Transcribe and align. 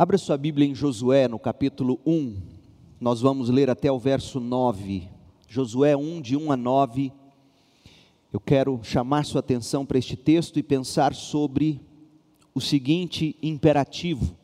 Abra 0.00 0.16
sua 0.16 0.36
Bíblia 0.36 0.64
em 0.64 0.76
Josué, 0.76 1.26
no 1.26 1.40
capítulo 1.40 1.98
1. 2.06 2.36
Nós 3.00 3.20
vamos 3.20 3.48
ler 3.48 3.68
até 3.68 3.90
o 3.90 3.98
verso 3.98 4.38
9. 4.38 5.08
Josué 5.48 5.96
1, 5.96 6.20
de 6.20 6.36
1 6.36 6.52
a 6.52 6.56
9. 6.56 7.12
Eu 8.32 8.38
quero 8.38 8.78
chamar 8.84 9.24
sua 9.24 9.40
atenção 9.40 9.84
para 9.84 9.98
este 9.98 10.14
texto 10.16 10.56
e 10.56 10.62
pensar 10.62 11.16
sobre 11.16 11.80
o 12.54 12.60
seguinte 12.60 13.34
imperativo: 13.42 14.36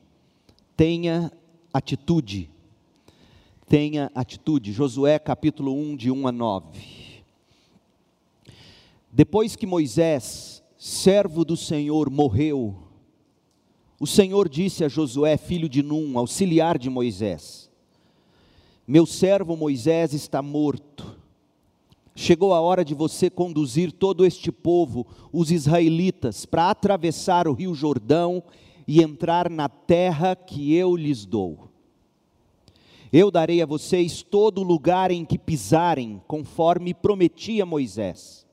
tenha 0.77 1.31
atitude. 1.73 2.51
Tenha 3.69 4.11
atitude. 4.13 4.73
Josué 4.73 5.21
capítulo 5.21 5.73
1, 5.73 5.95
de 5.95 6.11
1 6.11 6.27
a 6.27 6.33
9. 6.33 7.23
Depois 9.13 9.55
que 9.55 9.67
Moisés, 9.67 10.65
servo 10.77 11.45
do 11.45 11.57
Senhor, 11.57 12.11
morreu, 12.11 12.84
o 13.99 14.07
Senhor 14.07 14.49
disse 14.49 14.85
a 14.85 14.89
Josué, 14.89 15.37
filho 15.37 15.69
de 15.69 15.83
Num, 15.83 16.19
auxiliar 16.19 16.79
de 16.79 16.91
Moisés: 16.91 17.71
Meu 18.87 19.07
servo 19.07 19.57
Moisés 19.57 20.13
está 20.13 20.43
morto. 20.43 21.17
Chegou 22.17 22.55
a 22.55 22.61
hora 22.61 22.85
de 22.85 22.95
você 22.95 23.29
conduzir 23.29 23.91
todo 23.91 24.25
este 24.25 24.53
povo, 24.53 25.07
os 25.33 25.51
israelitas, 25.51 26.47
para 26.47 26.71
atravessar 26.71 27.49
o 27.49 27.53
rio 27.53 27.75
Jordão 27.75 28.43
e 28.87 29.03
entrar 29.03 29.51
na 29.51 29.69
terra 29.69 30.37
que 30.37 30.75
eu 30.75 30.97
lhes 30.97 31.25
dou. 31.25 31.69
Eu 33.13 33.31
darei 33.31 33.63
a 33.63 33.67
vocês 33.67 34.23
todo 34.23 34.63
lugar 34.63 35.11
em 35.11 35.25
que 35.25 35.39
pisarem, 35.39 36.21
conforme 36.27 36.95
prometi 36.95 37.61
a 37.61 37.67
Moisés 37.67 38.44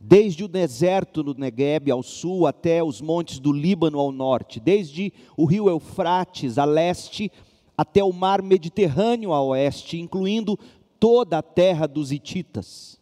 desde 0.00 0.44
o 0.44 0.48
deserto 0.48 1.22
no 1.22 1.34
Negueb 1.34 1.90
ao 1.90 2.02
sul 2.02 2.46
até 2.46 2.82
os 2.82 3.00
montes 3.00 3.38
do 3.38 3.52
Líbano 3.52 3.98
ao 3.98 4.12
norte, 4.12 4.60
desde 4.60 5.12
o 5.36 5.44
rio 5.44 5.68
Eufrates 5.68 6.58
a 6.58 6.64
leste 6.64 7.30
até 7.76 8.02
o 8.02 8.12
mar 8.12 8.42
Mediterrâneo 8.42 9.32
a 9.32 9.42
oeste, 9.42 9.98
incluindo 9.98 10.58
toda 10.98 11.38
a 11.38 11.42
terra 11.42 11.86
dos 11.86 12.12
Hititas. 12.12 12.98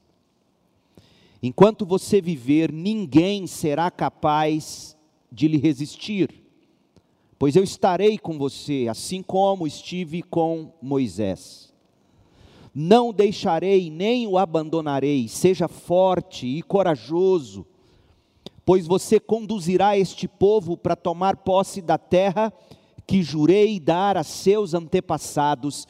Enquanto 1.42 1.84
você 1.84 2.20
viver, 2.20 2.72
ninguém 2.72 3.46
será 3.46 3.90
capaz 3.90 4.96
de 5.30 5.46
lhe 5.46 5.58
resistir, 5.58 6.42
pois 7.38 7.54
eu 7.54 7.62
estarei 7.62 8.16
com 8.16 8.38
você, 8.38 8.86
assim 8.88 9.22
como 9.22 9.66
estive 9.66 10.22
com 10.22 10.72
Moisés 10.80 11.73
não 12.74 13.12
deixarei 13.12 13.88
nem 13.88 14.26
o 14.26 14.36
abandonarei. 14.36 15.28
Seja 15.28 15.68
forte 15.68 16.46
e 16.46 16.62
corajoso, 16.62 17.64
pois 18.64 18.86
você 18.86 19.20
conduzirá 19.20 19.96
este 19.96 20.26
povo 20.26 20.76
para 20.76 20.96
tomar 20.96 21.36
posse 21.36 21.80
da 21.80 21.96
terra 21.96 22.52
que 23.06 23.22
jurei 23.22 23.78
dar 23.78 24.16
a 24.16 24.24
seus 24.24 24.74
antepassados. 24.74 25.86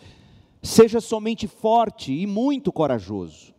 Seja 0.62 1.00
somente 1.00 1.46
forte 1.46 2.12
e 2.12 2.26
muito 2.26 2.70
corajoso. 2.70 3.54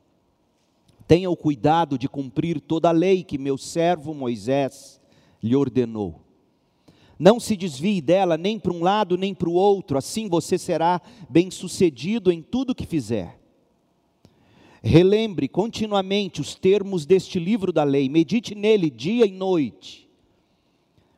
Tenha 1.07 1.29
o 1.29 1.37
cuidado 1.37 1.97
de 1.97 2.09
cumprir 2.09 2.59
toda 2.59 2.89
a 2.89 2.91
lei 2.91 3.23
que 3.23 3.37
meu 3.37 3.57
servo 3.57 4.13
Moisés 4.13 4.99
lhe 5.41 5.55
ordenou. 5.55 6.24
Não 7.17 7.39
se 7.39 7.55
desvie 7.55 8.01
dela 8.01 8.37
nem 8.37 8.59
para 8.59 8.73
um 8.73 8.83
lado 8.83 9.17
nem 9.17 9.33
para 9.33 9.49
o 9.49 9.53
outro, 9.53 9.97
assim 9.97 10.27
você 10.27 10.57
será 10.57 11.01
bem-sucedido 11.29 12.31
em 12.31 12.41
tudo 12.41 12.75
que 12.75 12.85
fizer. 12.85 13.39
Relembre 14.83 15.47
continuamente 15.47 16.41
os 16.41 16.55
termos 16.55 17.05
deste 17.05 17.39
livro 17.39 17.71
da 17.71 17.83
lei, 17.83 18.09
medite 18.09 18.53
nele 18.53 18.89
dia 18.89 19.25
e 19.25 19.31
noite, 19.31 20.07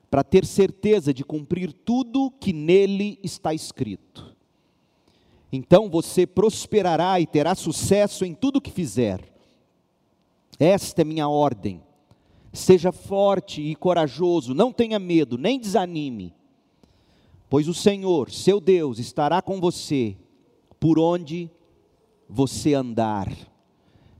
para 0.10 0.24
ter 0.24 0.46
certeza 0.46 1.14
de 1.14 1.24
cumprir 1.24 1.74
tudo 1.74 2.32
que 2.40 2.54
nele 2.54 3.20
está 3.24 3.54
escrito. 3.54 4.36
Então 5.52 5.90
você 5.90 6.28
prosperará 6.28 7.20
e 7.20 7.26
terá 7.26 7.56
sucesso 7.56 8.24
em 8.24 8.34
tudo 8.34 8.62
que 8.62 8.72
fizer. 8.72 9.22
Esta 10.60 11.02
é 11.02 11.06
minha 11.06 11.28
ordem 11.28 11.82
Seja 12.54 12.92
forte 12.92 13.62
e 13.62 13.76
corajoso, 13.76 14.54
não 14.54 14.72
tenha 14.72 14.98
medo, 14.98 15.38
nem 15.38 15.60
desanime, 15.60 16.34
pois 17.50 17.68
o 17.68 17.74
Senhor, 17.74 18.32
seu 18.32 18.60
Deus, 18.60 19.00
estará 19.00 19.42
com 19.42 19.60
você 19.60 20.16
por 20.80 20.98
onde 20.98 21.50
você 22.28 22.74
andar. 22.74 23.32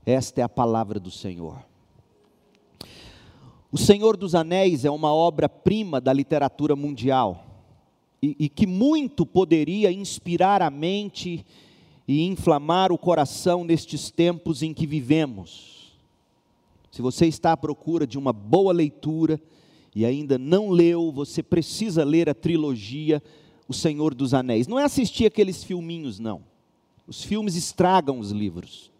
Esta 0.04 0.40
é 0.40 0.44
a 0.44 0.48
palavra 0.48 0.98
do 1.00 1.10
Senhor. 1.10 1.66
O 3.70 3.76
Senhor 3.76 4.16
dos 4.16 4.34
Anéis 4.34 4.84
é 4.84 4.90
uma 4.90 5.12
obra-prima 5.12 6.00
da 6.00 6.12
literatura 6.12 6.74
mundial 6.74 7.44
e, 8.22 8.34
e, 8.38 8.48
que 8.48 8.66
muito 8.66 9.26
poderia 9.26 9.92
inspirar 9.92 10.62
a 10.62 10.70
mente 10.70 11.44
e 12.06 12.24
inflamar 12.24 12.90
o 12.90 12.98
coração 12.98 13.64
nestes 13.64 14.10
tempos 14.10 14.62
em 14.62 14.72
que 14.72 14.86
vivemos. 14.86 15.77
Se 16.90 17.02
você 17.02 17.26
está 17.26 17.52
à 17.52 17.56
procura 17.56 18.06
de 18.06 18.18
uma 18.18 18.32
boa 18.32 18.72
leitura 18.72 19.40
e 19.94 20.04
ainda 20.04 20.38
não 20.38 20.70
leu, 20.70 21.12
você 21.12 21.42
precisa 21.42 22.04
ler 22.04 22.28
a 22.28 22.34
trilogia 22.34 23.22
O 23.68 23.74
Senhor 23.74 24.14
dos 24.14 24.32
Anéis. 24.32 24.66
Não 24.66 24.78
é 24.78 24.84
assistir 24.84 25.26
aqueles 25.26 25.62
filminhos, 25.62 26.18
não. 26.18 26.42
Os 27.06 27.22
filmes 27.22 27.54
estragam 27.54 28.18
os 28.18 28.30
livros. 28.30 28.90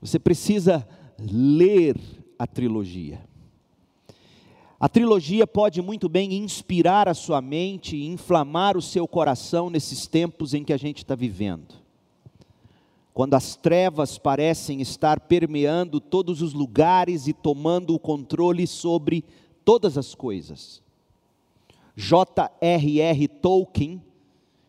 Você 0.00 0.18
precisa 0.18 0.86
ler 1.18 1.98
a 2.38 2.46
trilogia. 2.46 3.20
A 4.80 4.88
trilogia 4.88 5.46
pode 5.46 5.80
muito 5.80 6.08
bem 6.08 6.34
inspirar 6.34 7.08
a 7.08 7.14
sua 7.14 7.40
mente 7.40 7.96
e 7.96 8.06
inflamar 8.06 8.76
o 8.76 8.82
seu 8.82 9.06
coração 9.06 9.70
nesses 9.70 10.06
tempos 10.06 10.52
em 10.52 10.64
que 10.64 10.72
a 10.72 10.76
gente 10.76 10.98
está 10.98 11.14
vivendo 11.14 11.83
quando 13.14 13.34
as 13.34 13.54
trevas 13.54 14.18
parecem 14.18 14.80
estar 14.80 15.20
permeando 15.20 16.00
todos 16.00 16.42
os 16.42 16.52
lugares 16.52 17.28
e 17.28 17.32
tomando 17.32 17.94
o 17.94 17.98
controle 17.98 18.66
sobre 18.66 19.24
todas 19.64 19.96
as 19.96 20.16
coisas. 20.16 20.82
J.R.R. 21.94 23.28
Tolkien, 23.28 24.02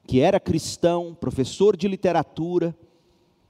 que 0.05 0.19
era 0.19 0.39
cristão, 0.39 1.17
professor 1.19 1.75
de 1.75 1.87
literatura, 1.87 2.77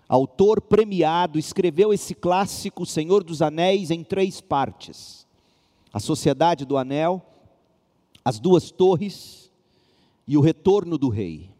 autor 0.08 0.62
premiado, 0.62 1.38
escreveu 1.38 1.94
esse 1.94 2.16
clássico 2.16 2.86
Senhor 2.86 3.22
dos 3.22 3.42
Anéis 3.42 3.92
em 3.92 4.02
três 4.02 4.40
partes: 4.40 5.28
A 5.92 6.00
Sociedade 6.00 6.64
do 6.64 6.78
Anel, 6.78 7.22
As 8.24 8.40
Duas 8.40 8.72
Torres 8.72 9.52
e 10.26 10.38
O 10.38 10.42
Retorno 10.42 10.98
do 10.98 11.10
Rei. 11.10 11.55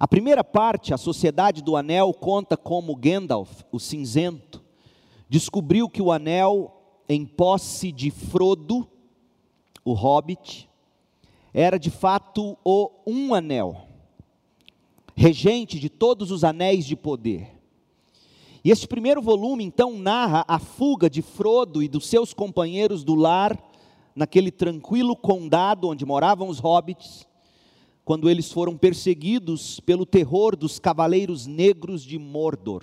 A 0.00 0.06
primeira 0.06 0.44
parte, 0.44 0.94
a 0.94 0.96
Sociedade 0.96 1.60
do 1.60 1.74
Anel, 1.74 2.14
conta 2.14 2.56
como 2.56 2.94
Gandalf, 2.94 3.62
o 3.72 3.80
cinzento, 3.80 4.62
descobriu 5.28 5.88
que 5.88 6.00
o 6.00 6.12
anel, 6.12 6.72
em 7.08 7.26
posse 7.26 7.90
de 7.90 8.08
Frodo, 8.10 8.86
o 9.84 9.92
hobbit, 9.94 10.68
era 11.52 11.78
de 11.78 11.90
fato 11.90 12.56
o 12.64 12.90
um 13.04 13.34
anel, 13.34 13.88
regente 15.16 15.80
de 15.80 15.88
todos 15.88 16.30
os 16.30 16.44
anéis 16.44 16.86
de 16.86 16.94
poder. 16.94 17.58
E 18.62 18.70
este 18.70 18.86
primeiro 18.86 19.20
volume, 19.20 19.64
então, 19.64 19.98
narra 19.98 20.44
a 20.46 20.60
fuga 20.60 21.10
de 21.10 21.22
Frodo 21.22 21.82
e 21.82 21.88
dos 21.88 22.06
seus 22.06 22.32
companheiros 22.32 23.02
do 23.02 23.16
lar, 23.16 23.58
naquele 24.14 24.52
tranquilo 24.52 25.16
condado 25.16 25.88
onde 25.88 26.06
moravam 26.06 26.48
os 26.48 26.60
hobbits, 26.60 27.26
quando 28.08 28.30
eles 28.30 28.50
foram 28.50 28.74
perseguidos 28.74 29.80
pelo 29.80 30.06
terror 30.06 30.56
dos 30.56 30.78
cavaleiros 30.78 31.46
negros 31.46 32.02
de 32.02 32.18
Mordor. 32.18 32.82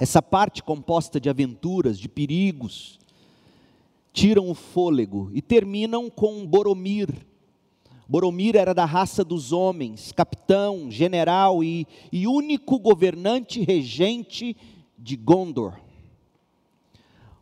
Essa 0.00 0.22
parte 0.22 0.62
composta 0.62 1.20
de 1.20 1.28
aventuras, 1.28 1.98
de 1.98 2.08
perigos, 2.08 2.98
tiram 4.10 4.48
o 4.48 4.54
fôlego 4.54 5.30
e 5.34 5.42
terminam 5.42 6.08
com 6.08 6.46
Boromir. 6.46 7.10
Boromir 8.08 8.56
era 8.56 8.72
da 8.72 8.86
raça 8.86 9.22
dos 9.22 9.52
homens, 9.52 10.12
capitão, 10.12 10.90
general 10.90 11.62
e, 11.62 11.86
e 12.10 12.26
único 12.26 12.78
governante 12.78 13.60
regente 13.60 14.56
de 14.98 15.14
Gondor. 15.14 15.74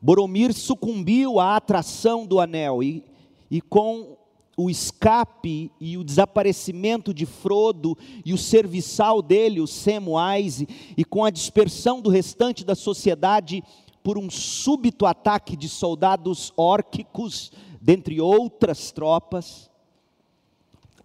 Boromir 0.02 0.52
sucumbiu 0.54 1.38
à 1.38 1.54
atração 1.54 2.26
do 2.26 2.40
anel 2.40 2.82
e, 2.82 3.04
e 3.48 3.60
com 3.60 4.23
o 4.56 4.70
escape 4.70 5.70
e 5.80 5.96
o 5.96 6.04
desaparecimento 6.04 7.12
de 7.12 7.26
Frodo 7.26 7.96
e 8.24 8.32
o 8.32 8.38
serviçal 8.38 9.20
dele, 9.20 9.60
o 9.60 9.66
Samwise, 9.66 10.68
e 10.96 11.04
com 11.04 11.24
a 11.24 11.30
dispersão 11.30 12.00
do 12.00 12.10
restante 12.10 12.64
da 12.64 12.74
sociedade 12.74 13.62
por 14.02 14.18
um 14.18 14.30
súbito 14.30 15.06
ataque 15.06 15.56
de 15.56 15.68
soldados 15.68 16.52
órquicos, 16.56 17.50
dentre 17.80 18.20
outras 18.20 18.92
tropas, 18.92 19.70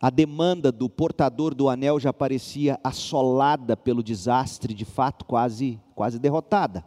a 0.02 0.10
demanda 0.10 0.72
do 0.72 0.90
portador 0.90 1.54
do 1.54 1.68
anel 1.68 2.00
já 2.00 2.14
parecia 2.14 2.80
assolada 2.84 3.76
pelo 3.76 4.02
desastre, 4.02 4.74
de 4.74 4.86
fato 4.86 5.26
quase, 5.26 5.80
quase 5.94 6.18
derrotada. 6.18 6.86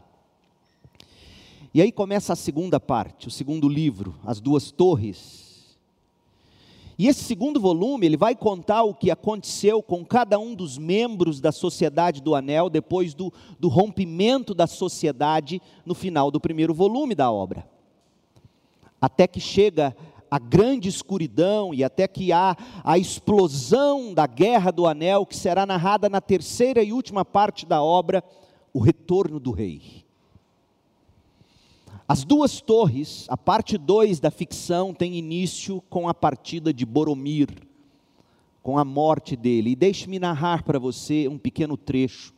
E 1.75 1.81
aí 1.81 1.91
começa 1.91 2.35
a 2.35 2.37
segunda 2.37 2.79
parte, 2.79 3.29
o 3.29 3.31
segundo 3.31 3.69
livro, 3.69 4.14
As 4.25 4.41
Duas 4.41 4.70
Torres, 4.70 5.41
E 6.98 7.08
esse 7.08 7.24
segundo 7.24 7.58
volume, 7.58 8.06
ele 8.06 8.16
vai 8.16 8.34
contar 8.34 8.82
o 8.82 8.94
que 8.94 9.10
aconteceu 9.10 9.82
com 9.82 10.04
cada 10.04 10.38
um 10.38 10.54
dos 10.54 10.76
membros 10.76 11.40
da 11.40 11.50
sociedade 11.50 12.22
do 12.22 12.34
anel 12.34 12.68
depois 12.68 13.14
do, 13.14 13.32
do 13.58 13.68
rompimento 13.68 14.54
da 14.54 14.66
sociedade 14.66 15.60
no 15.86 15.94
final 15.94 16.30
do 16.30 16.40
primeiro 16.40 16.74
volume 16.74 17.14
da 17.14 17.30
obra. 17.30 17.68
Até 19.00 19.26
que 19.26 19.40
chega 19.40 19.96
a 20.30 20.38
grande 20.38 20.88
escuridão 20.88 21.74
e 21.74 21.84
até 21.84 22.06
que 22.06 22.32
há 22.32 22.56
a 22.84 22.98
explosão 22.98 24.14
da 24.14 24.26
guerra 24.26 24.70
do 24.70 24.86
anel, 24.86 25.26
que 25.26 25.36
será 25.36 25.66
narrada 25.66 26.08
na 26.08 26.20
terceira 26.20 26.82
e 26.82 26.92
última 26.92 27.24
parte 27.24 27.66
da 27.66 27.82
obra, 27.82 28.24
o 28.72 28.78
retorno 28.78 29.38
do 29.38 29.50
rei. 29.50 30.01
As 32.12 32.25
duas 32.25 32.61
torres, 32.61 33.25
a 33.31 33.38
parte 33.38 33.79
2 33.79 34.20
da 34.20 34.31
ficção, 34.31 34.93
tem 34.93 35.14
início 35.14 35.82
com 35.88 36.11
a 36.11 36.12
partida 36.12 36.70
de 36.70 36.85
Boromir, 36.85 37.49
com 38.62 38.76
a 38.76 38.85
morte 38.85 39.35
dele. 39.35 39.70
E 39.70 39.75
deixe-me 39.75 40.19
narrar 40.19 40.62
para 40.62 40.79
você 40.79 41.26
um 41.26 41.38
pequeno 41.38 41.75
trecho 41.75 42.35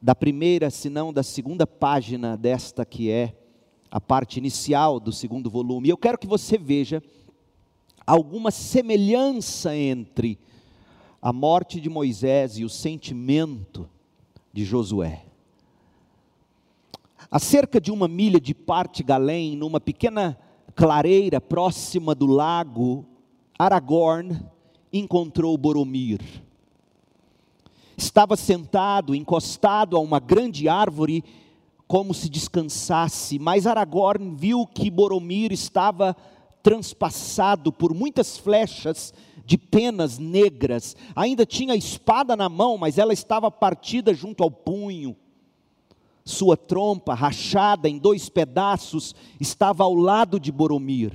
da 0.00 0.14
primeira, 0.14 0.70
se 0.70 0.88
não 0.88 1.12
da 1.12 1.22
segunda 1.22 1.66
página 1.66 2.34
desta 2.34 2.82
que 2.86 3.10
é 3.10 3.36
a 3.90 4.00
parte 4.00 4.38
inicial 4.38 4.98
do 4.98 5.12
segundo 5.12 5.50
volume. 5.50 5.90
Eu 5.90 5.98
quero 5.98 6.16
que 6.16 6.26
você 6.26 6.56
veja 6.56 7.02
alguma 8.06 8.50
semelhança 8.50 9.76
entre 9.76 10.38
a 11.20 11.30
morte 11.30 11.78
de 11.78 11.90
Moisés 11.90 12.56
e 12.56 12.64
o 12.64 12.70
sentimento 12.70 13.86
de 14.50 14.64
Josué. 14.64 15.27
A 17.30 17.38
cerca 17.38 17.78
de 17.78 17.90
uma 17.92 18.08
milha 18.08 18.40
de 18.40 18.54
Parte 18.54 19.02
Galém, 19.02 19.54
numa 19.54 19.78
pequena 19.78 20.38
clareira 20.74 21.42
próxima 21.42 22.14
do 22.14 22.24
lago, 22.24 23.04
Aragorn 23.58 24.40
encontrou 24.90 25.54
Boromir. 25.58 26.22
Estava 27.98 28.34
sentado, 28.34 29.14
encostado 29.14 29.94
a 29.94 30.00
uma 30.00 30.18
grande 30.18 30.70
árvore, 30.70 31.22
como 31.86 32.14
se 32.14 32.30
descansasse, 32.30 33.38
mas 33.38 33.66
Aragorn 33.66 34.34
viu 34.34 34.66
que 34.66 34.90
Boromir 34.90 35.52
estava 35.52 36.16
transpassado 36.62 37.70
por 37.70 37.92
muitas 37.92 38.38
flechas 38.38 39.12
de 39.44 39.58
penas 39.58 40.18
negras. 40.18 40.96
Ainda 41.14 41.44
tinha 41.44 41.74
a 41.74 41.76
espada 41.76 42.34
na 42.34 42.48
mão, 42.48 42.78
mas 42.78 42.96
ela 42.96 43.12
estava 43.12 43.50
partida 43.50 44.14
junto 44.14 44.42
ao 44.42 44.50
punho. 44.50 45.14
Sua 46.28 46.58
trompa, 46.58 47.14
rachada 47.14 47.88
em 47.88 47.96
dois 47.96 48.28
pedaços, 48.28 49.14
estava 49.40 49.82
ao 49.82 49.94
lado 49.94 50.38
de 50.38 50.52
Boromir. 50.52 51.10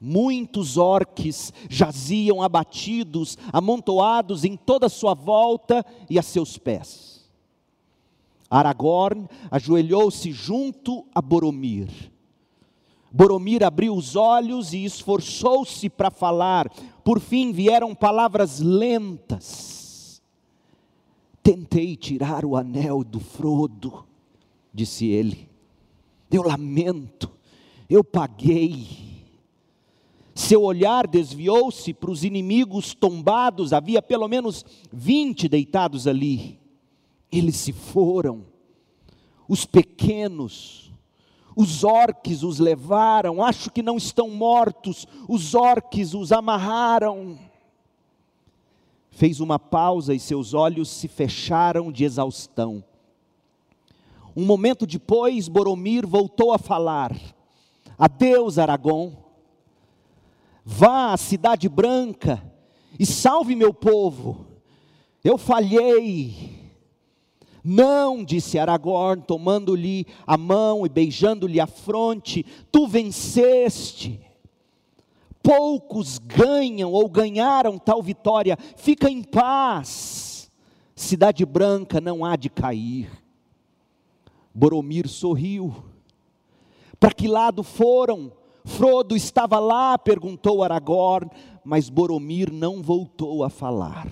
Muitos 0.00 0.76
orques 0.76 1.52
jaziam 1.70 2.42
abatidos, 2.42 3.38
amontoados 3.52 4.44
em 4.44 4.56
toda 4.56 4.86
a 4.86 4.90
sua 4.90 5.14
volta 5.14 5.86
e 6.10 6.18
a 6.18 6.22
seus 6.22 6.58
pés. 6.58 7.30
Aragorn 8.50 9.28
ajoelhou-se 9.48 10.32
junto 10.32 11.06
a 11.14 11.22
Boromir. 11.22 11.88
Boromir 13.12 13.62
abriu 13.62 13.94
os 13.94 14.16
olhos 14.16 14.72
e 14.72 14.84
esforçou-se 14.84 15.88
para 15.88 16.10
falar. 16.10 16.68
Por 17.04 17.20
fim 17.20 17.52
vieram 17.52 17.94
palavras 17.94 18.58
lentas 18.58 19.83
Tentei 21.44 21.94
tirar 21.94 22.42
o 22.42 22.56
anel 22.56 23.04
do 23.04 23.20
Frodo, 23.20 24.06
disse 24.72 25.06
ele. 25.08 25.46
Eu 26.30 26.42
lamento, 26.42 27.30
eu 27.86 28.02
paguei. 28.02 28.88
Seu 30.34 30.62
olhar 30.62 31.06
desviou-se 31.06 31.92
para 31.92 32.10
os 32.10 32.24
inimigos 32.24 32.94
tombados, 32.94 33.74
havia 33.74 34.00
pelo 34.00 34.26
menos 34.26 34.64
vinte 34.90 35.46
deitados 35.46 36.06
ali. 36.06 36.58
Eles 37.30 37.56
se 37.56 37.74
foram, 37.74 38.46
os 39.46 39.66
pequenos, 39.66 40.90
os 41.54 41.84
orques 41.84 42.42
os 42.42 42.58
levaram, 42.58 43.44
acho 43.44 43.70
que 43.70 43.82
não 43.82 43.98
estão 43.98 44.30
mortos, 44.30 45.06
os 45.28 45.54
orques 45.54 46.14
os 46.14 46.32
amarraram 46.32 47.38
fez 49.14 49.38
uma 49.38 49.58
pausa 49.58 50.12
e 50.12 50.18
seus 50.18 50.54
olhos 50.54 50.88
se 50.88 51.06
fecharam 51.06 51.92
de 51.92 52.04
exaustão. 52.04 52.82
Um 54.36 54.44
momento 54.44 54.86
depois, 54.86 55.46
Boromir 55.46 56.06
voltou 56.06 56.52
a 56.52 56.58
falar: 56.58 57.16
Adeus, 57.96 58.58
Aragão. 58.58 59.16
Vá 60.64 61.12
à 61.12 61.16
Cidade 61.16 61.68
Branca 61.68 62.42
e 62.98 63.06
salve 63.06 63.54
meu 63.54 63.72
povo. 63.72 64.46
Eu 65.22 65.38
falhei. 65.38 66.64
Não, 67.62 68.24
disse 68.24 68.58
Aragorn, 68.58 69.22
tomando-lhe 69.22 70.06
a 70.26 70.36
mão 70.36 70.84
e 70.84 70.88
beijando-lhe 70.88 71.60
a 71.60 71.66
fronte, 71.66 72.44
tu 72.70 72.86
venceste 72.86 74.20
poucos 75.44 76.18
ganham 76.18 76.90
ou 76.90 77.06
ganharam 77.06 77.78
tal 77.78 78.02
vitória, 78.02 78.56
fica 78.76 79.10
em 79.10 79.22
paz, 79.22 80.50
cidade 80.96 81.44
branca 81.44 82.00
não 82.00 82.24
há 82.24 82.34
de 82.34 82.48
cair. 82.48 83.10
Boromir 84.54 85.06
sorriu. 85.06 85.74
Para 86.98 87.12
que 87.12 87.28
lado 87.28 87.62
foram? 87.62 88.32
Frodo 88.64 89.14
estava 89.14 89.58
lá, 89.58 89.98
perguntou 89.98 90.62
Aragorn, 90.62 91.30
mas 91.62 91.90
Boromir 91.90 92.50
não 92.50 92.82
voltou 92.82 93.44
a 93.44 93.50
falar. 93.50 94.08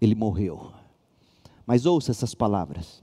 Ele 0.00 0.14
morreu. 0.14 0.70
Mas 1.66 1.84
ouça 1.84 2.12
essas 2.12 2.36
palavras. 2.36 3.02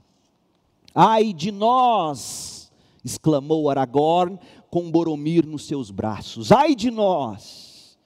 Ai 0.94 1.34
de 1.34 1.52
nós, 1.52 2.72
exclamou 3.04 3.68
Aragorn, 3.68 4.38
com 4.76 4.90
Boromir 4.90 5.46
nos 5.46 5.66
seus 5.66 5.90
braços. 5.90 6.52
Ai 6.52 6.74
de 6.74 6.90
nós! 6.90 7.96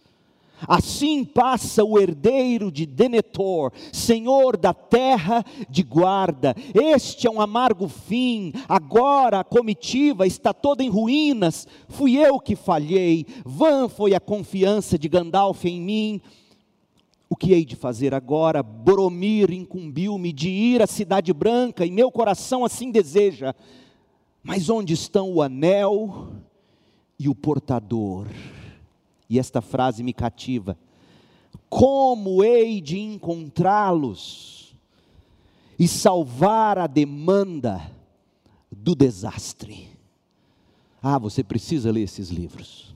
Assim 0.68 1.24
passa 1.24 1.82
o 1.82 1.98
herdeiro 1.98 2.70
de 2.70 2.86
Denethor, 2.86 3.72
senhor 3.92 4.56
da 4.56 4.72
terra 4.72 5.44
de 5.68 5.82
guarda. 5.82 6.54
Este 6.72 7.26
é 7.26 7.30
um 7.30 7.40
amargo 7.40 7.88
fim. 7.88 8.52
Agora 8.68 9.40
a 9.40 9.44
comitiva 9.44 10.28
está 10.28 10.54
toda 10.54 10.84
em 10.84 10.88
ruínas. 10.88 11.66
Fui 11.88 12.16
eu 12.16 12.38
que 12.38 12.54
falhei. 12.54 13.26
Vã 13.44 13.88
foi 13.88 14.14
a 14.14 14.20
confiança 14.20 14.96
de 14.96 15.08
Gandalf 15.08 15.64
em 15.64 15.80
mim. 15.80 16.20
O 17.28 17.34
que 17.34 17.52
hei 17.52 17.64
de 17.64 17.74
fazer 17.74 18.14
agora? 18.14 18.62
Boromir 18.62 19.50
incumbiu-me 19.50 20.32
de 20.32 20.50
ir 20.50 20.82
à 20.82 20.86
Cidade 20.86 21.32
Branca 21.32 21.84
e 21.84 21.90
meu 21.90 22.12
coração 22.12 22.64
assim 22.64 22.92
deseja. 22.92 23.56
Mas 24.40 24.70
onde 24.70 24.94
estão 24.94 25.32
o 25.32 25.42
anel 25.42 26.30
e 27.20 27.28
o 27.28 27.34
portador. 27.34 28.26
E 29.28 29.38
esta 29.38 29.60
frase 29.60 30.02
me 30.02 30.14
cativa. 30.14 30.78
Como 31.68 32.42
hei 32.42 32.80
de 32.80 32.98
encontrá-los 32.98 34.74
e 35.78 35.86
salvar 35.86 36.78
a 36.78 36.86
demanda 36.86 37.92
do 38.72 38.94
desastre? 38.94 39.90
Ah, 41.02 41.18
você 41.18 41.44
precisa 41.44 41.92
ler 41.92 42.04
esses 42.04 42.30
livros. 42.30 42.94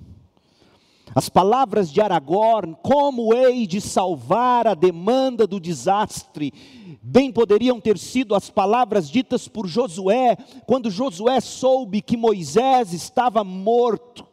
As 1.15 1.29
palavras 1.29 1.93
de 1.93 2.01
Aragorn, 2.01 2.77
como 2.83 3.33
hei 3.33 3.69
de 3.69 3.81
salvar 3.81 4.67
a 4.67 4.75
demanda 4.75 5.47
do 5.47 5.61
desastre, 5.61 6.53
bem 7.01 7.31
poderiam 7.31 7.81
ter 7.81 7.97
sido 7.99 8.35
as 8.35 8.51
palavras 8.51 9.09
ditas 9.09 9.47
por 9.47 9.69
Josué, 9.69 10.37
quando 10.67 10.91
Josué 10.91 11.41
soube 11.41 12.03
que 12.03 12.17
Moisés 12.17 12.93
estava 12.93 13.45
morto. 13.45 14.27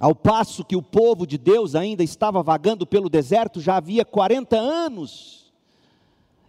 Ao 0.00 0.14
passo 0.14 0.64
que 0.64 0.74
o 0.74 0.82
povo 0.82 1.26
de 1.26 1.36
Deus 1.36 1.74
ainda 1.74 2.02
estava 2.02 2.42
vagando 2.42 2.86
pelo 2.86 3.10
deserto 3.10 3.60
já 3.60 3.76
havia 3.76 4.06
40 4.06 4.56
anos, 4.56 5.52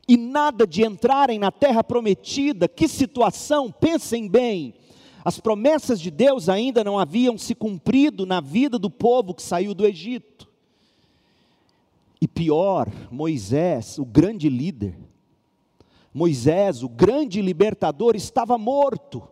e 0.08 0.16
nada 0.16 0.66
de 0.66 0.86
entrarem 0.86 1.40
na 1.40 1.52
terra 1.52 1.84
prometida, 1.84 2.70
que 2.70 2.88
situação, 2.88 3.70
pensem 3.72 4.30
bem, 4.30 4.74
as 5.26 5.40
promessas 5.40 6.00
de 6.00 6.12
Deus 6.12 6.48
ainda 6.48 6.84
não 6.84 7.00
haviam 7.00 7.36
se 7.36 7.56
cumprido 7.56 8.28
na 8.28 8.40
vida 8.40 8.78
do 8.78 8.92
povo 8.92 9.34
que 9.34 9.42
saiu 9.42 9.74
do 9.74 9.84
Egito. 9.84 10.48
E 12.22 12.28
pior, 12.28 12.88
Moisés, 13.10 13.98
o 13.98 14.06
grande 14.06 14.48
líder, 14.48 14.96
Moisés, 16.14 16.84
o 16.84 16.88
grande 16.88 17.42
libertador, 17.42 18.16
estava 18.16 18.56
morto. 18.56 19.28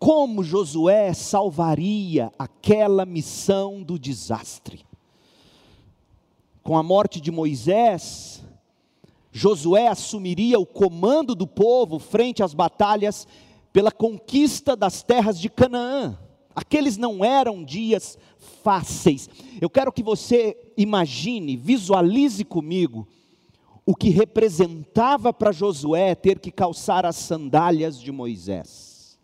Como 0.00 0.42
Josué 0.42 1.14
salvaria 1.14 2.32
aquela 2.36 3.06
missão 3.06 3.80
do 3.80 4.00
desastre? 4.00 4.84
Com 6.60 6.76
a 6.76 6.82
morte 6.82 7.20
de 7.20 7.30
Moisés, 7.30 8.44
Josué 9.30 9.86
assumiria 9.86 10.58
o 10.58 10.66
comando 10.66 11.36
do 11.36 11.46
povo 11.46 12.00
frente 12.00 12.42
às 12.42 12.52
batalhas 12.52 13.28
pela 13.72 13.90
conquista 13.90 14.74
das 14.74 15.02
terras 15.02 15.38
de 15.38 15.48
Canaã. 15.48 16.18
Aqueles 16.54 16.96
não 16.96 17.24
eram 17.24 17.64
dias 17.64 18.18
fáceis. 18.62 19.28
Eu 19.60 19.70
quero 19.70 19.92
que 19.92 20.02
você 20.02 20.56
imagine, 20.76 21.56
visualize 21.56 22.44
comigo 22.44 23.06
o 23.86 23.94
que 23.94 24.10
representava 24.10 25.32
para 25.32 25.52
Josué 25.52 26.14
ter 26.14 26.38
que 26.38 26.50
calçar 26.50 27.06
as 27.06 27.16
sandálias 27.16 28.00
de 28.00 28.12
Moisés. 28.12 29.18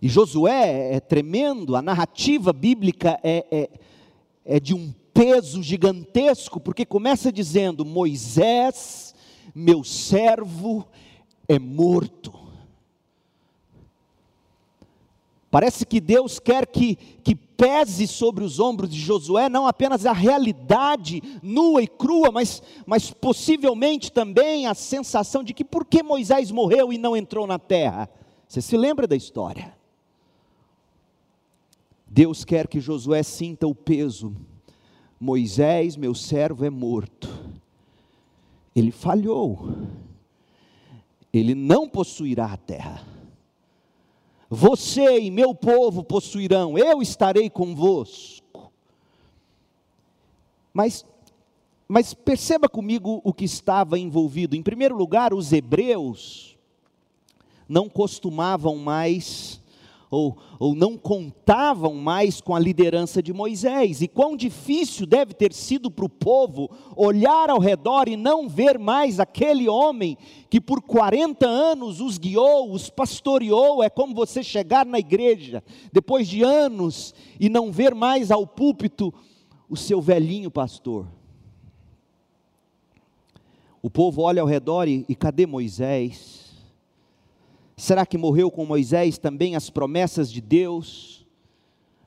E 0.00 0.08
Josué 0.08 0.94
é 0.94 1.00
tremendo, 1.00 1.76
a 1.76 1.82
narrativa 1.82 2.52
bíblica 2.52 3.20
é, 3.22 3.46
é, 3.50 3.70
é 4.44 4.58
de 4.58 4.74
um 4.74 4.92
peso 5.14 5.62
gigantesco, 5.62 6.58
porque 6.58 6.84
começa 6.84 7.30
dizendo: 7.30 7.84
Moisés, 7.84 9.14
meu 9.54 9.84
servo, 9.84 10.84
é 11.48 11.58
morto. 11.58 12.32
Parece 15.50 15.84
que 15.84 16.00
Deus 16.00 16.38
quer 16.38 16.66
que, 16.66 16.96
que 17.22 17.34
pese 17.34 18.06
sobre 18.06 18.42
os 18.42 18.58
ombros 18.58 18.88
de 18.88 18.98
Josué 18.98 19.50
não 19.50 19.66
apenas 19.66 20.06
a 20.06 20.12
realidade 20.12 21.22
nua 21.42 21.82
e 21.82 21.86
crua, 21.86 22.32
mas, 22.32 22.62
mas 22.86 23.10
possivelmente 23.10 24.10
também 24.10 24.66
a 24.66 24.74
sensação 24.74 25.44
de 25.44 25.52
que 25.52 25.62
por 25.64 25.84
que 25.84 26.02
Moisés 26.02 26.50
morreu 26.50 26.90
e 26.90 26.96
não 26.96 27.14
entrou 27.14 27.46
na 27.46 27.58
terra? 27.58 28.08
Você 28.48 28.62
se 28.62 28.76
lembra 28.78 29.06
da 29.06 29.14
história? 29.14 29.76
Deus 32.06 32.44
quer 32.44 32.66
que 32.66 32.80
Josué 32.80 33.22
sinta 33.22 33.66
o 33.66 33.74
peso. 33.74 34.34
Moisés, 35.20 35.96
meu 35.96 36.14
servo, 36.14 36.64
é 36.64 36.70
morto. 36.70 37.28
Ele 38.74 38.90
falhou. 38.90 39.68
Ele 41.32 41.54
não 41.54 41.88
possuirá 41.88 42.46
a 42.52 42.56
terra 42.56 43.12
você 44.54 45.18
e 45.18 45.30
meu 45.30 45.54
povo 45.54 46.04
possuirão, 46.04 46.76
eu 46.76 47.00
estarei 47.00 47.48
convosco. 47.48 48.70
Mas, 50.74 51.06
mas 51.88 52.12
perceba 52.12 52.68
comigo 52.68 53.22
o 53.24 53.32
que 53.32 53.46
estava 53.46 53.98
envolvido. 53.98 54.54
Em 54.54 54.62
primeiro 54.62 54.94
lugar, 54.94 55.32
os 55.32 55.54
hebreus 55.54 56.58
não 57.66 57.88
costumavam 57.88 58.76
mais 58.76 59.61
ou, 60.12 60.36
ou 60.60 60.74
não 60.74 60.98
contavam 60.98 61.94
mais 61.94 62.38
com 62.38 62.54
a 62.54 62.58
liderança 62.58 63.22
de 63.22 63.32
Moisés. 63.32 64.02
E 64.02 64.06
quão 64.06 64.36
difícil 64.36 65.06
deve 65.06 65.32
ter 65.32 65.54
sido 65.54 65.90
para 65.90 66.04
o 66.04 66.08
povo 66.08 66.70
olhar 66.94 67.48
ao 67.48 67.58
redor 67.58 68.08
e 68.08 68.14
não 68.14 68.46
ver 68.46 68.78
mais 68.78 69.18
aquele 69.18 69.70
homem 69.70 70.18
que 70.50 70.60
por 70.60 70.82
40 70.82 71.48
anos 71.48 71.98
os 72.02 72.18
guiou, 72.18 72.70
os 72.72 72.90
pastoreou. 72.90 73.82
É 73.82 73.88
como 73.88 74.14
você 74.14 74.42
chegar 74.42 74.84
na 74.84 74.98
igreja 74.98 75.64
depois 75.90 76.28
de 76.28 76.42
anos 76.42 77.14
e 77.40 77.48
não 77.48 77.72
ver 77.72 77.94
mais 77.94 78.30
ao 78.30 78.46
púlpito 78.46 79.14
o 79.66 79.78
seu 79.78 80.02
velhinho 80.02 80.50
pastor. 80.50 81.06
O 83.80 83.88
povo 83.88 84.20
olha 84.20 84.42
ao 84.42 84.46
redor 84.46 84.86
e, 84.86 85.06
e 85.08 85.14
cadê 85.14 85.46
Moisés? 85.46 86.41
Será 87.82 88.06
que 88.06 88.16
morreu 88.16 88.48
com 88.48 88.64
Moisés 88.64 89.18
também 89.18 89.56
as 89.56 89.68
promessas 89.68 90.30
de 90.30 90.40
Deus? 90.40 91.26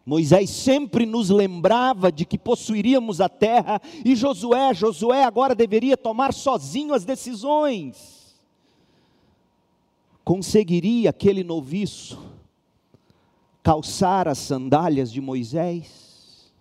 Moisés 0.06 0.50
sempre 0.50 1.06
nos 1.06 1.30
lembrava 1.30 2.10
de 2.14 2.24
que 2.24 2.38
possuiríamos 2.38 3.20
a 3.20 3.28
terra, 3.28 3.82
e 4.06 4.16
Josué, 4.16 4.74
Josué 4.74 5.26
agora 5.26 5.54
deveria 5.54 5.98
tomar 5.98 6.34
sozinho 6.34 6.94
as 6.94 7.04
decisões. 7.04 8.40
Conseguiria 10.24 11.10
aquele 11.10 11.44
noviço 11.44 12.24
calçar 13.62 14.30
as 14.30 14.38
sandálias 14.38 15.12
de 15.12 15.20
Moisés? 15.20 16.54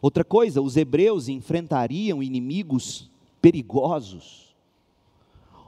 Outra 0.00 0.22
coisa, 0.22 0.62
os 0.62 0.76
hebreus 0.76 1.28
enfrentariam 1.28 2.22
inimigos 2.22 3.10
perigosos 3.42 4.49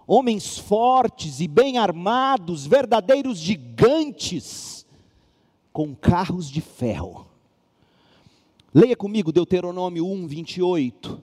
homens 0.06 0.58
fortes 0.58 1.40
e 1.40 1.48
bem 1.48 1.78
armados, 1.78 2.66
verdadeiros 2.66 3.38
gigantes, 3.38 4.86
com 5.72 5.94
carros 5.94 6.50
de 6.50 6.60
ferro. 6.60 7.26
Leia 8.74 8.96
comigo 8.96 9.32
Deuteronômio 9.32 10.06
1, 10.06 10.26
28. 10.26 11.22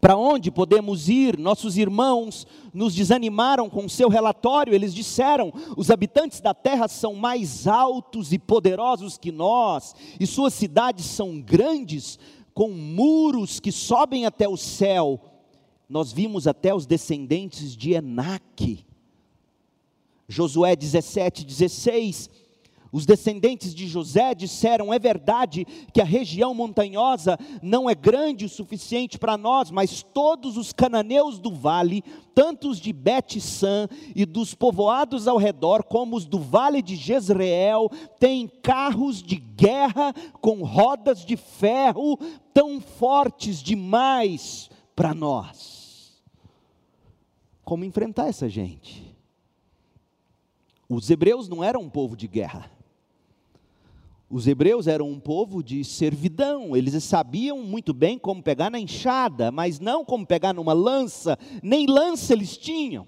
Para 0.00 0.16
onde 0.16 0.50
podemos 0.50 1.08
ir? 1.08 1.36
Nossos 1.38 1.76
irmãos 1.76 2.46
nos 2.72 2.94
desanimaram 2.94 3.68
com 3.68 3.88
seu 3.88 4.08
relatório. 4.08 4.74
Eles 4.74 4.94
disseram: 4.94 5.52
os 5.76 5.90
habitantes 5.90 6.40
da 6.40 6.54
terra 6.54 6.86
são 6.86 7.14
mais 7.14 7.66
altos 7.66 8.32
e 8.32 8.38
poderosos 8.38 9.18
que 9.18 9.32
nós, 9.32 9.94
e 10.20 10.26
suas 10.26 10.54
cidades 10.54 11.04
são 11.04 11.40
grandes, 11.40 12.18
com 12.54 12.68
muros 12.70 13.58
que 13.58 13.72
sobem 13.72 14.24
até 14.24 14.48
o 14.48 14.56
céu 14.56 15.20
nós 15.88 16.12
vimos 16.12 16.46
até 16.46 16.74
os 16.74 16.86
descendentes 16.86 17.74
de 17.74 17.92
Enaque. 17.92 18.84
Josué 20.28 20.76
17, 20.76 21.46
16. 21.46 22.28
Os 22.92 23.06
descendentes 23.06 23.74
de 23.74 23.86
José 23.86 24.34
disseram: 24.34 24.92
é 24.92 24.98
verdade 24.98 25.66
que 25.92 26.00
a 26.00 26.04
região 26.04 26.54
montanhosa 26.54 27.38
não 27.62 27.88
é 27.88 27.94
grande 27.94 28.44
o 28.44 28.48
suficiente 28.48 29.18
para 29.18 29.38
nós, 29.38 29.70
mas 29.70 30.02
todos 30.02 30.56
os 30.58 30.72
cananeus 30.72 31.38
do 31.38 31.50
vale, 31.54 32.02
tanto 32.34 32.68
os 32.68 32.78
de 32.78 32.92
Bet-San 32.92 33.88
e 34.14 34.26
dos 34.26 34.54
povoados 34.54 35.26
ao 35.26 35.38
redor, 35.38 35.84
como 35.84 36.16
os 36.16 36.26
do 36.26 36.38
vale 36.38 36.82
de 36.82 36.96
Jezreel, 36.96 37.90
têm 38.18 38.46
carros 38.46 39.22
de 39.22 39.36
guerra 39.36 40.14
com 40.40 40.62
rodas 40.62 41.24
de 41.24 41.36
ferro 41.36 42.18
tão 42.52 42.80
fortes 42.80 43.62
demais 43.62 44.70
para 44.94 45.14
nós 45.14 45.77
como 47.68 47.84
enfrentar 47.84 48.28
essa 48.28 48.48
gente. 48.48 49.14
Os 50.88 51.10
hebreus 51.10 51.50
não 51.50 51.62
eram 51.62 51.82
um 51.82 51.90
povo 51.90 52.16
de 52.16 52.26
guerra. 52.26 52.70
Os 54.30 54.46
hebreus 54.46 54.86
eram 54.86 55.10
um 55.10 55.20
povo 55.20 55.62
de 55.62 55.84
servidão, 55.84 56.74
eles 56.74 57.04
sabiam 57.04 57.62
muito 57.62 57.92
bem 57.92 58.18
como 58.18 58.42
pegar 58.42 58.70
na 58.70 58.80
enxada, 58.80 59.52
mas 59.52 59.78
não 59.78 60.02
como 60.02 60.26
pegar 60.26 60.54
numa 60.54 60.72
lança, 60.72 61.38
nem 61.62 61.86
lança 61.86 62.32
eles 62.32 62.56
tinham. 62.56 63.06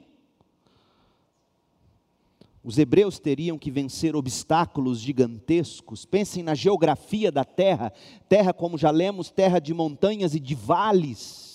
Os 2.62 2.76
hebreus 2.76 3.18
teriam 3.18 3.58
que 3.58 3.70
vencer 3.70 4.14
obstáculos 4.14 5.00
gigantescos. 5.00 6.04
Pensem 6.04 6.42
na 6.42 6.54
geografia 6.54 7.32
da 7.32 7.46
terra, 7.46 7.94
terra 8.28 8.52
como 8.52 8.76
já 8.76 8.90
lemos, 8.90 9.30
terra 9.30 9.58
de 9.58 9.72
montanhas 9.72 10.34
e 10.34 10.38
de 10.38 10.54
vales 10.54 11.49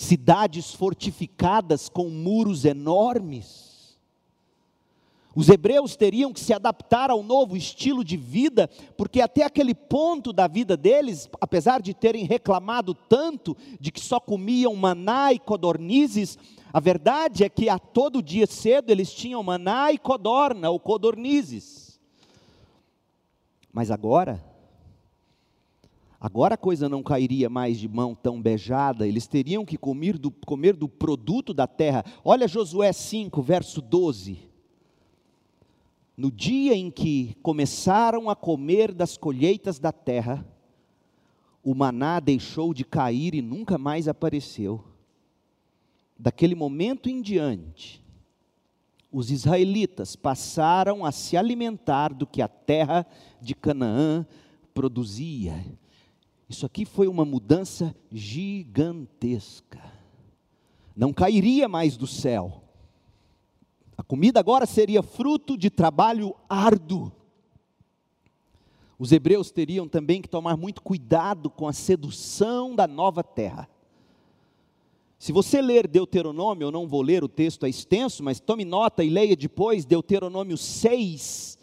cidades 0.00 0.72
fortificadas 0.72 1.88
com 1.90 2.08
muros 2.08 2.64
enormes. 2.64 3.98
Os 5.36 5.48
hebreus 5.48 5.94
teriam 5.94 6.32
que 6.32 6.40
se 6.40 6.54
adaptar 6.54 7.10
ao 7.10 7.22
novo 7.22 7.54
estilo 7.56 8.02
de 8.02 8.16
vida, 8.16 8.68
porque 8.96 9.20
até 9.20 9.44
aquele 9.44 9.74
ponto 9.74 10.32
da 10.32 10.48
vida 10.48 10.76
deles, 10.76 11.28
apesar 11.38 11.82
de 11.82 11.92
terem 11.92 12.24
reclamado 12.24 12.94
tanto 12.94 13.54
de 13.78 13.92
que 13.92 14.00
só 14.00 14.18
comiam 14.18 14.74
maná 14.74 15.34
e 15.34 15.38
codornizes, 15.38 16.38
a 16.72 16.80
verdade 16.80 17.44
é 17.44 17.48
que 17.50 17.68
a 17.68 17.78
todo 17.78 18.22
dia 18.22 18.46
cedo 18.46 18.90
eles 18.90 19.12
tinham 19.12 19.42
maná 19.42 19.92
e 19.92 19.98
codorna 19.98 20.70
ou 20.70 20.80
codornizes. 20.80 22.00
Mas 23.70 23.90
agora, 23.90 24.42
Agora 26.20 26.54
a 26.54 26.58
coisa 26.58 26.86
não 26.86 27.02
cairia 27.02 27.48
mais 27.48 27.78
de 27.78 27.88
mão 27.88 28.14
tão 28.14 28.42
beijada, 28.42 29.08
eles 29.08 29.26
teriam 29.26 29.64
que 29.64 29.78
comer 29.78 30.18
do, 30.18 30.30
comer 30.30 30.76
do 30.76 30.86
produto 30.86 31.54
da 31.54 31.66
terra. 31.66 32.04
Olha 32.22 32.46
Josué 32.46 32.92
5, 32.92 33.40
verso 33.40 33.80
12. 33.80 34.38
No 36.14 36.30
dia 36.30 36.74
em 36.74 36.90
que 36.90 37.34
começaram 37.42 38.28
a 38.28 38.36
comer 38.36 38.92
das 38.92 39.16
colheitas 39.16 39.78
da 39.78 39.90
terra, 39.90 40.46
o 41.64 41.74
maná 41.74 42.20
deixou 42.20 42.74
de 42.74 42.84
cair 42.84 43.34
e 43.34 43.40
nunca 43.40 43.78
mais 43.78 44.06
apareceu. 44.06 44.84
Daquele 46.18 46.54
momento 46.54 47.08
em 47.08 47.22
diante, 47.22 48.04
os 49.10 49.30
israelitas 49.30 50.14
passaram 50.14 51.02
a 51.02 51.10
se 51.10 51.34
alimentar 51.34 52.12
do 52.12 52.26
que 52.26 52.42
a 52.42 52.48
terra 52.48 53.06
de 53.40 53.54
Canaã 53.54 54.26
produzia. 54.74 55.64
Isso 56.50 56.66
aqui 56.66 56.84
foi 56.84 57.06
uma 57.06 57.24
mudança 57.24 57.94
gigantesca. 58.10 59.80
Não 60.96 61.12
cairia 61.12 61.68
mais 61.68 61.96
do 61.96 62.08
céu. 62.08 62.64
A 63.96 64.02
comida 64.02 64.40
agora 64.40 64.66
seria 64.66 65.00
fruto 65.00 65.56
de 65.56 65.70
trabalho 65.70 66.34
árduo. 66.48 67.12
Os 68.98 69.12
hebreus 69.12 69.52
teriam 69.52 69.86
também 69.86 70.20
que 70.20 70.28
tomar 70.28 70.56
muito 70.56 70.82
cuidado 70.82 71.48
com 71.48 71.68
a 71.68 71.72
sedução 71.72 72.74
da 72.74 72.88
nova 72.88 73.22
terra. 73.22 73.70
Se 75.20 75.30
você 75.30 75.62
ler 75.62 75.86
Deuteronômio, 75.86 76.64
eu 76.64 76.72
não 76.72 76.88
vou 76.88 77.00
ler 77.00 77.22
o 77.22 77.28
texto, 77.28 77.64
é 77.64 77.68
extenso, 77.68 78.24
mas 78.24 78.40
tome 78.40 78.64
nota 78.64 79.04
e 79.04 79.08
leia 79.08 79.36
depois 79.36 79.84
Deuteronômio 79.84 80.56
6, 80.56 81.59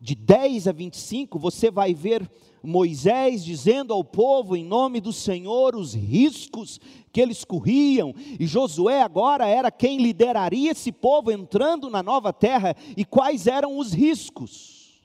de 0.00 0.14
10 0.14 0.68
a 0.68 0.72
25, 0.72 1.38
você 1.38 1.70
vai 1.70 1.92
ver 1.92 2.28
Moisés 2.62 3.44
dizendo 3.44 3.92
ao 3.92 4.04
povo 4.04 4.56
em 4.56 4.64
nome 4.64 5.00
do 5.00 5.12
Senhor 5.12 5.74
os 5.74 5.94
riscos 5.94 6.80
que 7.12 7.20
eles 7.20 7.44
corriam, 7.44 8.14
e 8.38 8.46
Josué 8.46 9.02
agora 9.02 9.48
era 9.48 9.70
quem 9.70 9.98
lideraria 9.98 10.72
esse 10.72 10.92
povo 10.92 11.32
entrando 11.32 11.90
na 11.90 12.02
nova 12.02 12.32
terra, 12.32 12.76
e 12.96 13.04
quais 13.04 13.46
eram 13.46 13.78
os 13.78 13.92
riscos? 13.92 15.00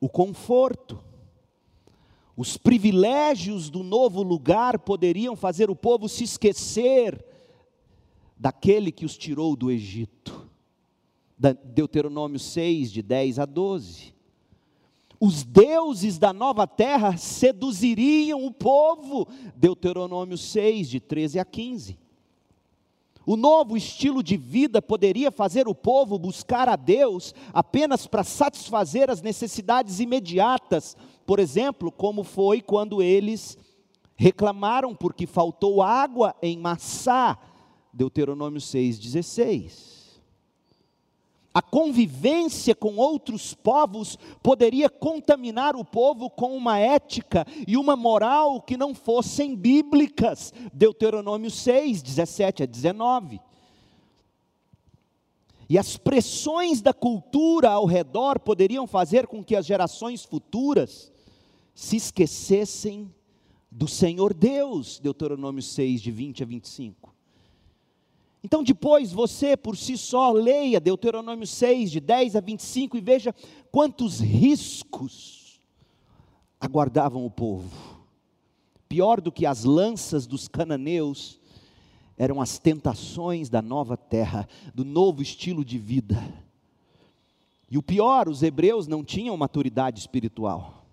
O 0.00 0.08
conforto, 0.08 1.02
os 2.36 2.56
privilégios 2.56 3.70
do 3.70 3.82
novo 3.82 4.22
lugar 4.22 4.78
poderiam 4.80 5.36
fazer 5.36 5.70
o 5.70 5.76
povo 5.76 6.08
se 6.08 6.24
esquecer 6.24 7.24
daquele 8.36 8.90
que 8.92 9.06
os 9.06 9.16
tirou 9.16 9.56
do 9.56 9.70
Egito. 9.70 10.43
Deuteronômio 11.38 12.38
6, 12.38 12.92
de 12.92 13.02
10 13.02 13.38
a 13.38 13.44
12 13.44 14.14
os 15.24 15.42
deuses 15.42 16.18
da 16.18 16.34
nova 16.34 16.66
terra 16.66 17.16
seduziriam 17.16 18.44
o 18.44 18.50
povo. 18.50 19.26
Deuteronômio 19.56 20.36
6, 20.36 20.88
de 20.90 21.00
13 21.00 21.38
a 21.38 21.44
15. 21.46 21.98
O 23.24 23.34
novo 23.34 23.74
estilo 23.74 24.22
de 24.22 24.36
vida 24.36 24.82
poderia 24.82 25.30
fazer 25.30 25.66
o 25.66 25.74
povo 25.74 26.18
buscar 26.18 26.68
a 26.68 26.76
Deus 26.76 27.34
apenas 27.54 28.06
para 28.06 28.22
satisfazer 28.22 29.08
as 29.08 29.22
necessidades 29.22 29.98
imediatas, 29.98 30.94
por 31.24 31.38
exemplo, 31.38 31.90
como 31.90 32.22
foi 32.22 32.60
quando 32.60 33.02
eles 33.02 33.56
reclamaram 34.14 34.94
porque 34.94 35.26
faltou 35.26 35.80
água 35.80 36.34
em 36.42 36.58
Massá. 36.58 37.38
Deuteronômio 37.94 38.60
6,16 38.60 39.93
a 41.54 41.62
convivência 41.62 42.74
com 42.74 42.96
outros 42.96 43.54
povos 43.54 44.18
poderia 44.42 44.90
contaminar 44.90 45.76
o 45.76 45.84
povo 45.84 46.28
com 46.28 46.56
uma 46.56 46.80
ética 46.80 47.46
e 47.64 47.76
uma 47.76 47.94
moral 47.94 48.60
que 48.60 48.76
não 48.76 48.92
fossem 48.92 49.54
bíblicas. 49.54 50.52
Deuteronômio 50.72 51.52
6, 51.52 52.02
17 52.02 52.64
a 52.64 52.66
19. 52.66 53.40
E 55.68 55.78
as 55.78 55.96
pressões 55.96 56.82
da 56.82 56.92
cultura 56.92 57.70
ao 57.70 57.86
redor 57.86 58.40
poderiam 58.40 58.84
fazer 58.84 59.28
com 59.28 59.42
que 59.42 59.54
as 59.54 59.64
gerações 59.64 60.24
futuras 60.24 61.12
se 61.72 61.96
esquecessem 61.96 63.14
do 63.70 63.86
Senhor 63.86 64.34
Deus. 64.34 64.98
Deuteronômio 64.98 65.62
6, 65.62 66.02
de 66.02 66.10
20 66.10 66.42
a 66.42 66.46
25. 66.46 67.13
Então, 68.44 68.62
depois 68.62 69.10
você 69.10 69.56
por 69.56 69.74
si 69.74 69.96
só 69.96 70.30
leia 70.30 70.78
Deuteronômio 70.78 71.46
6, 71.46 71.90
de 71.90 71.98
10 71.98 72.36
a 72.36 72.40
25, 72.40 72.98
e 72.98 73.00
veja 73.00 73.34
quantos 73.72 74.20
riscos 74.20 75.62
aguardavam 76.60 77.24
o 77.24 77.30
povo. 77.30 78.04
Pior 78.86 79.22
do 79.22 79.32
que 79.32 79.46
as 79.46 79.64
lanças 79.64 80.26
dos 80.26 80.46
cananeus, 80.46 81.40
eram 82.18 82.38
as 82.38 82.58
tentações 82.58 83.48
da 83.48 83.62
nova 83.62 83.96
terra, 83.96 84.46
do 84.74 84.84
novo 84.84 85.22
estilo 85.22 85.64
de 85.64 85.78
vida. 85.78 86.22
E 87.70 87.78
o 87.78 87.82
pior, 87.82 88.28
os 88.28 88.42
hebreus 88.42 88.86
não 88.86 89.02
tinham 89.02 89.34
maturidade 89.38 89.98
espiritual. 89.98 90.84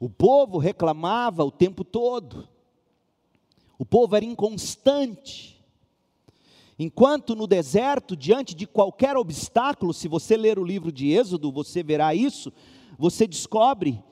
O 0.00 0.10
povo 0.10 0.58
reclamava 0.58 1.44
o 1.44 1.50
tempo 1.52 1.84
todo, 1.84 2.48
o 3.78 3.86
povo 3.86 4.16
era 4.16 4.24
inconstante 4.24 5.59
Enquanto 6.82 7.36
no 7.36 7.46
deserto, 7.46 8.16
diante 8.16 8.54
de 8.54 8.66
qualquer 8.66 9.14
obstáculo, 9.14 9.92
se 9.92 10.08
você 10.08 10.34
ler 10.34 10.58
o 10.58 10.64
livro 10.64 10.90
de 10.90 11.10
Êxodo, 11.10 11.52
você 11.52 11.82
verá 11.82 12.14
isso, 12.14 12.50
você 12.98 13.26
descobre 13.26 14.02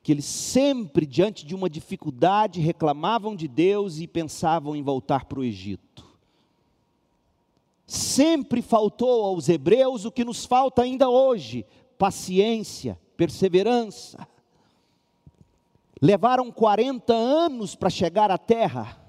que 0.00 0.12
eles 0.12 0.26
sempre, 0.26 1.04
diante 1.04 1.44
de 1.44 1.56
uma 1.56 1.68
dificuldade, 1.68 2.60
reclamavam 2.60 3.34
de 3.34 3.48
Deus 3.48 3.98
e 3.98 4.06
pensavam 4.06 4.76
em 4.76 4.82
voltar 4.84 5.24
para 5.24 5.40
o 5.40 5.44
Egito. 5.44 6.06
Sempre 7.84 8.62
faltou 8.62 9.24
aos 9.24 9.48
hebreus 9.48 10.04
o 10.04 10.12
que 10.12 10.24
nos 10.24 10.44
falta 10.44 10.82
ainda 10.82 11.10
hoje: 11.10 11.66
paciência, 11.98 12.96
perseverança. 13.16 14.24
Levaram 16.00 16.52
40 16.52 17.12
anos 17.12 17.74
para 17.74 17.90
chegar 17.90 18.30
à 18.30 18.38
terra 18.38 19.04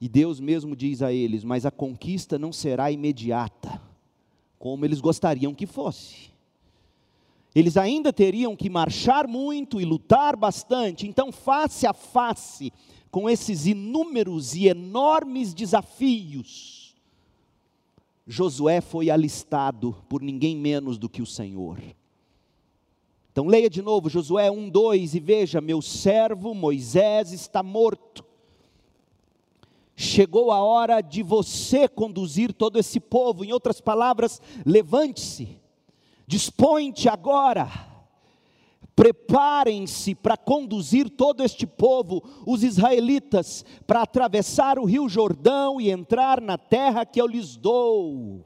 e 0.00 0.08
Deus 0.08 0.40
mesmo 0.40 0.76
diz 0.76 1.02
a 1.02 1.12
eles: 1.12 1.44
Mas 1.44 1.64
a 1.64 1.70
conquista 1.70 2.38
não 2.38 2.52
será 2.52 2.90
imediata, 2.90 3.80
como 4.58 4.84
eles 4.84 5.00
gostariam 5.00 5.54
que 5.54 5.66
fosse. 5.66 6.30
Eles 7.54 7.78
ainda 7.78 8.12
teriam 8.12 8.54
que 8.54 8.68
marchar 8.68 9.26
muito 9.26 9.80
e 9.80 9.84
lutar 9.84 10.36
bastante, 10.36 11.06
então, 11.06 11.32
face 11.32 11.86
a 11.86 11.94
face 11.94 12.70
com 13.10 13.30
esses 13.30 13.66
inúmeros 13.66 14.54
e 14.54 14.68
enormes 14.68 15.54
desafios, 15.54 16.94
Josué 18.26 18.82
foi 18.82 19.08
alistado 19.08 19.96
por 20.06 20.20
ninguém 20.20 20.54
menos 20.54 20.98
do 20.98 21.08
que 21.08 21.22
o 21.22 21.26
Senhor. 21.26 21.80
Então 23.32 23.46
leia 23.46 23.70
de 23.70 23.80
novo 23.80 24.10
Josué 24.10 24.50
1, 24.50 24.68
2 24.68 25.14
e 25.14 25.20
veja: 25.20 25.60
meu 25.60 25.80
servo 25.80 26.52
Moisés 26.54 27.32
está 27.32 27.62
morto 27.62 28.25
chegou 29.96 30.52
a 30.52 30.62
hora 30.62 31.00
de 31.00 31.22
você 31.22 31.88
conduzir 31.88 32.52
todo 32.52 32.78
esse 32.78 33.00
povo. 33.00 33.44
Em 33.44 33.52
outras 33.52 33.80
palavras, 33.80 34.40
levante-se, 34.64 35.58
dispõe-te 36.26 37.08
agora. 37.08 37.66
Preparem-se 38.94 40.14
para 40.14 40.36
conduzir 40.36 41.10
todo 41.10 41.42
este 41.42 41.66
povo, 41.66 42.22
os 42.46 42.62
israelitas, 42.62 43.64
para 43.86 44.02
atravessar 44.02 44.78
o 44.78 44.84
rio 44.84 45.08
Jordão 45.08 45.80
e 45.80 45.90
entrar 45.90 46.40
na 46.40 46.56
terra 46.56 47.04
que 47.04 47.20
eu 47.20 47.26
lhes 47.26 47.56
dou. 47.56 48.44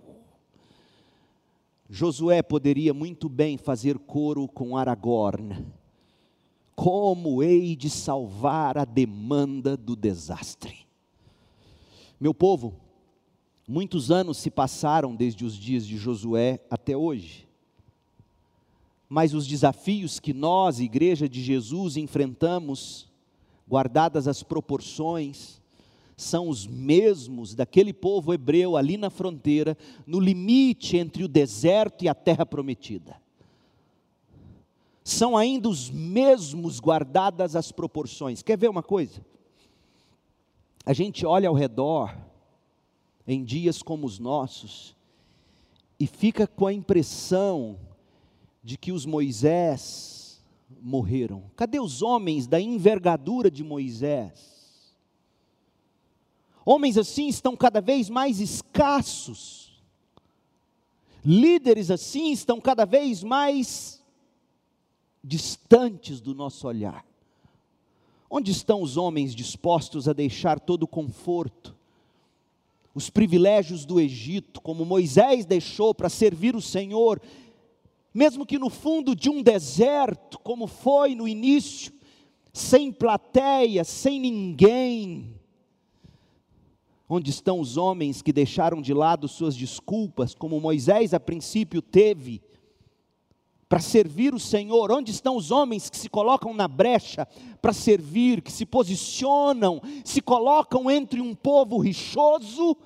Josué 1.89 2.43
poderia 2.43 2.95
muito 2.95 3.29
bem 3.29 3.57
fazer 3.57 3.99
coro 3.99 4.47
com 4.47 4.77
Aragorn. 4.77 5.67
Como 6.75 7.43
hei 7.43 7.77
de 7.77 7.91
salvar 7.91 8.79
a 8.79 8.85
demanda 8.85 9.77
do 9.77 9.95
desastre? 9.95 10.80
Meu 12.20 12.35
povo, 12.35 12.74
muitos 13.66 14.11
anos 14.11 14.37
se 14.37 14.50
passaram 14.50 15.16
desde 15.16 15.42
os 15.42 15.56
dias 15.56 15.87
de 15.87 15.96
Josué 15.96 16.61
até 16.68 16.94
hoje. 16.94 17.48
Mas 19.09 19.33
os 19.33 19.46
desafios 19.46 20.20
que 20.20 20.35
nós, 20.35 20.80
Igreja 20.80 21.26
de 21.26 21.42
Jesus, 21.42 21.96
enfrentamos, 21.96 23.09
guardadas 23.66 24.28
as 24.28 24.42
proporções, 24.42 25.62
são 26.14 26.50
os 26.50 26.66
mesmos 26.66 27.54
daquele 27.54 27.94
povo 27.94 28.35
hebreu 28.35 28.76
ali 28.76 28.98
na 28.98 29.09
fronteira, 29.09 29.74
no 30.06 30.20
limite 30.20 30.98
entre 30.98 31.24
o 31.24 31.28
deserto 31.28 32.04
e 32.04 32.09
a 32.09 32.14
terra 32.14 32.44
prometida. 32.44 33.16
São 35.02 35.38
ainda 35.38 35.70
os 35.70 35.88
mesmos 35.88 36.78
guardadas 36.78 37.56
as 37.56 37.72
proporções. 37.72 38.42
Quer 38.42 38.59
ver 38.59 38.68
uma 38.68 38.83
coisa? 38.83 39.24
A 40.90 40.92
gente 40.92 41.24
olha 41.24 41.48
ao 41.48 41.55
redor, 41.55 42.18
em 43.24 43.44
dias 43.44 43.81
como 43.81 44.05
os 44.05 44.18
nossos, 44.18 44.96
e 46.00 46.05
fica 46.05 46.48
com 46.48 46.66
a 46.66 46.72
impressão 46.72 47.79
de 48.61 48.76
que 48.76 48.90
os 48.90 49.07
Moisés 49.07 50.42
morreram. 50.83 51.44
Cadê 51.55 51.79
os 51.79 52.03
homens 52.03 52.48
da 52.48 52.61
envergadura 52.61 53.48
de 53.48 53.62
Moisés? 53.62 54.92
Homens 56.64 56.98
assim 56.98 57.29
estão 57.29 57.57
cada 57.57 57.81
vez 57.81 58.11
mais 58.11 58.40
escassos. 58.40 59.81
Líderes 61.24 61.88
assim 61.92 62.33
estão 62.33 62.61
cada 62.61 62.85
vez 62.85 63.22
mais 63.22 64.05
distantes 65.22 66.20
do 66.20 66.35
nosso 66.35 66.66
olhar. 66.66 67.09
Onde 68.31 68.53
estão 68.53 68.81
os 68.81 68.97
homens 68.97 69.35
dispostos 69.35 70.07
a 70.07 70.12
deixar 70.12 70.61
todo 70.61 70.85
o 70.85 70.88
conforto, 70.88 71.75
os 72.95 73.11
privilégios 73.11 73.85
do 73.85 73.99
Egito, 73.99 74.61
como 74.61 74.85
Moisés 74.85 75.45
deixou 75.45 75.93
para 75.93 76.09
servir 76.09 76.55
o 76.55 76.62
Senhor, 76.62 77.21
mesmo 78.14 78.47
que 78.47 78.59
no 78.59 78.71
fundo 78.71 79.16
de 79.16 79.29
um 79.29 79.43
deserto, 79.43 80.38
como 80.38 80.69
foi 80.69 81.16
no 81.16 81.27
início, 81.27 81.93
sem 82.53 82.93
plateia, 82.93 83.83
sem 83.83 84.21
ninguém? 84.21 85.35
Onde 87.09 87.31
estão 87.31 87.59
os 87.59 87.77
homens 87.77 88.23
que 88.23 88.33
deixaram 88.33 88.81
de 88.81 88.95
lado 88.95 89.27
suas 89.27 89.57
desculpas, 89.57 90.35
como 90.35 90.61
Moisés 90.61 91.12
a 91.12 91.19
princípio 91.19 91.83
teve, 91.83 92.40
para 93.70 93.78
servir 93.78 94.35
o 94.35 94.40
Senhor? 94.40 94.90
Onde 94.90 95.12
estão 95.12 95.37
os 95.37 95.52
homens 95.52 95.88
que 95.88 95.96
se 95.96 96.11
colocam 96.11 96.52
na 96.52 96.66
brecha 96.66 97.24
para 97.62 97.72
servir, 97.72 98.42
que 98.42 98.50
se 98.50 98.66
posicionam, 98.66 99.80
se 100.04 100.20
colocam 100.20 100.90
entre 100.90 101.20
um 101.20 101.37
povo 101.37 101.78
rixoso, 101.78 102.76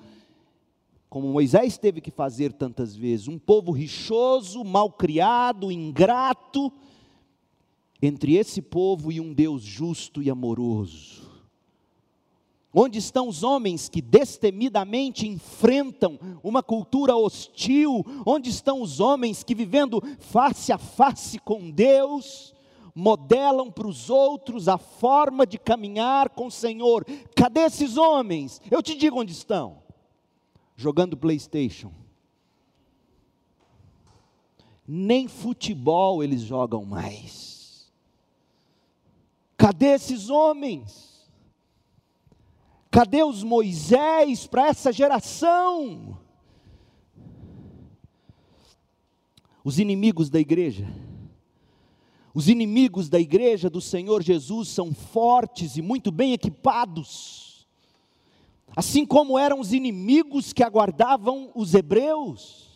como 1.09 1.29
Moisés 1.29 1.75
teve 1.79 2.01
que 2.01 2.11
fazer 2.11 2.53
tantas 2.53 2.95
vezes, 2.95 3.27
um 3.27 3.39
povo 3.39 3.71
rixoso, 3.71 4.63
malcriado, 4.63 5.71
ingrato, 5.71 6.71
entre 7.99 8.35
esse 8.35 8.61
povo 8.61 9.11
e 9.11 9.19
um 9.19 9.33
Deus 9.33 9.63
justo 9.63 10.21
e 10.21 10.29
amoroso. 10.29 11.34
Onde 12.77 12.99
estão 12.99 13.29
os 13.29 13.41
homens 13.41 13.87
que 13.87 14.01
destemidamente 14.01 15.25
enfrentam 15.25 16.19
uma 16.43 16.61
cultura 16.61 17.15
hostil? 17.15 18.03
Onde 18.25 18.49
estão 18.49 18.81
os 18.81 18.99
homens 18.99 19.45
que, 19.45 19.55
vivendo 19.55 20.03
face 20.19 20.73
a 20.73 20.77
face 20.77 21.39
com 21.39 21.71
Deus, 21.71 22.53
modelam 22.93 23.71
para 23.71 23.87
os 23.87 24.09
outros 24.09 24.67
a 24.67 24.77
forma 24.77 25.47
de 25.47 25.57
caminhar 25.57 26.27
com 26.31 26.47
o 26.47 26.51
Senhor? 26.51 27.05
Cadê 27.33 27.61
esses 27.61 27.95
homens? 27.95 28.61
Eu 28.69 28.83
te 28.83 28.93
digo 28.93 29.21
onde 29.21 29.31
estão: 29.31 29.77
jogando 30.75 31.15
PlayStation. 31.15 31.93
Nem 34.85 35.29
futebol 35.29 36.21
eles 36.21 36.41
jogam 36.41 36.83
mais. 36.83 37.89
Cadê 39.55 39.93
esses 39.93 40.29
homens? 40.29 41.14
Cadê 42.95 43.25
os 43.25 43.43
Moisés 43.43 44.47
para 44.47 44.67
essa 44.67 44.89
geração? 44.89 46.17
Os 49.65 49.79
inimigos 49.79 50.29
da 50.29 50.39
igreja. 50.39 50.87
Os 52.33 52.47
inimigos 52.47 53.09
da 53.09 53.19
igreja 53.19 53.69
do 53.69 53.81
Senhor 53.81 54.23
Jesus 54.23 54.69
são 54.69 54.93
fortes 54.93 55.75
e 55.75 55.81
muito 55.81 56.09
bem 56.09 56.31
equipados. 56.31 57.67
Assim 58.73 59.05
como 59.05 59.37
eram 59.37 59.59
os 59.59 59.73
inimigos 59.73 60.53
que 60.53 60.63
aguardavam 60.63 61.51
os 61.53 61.73
hebreus. 61.73 62.74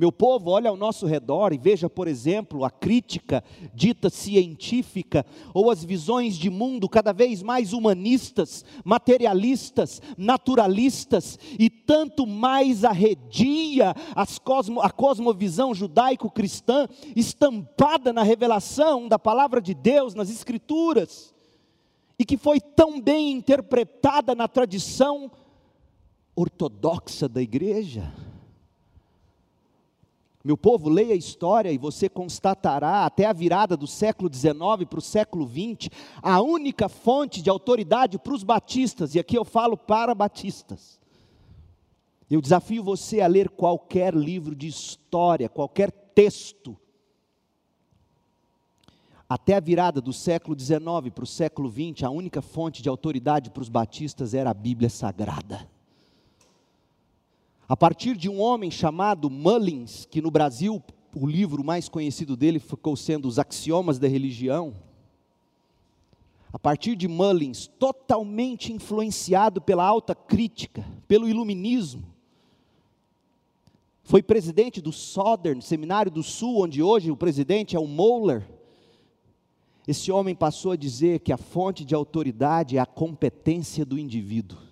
Meu 0.00 0.10
povo, 0.10 0.48
olha 0.48 0.70
ao 0.70 0.78
nosso 0.78 1.04
redor 1.04 1.52
e 1.52 1.58
veja, 1.58 1.86
por 1.90 2.08
exemplo, 2.08 2.64
a 2.64 2.70
crítica 2.70 3.44
dita 3.74 4.08
científica 4.08 5.26
ou 5.52 5.70
as 5.70 5.84
visões 5.84 6.38
de 6.38 6.48
mundo 6.48 6.88
cada 6.88 7.12
vez 7.12 7.42
mais 7.42 7.74
humanistas, 7.74 8.64
materialistas, 8.82 10.00
naturalistas 10.16 11.38
e 11.58 11.68
tanto 11.68 12.26
mais 12.26 12.82
arredia 12.82 13.94
cosmo, 14.42 14.80
a 14.80 14.88
cosmovisão 14.88 15.74
judaico-cristã 15.74 16.88
estampada 17.14 18.10
na 18.10 18.22
revelação 18.22 19.06
da 19.06 19.18
palavra 19.18 19.60
de 19.60 19.74
Deus 19.74 20.14
nas 20.14 20.30
Escrituras 20.30 21.34
e 22.18 22.24
que 22.24 22.38
foi 22.38 22.58
tão 22.58 22.98
bem 23.02 23.32
interpretada 23.32 24.34
na 24.34 24.48
tradição 24.48 25.30
ortodoxa 26.34 27.28
da 27.28 27.42
igreja. 27.42 28.29
Meu 30.42 30.56
povo, 30.56 30.88
leia 30.88 31.12
a 31.12 31.16
história 31.16 31.70
e 31.70 31.76
você 31.76 32.08
constatará, 32.08 33.04
até 33.04 33.26
a 33.26 33.32
virada 33.32 33.76
do 33.76 33.86
século 33.86 34.32
XIX 34.32 34.88
para 34.88 34.98
o 34.98 35.02
século 35.02 35.46
XX, 35.46 35.90
a 36.22 36.40
única 36.40 36.88
fonte 36.88 37.42
de 37.42 37.50
autoridade 37.50 38.18
para 38.18 38.32
os 38.32 38.42
batistas, 38.42 39.14
e 39.14 39.18
aqui 39.18 39.36
eu 39.36 39.44
falo 39.44 39.76
para 39.76 40.14
batistas. 40.14 40.98
Eu 42.30 42.40
desafio 42.40 42.82
você 42.82 43.20
a 43.20 43.26
ler 43.26 43.50
qualquer 43.50 44.14
livro 44.14 44.54
de 44.54 44.66
história, 44.66 45.48
qualquer 45.48 45.90
texto. 45.90 46.74
Até 49.28 49.56
a 49.56 49.60
virada 49.60 50.00
do 50.00 50.12
século 50.12 50.58
XIX 50.58 51.12
para 51.14 51.24
o 51.24 51.26
século 51.26 51.70
XX, 51.70 52.04
a 52.04 52.10
única 52.10 52.40
fonte 52.40 52.82
de 52.82 52.88
autoridade 52.88 53.50
para 53.50 53.62
os 53.62 53.68
batistas 53.68 54.32
era 54.32 54.50
a 54.50 54.54
Bíblia 54.54 54.88
Sagrada 54.88 55.68
a 57.70 57.76
partir 57.76 58.16
de 58.16 58.28
um 58.28 58.40
homem 58.40 58.68
chamado 58.68 59.30
Mullins, 59.30 60.04
que 60.04 60.20
no 60.20 60.28
Brasil 60.28 60.82
o 61.14 61.24
livro 61.24 61.62
mais 61.62 61.88
conhecido 61.88 62.36
dele 62.36 62.58
ficou 62.58 62.96
sendo 62.96 63.28
Os 63.28 63.38
Axiomas 63.38 63.96
da 63.96 64.08
Religião. 64.08 64.74
A 66.52 66.58
partir 66.58 66.96
de 66.96 67.06
Mullins, 67.06 67.68
totalmente 67.78 68.72
influenciado 68.72 69.60
pela 69.60 69.84
alta 69.84 70.16
crítica, 70.16 70.84
pelo 71.06 71.28
iluminismo, 71.28 72.12
foi 74.02 74.20
presidente 74.20 74.80
do 74.80 74.90
Southern, 74.90 75.62
Seminário 75.62 76.10
do 76.10 76.24
Sul, 76.24 76.64
onde 76.64 76.82
hoje 76.82 77.12
o 77.12 77.16
presidente 77.16 77.76
é 77.76 77.78
o 77.78 77.86
Moeller. 77.86 78.50
Esse 79.86 80.10
homem 80.10 80.34
passou 80.34 80.72
a 80.72 80.76
dizer 80.76 81.20
que 81.20 81.32
a 81.32 81.36
fonte 81.36 81.84
de 81.84 81.94
autoridade 81.94 82.78
é 82.78 82.80
a 82.80 82.86
competência 82.86 83.84
do 83.84 83.96
indivíduo. 83.96 84.69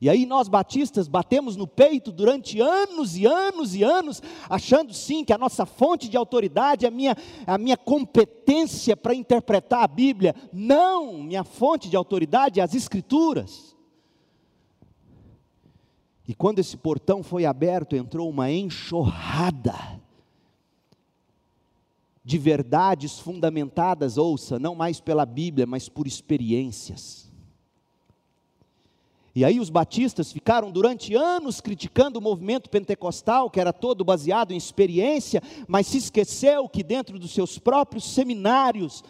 E 0.00 0.10
aí 0.10 0.26
nós 0.26 0.48
batistas 0.48 1.08
batemos 1.08 1.56
no 1.56 1.66
peito 1.66 2.10
durante 2.10 2.60
anos 2.60 3.16
e 3.16 3.26
anos 3.26 3.74
e 3.74 3.82
anos, 3.82 4.22
achando 4.48 4.92
sim 4.92 5.24
que 5.24 5.32
a 5.32 5.38
nossa 5.38 5.64
fonte 5.64 6.08
de 6.08 6.16
autoridade 6.16 6.84
é 6.84 6.88
a 6.88 6.90
minha, 6.90 7.16
a 7.46 7.56
minha 7.56 7.76
competência 7.76 8.96
para 8.96 9.14
interpretar 9.14 9.82
a 9.82 9.88
Bíblia. 9.88 10.34
Não, 10.52 11.22
minha 11.22 11.44
fonte 11.44 11.88
de 11.88 11.96
autoridade 11.96 12.60
é 12.60 12.62
as 12.62 12.74
Escrituras. 12.74 13.74
E 16.26 16.34
quando 16.34 16.58
esse 16.58 16.76
portão 16.76 17.22
foi 17.22 17.44
aberto, 17.44 17.94
entrou 17.94 18.28
uma 18.28 18.50
enxurrada 18.50 19.74
de 22.24 22.38
verdades 22.38 23.18
fundamentadas, 23.18 24.16
ouça, 24.16 24.58
não 24.58 24.74
mais 24.74 24.98
pela 25.00 25.26
Bíblia, 25.26 25.66
mas 25.66 25.88
por 25.88 26.06
experiências 26.06 27.23
e 29.34 29.44
aí 29.44 29.58
os 29.58 29.68
batistas 29.68 30.32
ficaram 30.32 30.70
durante 30.70 31.14
anos 31.14 31.60
criticando 31.60 32.20
o 32.20 32.22
movimento 32.22 32.70
pentecostal, 32.70 33.50
que 33.50 33.58
era 33.58 33.72
todo 33.72 34.04
baseado 34.04 34.52
em 34.52 34.56
experiência, 34.56 35.42
mas 35.66 35.88
se 35.88 35.98
esqueceu 35.98 36.68
que 36.68 36.84
dentro 36.84 37.18
dos 37.18 37.32
seus 37.32 37.58
próprios 37.58 38.04
seminários, 38.04 39.02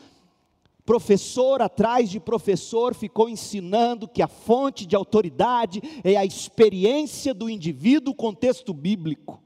professor 0.87 1.61
atrás 1.61 2.09
de 2.09 2.19
professor 2.19 2.95
ficou 2.95 3.29
ensinando 3.29 4.09
que 4.09 4.23
a 4.23 4.29
fonte 4.29 4.87
de 4.87 4.97
autoridade 4.97 5.83
é 6.03 6.17
a 6.17 6.25
experiência 6.25 7.35
do 7.35 7.51
indivíduo, 7.51 8.15
o 8.15 8.17
contexto 8.17 8.73
bíblico. 8.73 9.43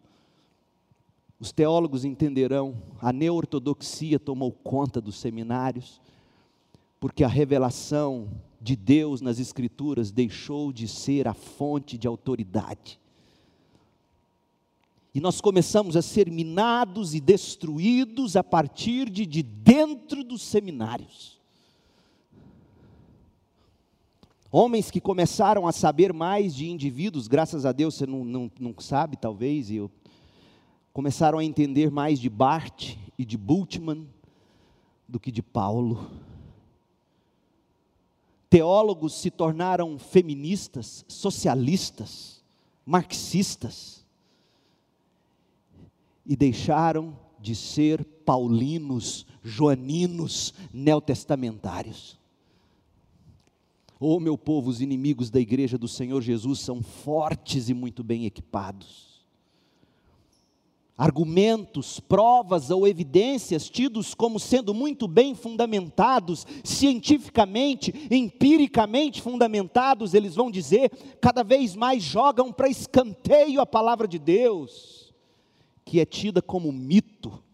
Os 1.40 1.50
teólogos 1.50 2.04
entenderão, 2.04 2.80
a 3.00 3.12
neortodoxia 3.12 4.18
tomou 4.18 4.52
conta 4.52 5.00
dos 5.00 5.16
seminários, 5.16 6.00
porque 7.00 7.24
a 7.24 7.28
revelação 7.28 8.28
de 8.60 8.74
Deus 8.74 9.20
nas 9.20 9.38
Escrituras 9.38 10.10
deixou 10.10 10.72
de 10.72 10.88
ser 10.88 11.28
a 11.28 11.34
fonte 11.34 11.96
de 11.96 12.06
autoridade. 12.06 12.98
E 15.14 15.20
nós 15.20 15.40
começamos 15.40 15.96
a 15.96 16.02
ser 16.02 16.30
minados 16.30 17.14
e 17.14 17.20
destruídos 17.20 18.36
a 18.36 18.44
partir 18.44 19.08
de, 19.08 19.24
de 19.24 19.42
dentro 19.42 20.22
dos 20.22 20.42
seminários. 20.42 21.38
Homens 24.50 24.90
que 24.90 25.00
começaram 25.00 25.66
a 25.66 25.72
saber 25.72 26.12
mais 26.12 26.54
de 26.54 26.70
indivíduos, 26.70 27.28
graças 27.28 27.66
a 27.66 27.72
Deus 27.72 27.94
você 27.94 28.06
não, 28.06 28.24
não, 28.24 28.50
não 28.58 28.74
sabe, 28.78 29.16
talvez, 29.16 29.70
eu, 29.70 29.90
começaram 30.92 31.38
a 31.38 31.44
entender 31.44 31.90
mais 31.90 32.18
de 32.18 32.30
Bart 32.30 32.96
e 33.18 33.24
de 33.24 33.36
Bultmann 33.36 34.06
do 35.06 35.20
que 35.20 35.30
de 35.30 35.42
Paulo. 35.42 36.10
Teólogos 38.50 39.14
se 39.14 39.30
tornaram 39.30 39.98
feministas, 39.98 41.04
socialistas, 41.06 42.42
marxistas 42.84 44.04
e 46.24 46.34
deixaram 46.34 47.18
de 47.40 47.54
ser 47.54 48.04
paulinos, 48.04 49.26
joaninos, 49.42 50.54
neotestamentários. 50.72 52.18
Oh, 54.00 54.20
meu 54.20 54.38
povo, 54.38 54.70
os 54.70 54.80
inimigos 54.80 55.30
da 55.30 55.40
igreja 55.40 55.76
do 55.76 55.88
Senhor 55.88 56.22
Jesus 56.22 56.60
são 56.60 56.82
fortes 56.82 57.68
e 57.68 57.74
muito 57.74 58.02
bem 58.04 58.26
equipados 58.26 59.07
argumentos, 60.98 62.00
provas 62.00 62.70
ou 62.70 62.84
evidências 62.84 63.70
tidos 63.70 64.14
como 64.14 64.40
sendo 64.40 64.74
muito 64.74 65.06
bem 65.06 65.32
fundamentados, 65.32 66.44
cientificamente, 66.64 67.94
empiricamente 68.10 69.22
fundamentados, 69.22 70.12
eles 70.12 70.34
vão 70.34 70.50
dizer, 70.50 70.90
cada 71.20 71.44
vez 71.44 71.76
mais 71.76 72.02
jogam 72.02 72.52
para 72.52 72.68
escanteio 72.68 73.60
a 73.60 73.66
palavra 73.66 74.08
de 74.08 74.18
Deus, 74.18 75.14
que 75.84 76.00
é 76.00 76.04
tida 76.04 76.42
como 76.42 76.72
mito. 76.72 77.44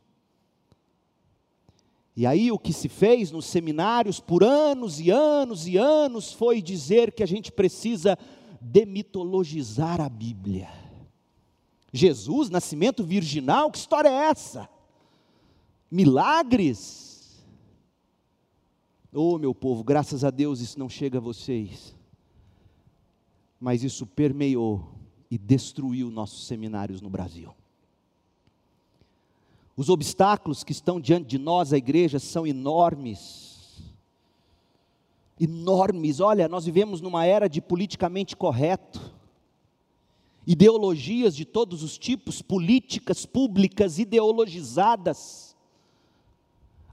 E 2.17 2.27
aí 2.27 2.51
o 2.51 2.59
que 2.59 2.73
se 2.73 2.89
fez 2.89 3.31
nos 3.31 3.45
seminários 3.45 4.21
por 4.21 4.43
anos 4.43 5.01
e 5.01 5.11
anos 5.11 5.67
e 5.67 5.77
anos 5.77 6.33
foi 6.33 6.63
dizer 6.63 7.13
que 7.13 7.23
a 7.23 7.27
gente 7.27 7.53
precisa 7.53 8.17
demitologizar 8.61 10.01
a 10.01 10.09
Bíblia 10.09 10.85
Jesus, 11.97 12.51
nascimento 12.51 13.03
virginal, 13.03 13.71
que 13.71 13.79
história 13.79 14.09
é 14.09 14.29
essa? 14.29 14.69
milagres. 15.95 17.47
Oh, 19.13 19.39
meu 19.39 19.55
povo, 19.55 19.85
graças 19.85 20.25
a 20.25 20.31
Deus 20.31 20.61
isso 20.61 20.77
não 20.77 20.89
chega 20.89 21.19
a 21.19 21.21
vocês, 21.21 21.95
mas 23.61 23.85
isso 23.85 24.05
permeou 24.05 24.89
e 25.31 25.39
destruiu 25.39 26.11
nossos 26.11 26.49
seminários 26.49 27.01
no 27.01 27.09
Brasil. 27.09 27.55
Os 29.77 29.89
obstáculos 29.89 30.65
que 30.65 30.73
estão 30.73 31.01
diante 31.01 31.29
de 31.29 31.39
nós, 31.39 31.73
a 31.73 31.79
igreja, 31.79 32.19
são 32.19 32.45
enormes. 32.45 33.95
Enormes. 35.39 36.19
Olha, 36.19 36.49
nós 36.49 36.65
vivemos 36.65 37.01
numa 37.01 37.25
era 37.25 37.49
de 37.49 37.61
politicamente 37.61 38.37
correto 38.37 39.14
ideologias 40.47 41.35
de 41.35 41.45
todos 41.45 41.83
os 41.83 41.97
tipos, 41.97 42.43
políticas 42.43 43.25
públicas 43.25 43.99
ideologizadas 43.99 45.54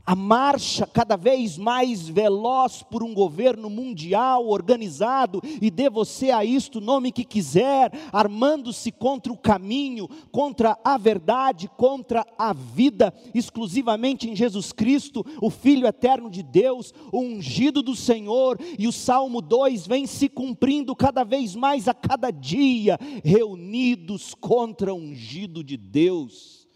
a 0.06 0.16
marcha 0.16 0.88
cada 0.88 1.16
vez 1.16 1.58
mais 1.58 2.08
veloz 2.08 2.84
por 2.84 3.04
um 3.04 3.14
governo 3.14 3.70
mundial 3.70 4.48
organizado, 4.48 5.42
e 5.62 5.70
dê 5.70 5.90
você 5.90 6.32
a 6.32 6.44
isto 6.44 6.80
o 6.80 6.82
nome 6.82 7.12
que 7.12 7.24
quiser, 7.24 7.92
armando-se 8.12 8.92
contra 8.92 9.32
o 9.32 9.38
caminho, 9.38 10.08
contra 10.32 10.78
a 10.84 10.98
verdade, 10.98 11.70
contra 11.78 12.26
a 12.38 12.54
vida, 12.54 13.14
exclusivamente 13.34 14.30
em 14.30 14.36
Jesus 14.36 14.72
Cristo, 14.72 15.26
o 15.42 15.50
Filho 15.50 15.88
eterno 15.88 16.30
de 16.30 16.44
Deus, 16.44 16.94
o 17.12 17.20
ungido 17.20 17.82
do 17.82 17.96
Senhor, 17.96 18.60
e 18.78 18.88
o 18.88 18.92
Salmo 18.92 19.42
2 19.42 19.88
vem 19.88 20.06
se 20.08 20.28
cumprindo 20.28 20.96
cada 20.96 21.24
vez 21.24 21.56
mais 21.56 21.88
a 21.88 21.94
cada 21.94 22.32
dia, 22.32 22.98
reunidos 23.24 24.34
contra 24.34 24.94
o 24.94 24.98
ungido 24.98 25.64
de 25.64 25.78
Deus. 25.78 26.68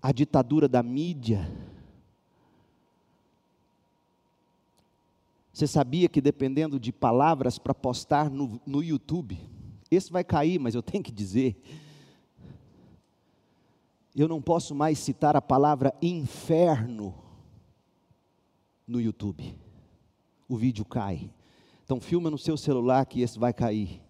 A 0.00 0.10
ditadura 0.10 0.68
da 0.68 0.82
mídia, 0.82 1.48
Você 5.52 5.66
sabia 5.66 6.08
que 6.08 6.20
dependendo 6.20 6.80
de 6.80 6.90
palavras 6.90 7.58
para 7.58 7.74
postar 7.74 8.30
no, 8.30 8.60
no 8.66 8.82
YouTube, 8.82 9.38
esse 9.90 10.10
vai 10.10 10.24
cair, 10.24 10.58
mas 10.58 10.74
eu 10.74 10.82
tenho 10.82 11.04
que 11.04 11.12
dizer. 11.12 11.60
Eu 14.16 14.26
não 14.26 14.40
posso 14.40 14.74
mais 14.74 14.98
citar 14.98 15.36
a 15.36 15.42
palavra 15.42 15.94
inferno 16.00 17.14
no 18.86 19.00
YouTube. 19.00 19.54
O 20.48 20.56
vídeo 20.56 20.84
cai. 20.84 21.30
Então 21.84 22.00
filma 22.00 22.30
no 22.30 22.38
seu 22.38 22.56
celular 22.56 23.04
que 23.04 23.20
esse 23.20 23.38
vai 23.38 23.52
cair. 23.52 24.02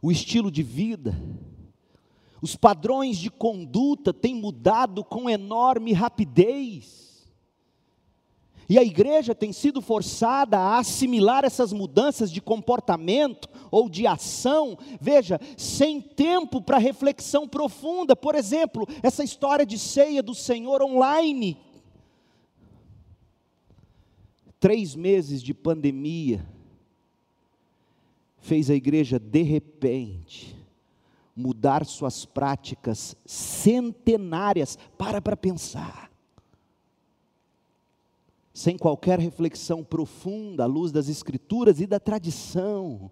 O 0.00 0.10
estilo 0.10 0.50
de 0.50 0.62
vida, 0.62 1.14
os 2.40 2.54
padrões 2.54 3.18
de 3.18 3.30
conduta 3.30 4.12
têm 4.14 4.34
mudado 4.34 5.04
com 5.04 5.28
enorme 5.28 5.92
rapidez. 5.92 7.05
E 8.68 8.78
a 8.78 8.82
igreja 8.82 9.34
tem 9.34 9.52
sido 9.52 9.80
forçada 9.80 10.58
a 10.58 10.78
assimilar 10.78 11.44
essas 11.44 11.72
mudanças 11.72 12.32
de 12.32 12.40
comportamento 12.40 13.48
ou 13.70 13.88
de 13.88 14.06
ação, 14.06 14.76
veja, 15.00 15.40
sem 15.56 16.00
tempo 16.00 16.60
para 16.60 16.78
reflexão 16.78 17.46
profunda. 17.46 18.16
Por 18.16 18.34
exemplo, 18.34 18.86
essa 19.02 19.22
história 19.22 19.64
de 19.64 19.78
ceia 19.78 20.22
do 20.22 20.34
Senhor 20.34 20.82
online. 20.82 21.56
Três 24.58 24.96
meses 24.96 25.42
de 25.42 25.54
pandemia 25.54 26.44
fez 28.40 28.68
a 28.68 28.74
igreja, 28.74 29.18
de 29.18 29.42
repente, 29.42 30.56
mudar 31.36 31.84
suas 31.84 32.24
práticas 32.24 33.16
centenárias. 33.24 34.76
Para 34.98 35.20
para 35.20 35.36
pensar 35.36 36.05
sem 38.56 38.78
qualquer 38.78 39.18
reflexão 39.18 39.84
profunda 39.84 40.64
à 40.64 40.66
luz 40.66 40.90
das 40.90 41.10
Escrituras 41.10 41.78
e 41.78 41.86
da 41.86 42.00
tradição. 42.00 43.10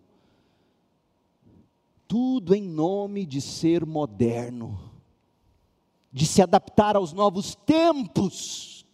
Tudo 2.09 2.54
em 2.54 2.62
nome 2.62 3.26
de 3.26 3.42
ser 3.42 3.85
moderno, 3.85 4.90
de 6.11 6.24
se 6.24 6.40
adaptar 6.40 6.96
aos 6.96 7.12
novos 7.12 7.54
tempos. 7.54 8.87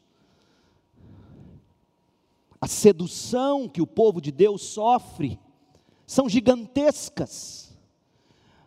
A 2.61 2.67
sedução 2.67 3.69
que 3.69 3.81
o 3.81 3.87
povo 3.87 4.21
de 4.21 4.33
Deus 4.33 4.63
sofre 4.63 5.39
são 6.05 6.29
gigantescas. 6.29 7.79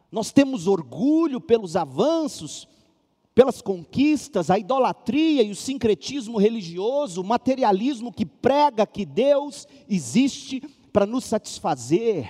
Nós 0.09 0.31
temos 0.31 0.67
orgulho 0.67 1.41
pelos 1.41 1.75
avanços, 1.75 2.65
pelas 3.33 3.61
conquistas, 3.61 4.49
a 4.49 4.59
idolatria 4.59 5.41
e 5.43 5.51
o 5.51 5.55
sincretismo 5.55 6.37
religioso, 6.37 7.21
o 7.21 7.25
materialismo 7.25 8.11
que 8.11 8.25
prega 8.25 8.85
que 8.85 9.05
Deus 9.05 9.67
existe 9.89 10.61
para 10.91 11.05
nos 11.05 11.25
satisfazer, 11.25 12.29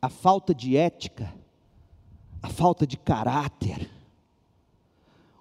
a 0.00 0.08
falta 0.08 0.54
de 0.54 0.76
ética, 0.76 1.34
a 2.42 2.48
falta 2.48 2.86
de 2.86 2.96
caráter, 2.96 3.90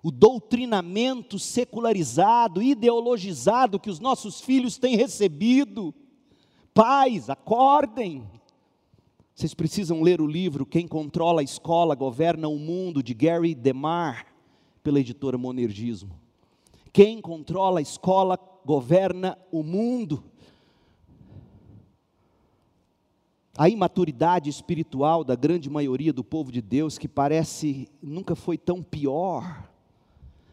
o 0.01 0.09
doutrinamento 0.09 1.37
secularizado, 1.37 2.63
ideologizado 2.63 3.79
que 3.79 3.89
os 3.89 3.99
nossos 3.99 4.39
filhos 4.39 4.77
têm 4.77 4.95
recebido. 4.95 5.93
Pais, 6.73 7.29
acordem. 7.29 8.25
Vocês 9.37 9.53
precisam 9.53 10.01
ler 10.01 10.19
o 10.19 10.25
livro 10.25 10.65
Quem 10.65 10.87
Controla 10.87 11.41
a 11.41 11.43
Escola 11.43 11.93
Governa 11.93 12.47
o 12.47 12.57
Mundo, 12.57 13.03
de 13.03 13.13
Gary 13.13 13.53
DeMar, 13.53 14.25
pela 14.81 14.99
editora 14.99 15.37
Monergismo. 15.37 16.19
Quem 16.91 17.21
controla 17.21 17.77
a 17.77 17.81
escola 17.83 18.39
governa 18.65 19.37
o 19.51 19.61
mundo. 19.61 20.23
A 23.55 23.69
imaturidade 23.69 24.49
espiritual 24.49 25.23
da 25.23 25.35
grande 25.35 25.69
maioria 25.69 26.11
do 26.11 26.23
povo 26.23 26.51
de 26.51 26.59
Deus, 26.59 26.97
que 26.97 27.07
parece 27.07 27.87
nunca 28.01 28.35
foi 28.35 28.57
tão 28.57 28.81
pior, 28.81 29.69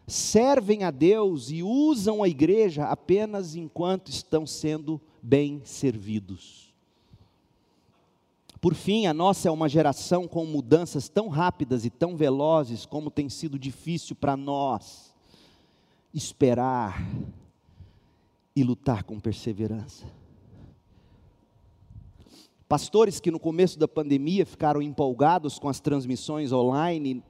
servem 0.05 0.83
a 0.83 0.91
Deus 0.91 1.49
e 1.49 1.63
usam 1.63 2.21
a 2.21 2.29
igreja 2.29 2.85
apenas 2.85 3.55
enquanto 3.55 4.11
estão 4.11 4.45
sendo 4.45 5.01
bem 5.23 5.59
servidos. 5.65 6.64
Por 8.65 8.73
fim, 8.73 9.05
a 9.05 9.13
nossa 9.13 9.47
é 9.47 9.51
uma 9.51 9.69
geração 9.69 10.27
com 10.27 10.43
mudanças 10.43 11.07
tão 11.07 11.27
rápidas 11.27 11.85
e 11.85 11.91
tão 11.91 12.17
velozes 12.17 12.83
como 12.83 13.11
tem 13.11 13.29
sido 13.29 13.59
difícil 13.59 14.15
para 14.15 14.35
nós 14.35 15.13
esperar 16.11 17.07
e 18.55 18.63
lutar 18.63 19.03
com 19.03 19.19
perseverança. 19.19 20.11
Pastores 22.67 23.19
que 23.19 23.29
no 23.29 23.39
começo 23.39 23.77
da 23.77 23.87
pandemia 23.87 24.47
ficaram 24.47 24.81
empolgados 24.81 25.59
com 25.59 25.69
as 25.69 25.79
transmissões 25.79 26.51
online, 26.51 27.23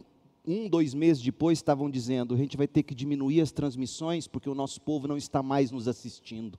um, 0.47 0.69
dois 0.69 0.93
meses 0.93 1.21
depois 1.21 1.59
estavam 1.59 1.91
dizendo: 1.91 2.33
a 2.33 2.37
gente 2.37 2.55
vai 2.55 2.65
ter 2.65 2.83
que 2.83 2.95
diminuir 2.95 3.41
as 3.41 3.51
transmissões 3.51 4.25
porque 4.25 4.49
o 4.49 4.55
nosso 4.55 4.79
povo 4.79 5.05
não 5.05 5.17
está 5.17 5.43
mais 5.43 5.69
nos 5.69 5.89
assistindo. 5.89 6.57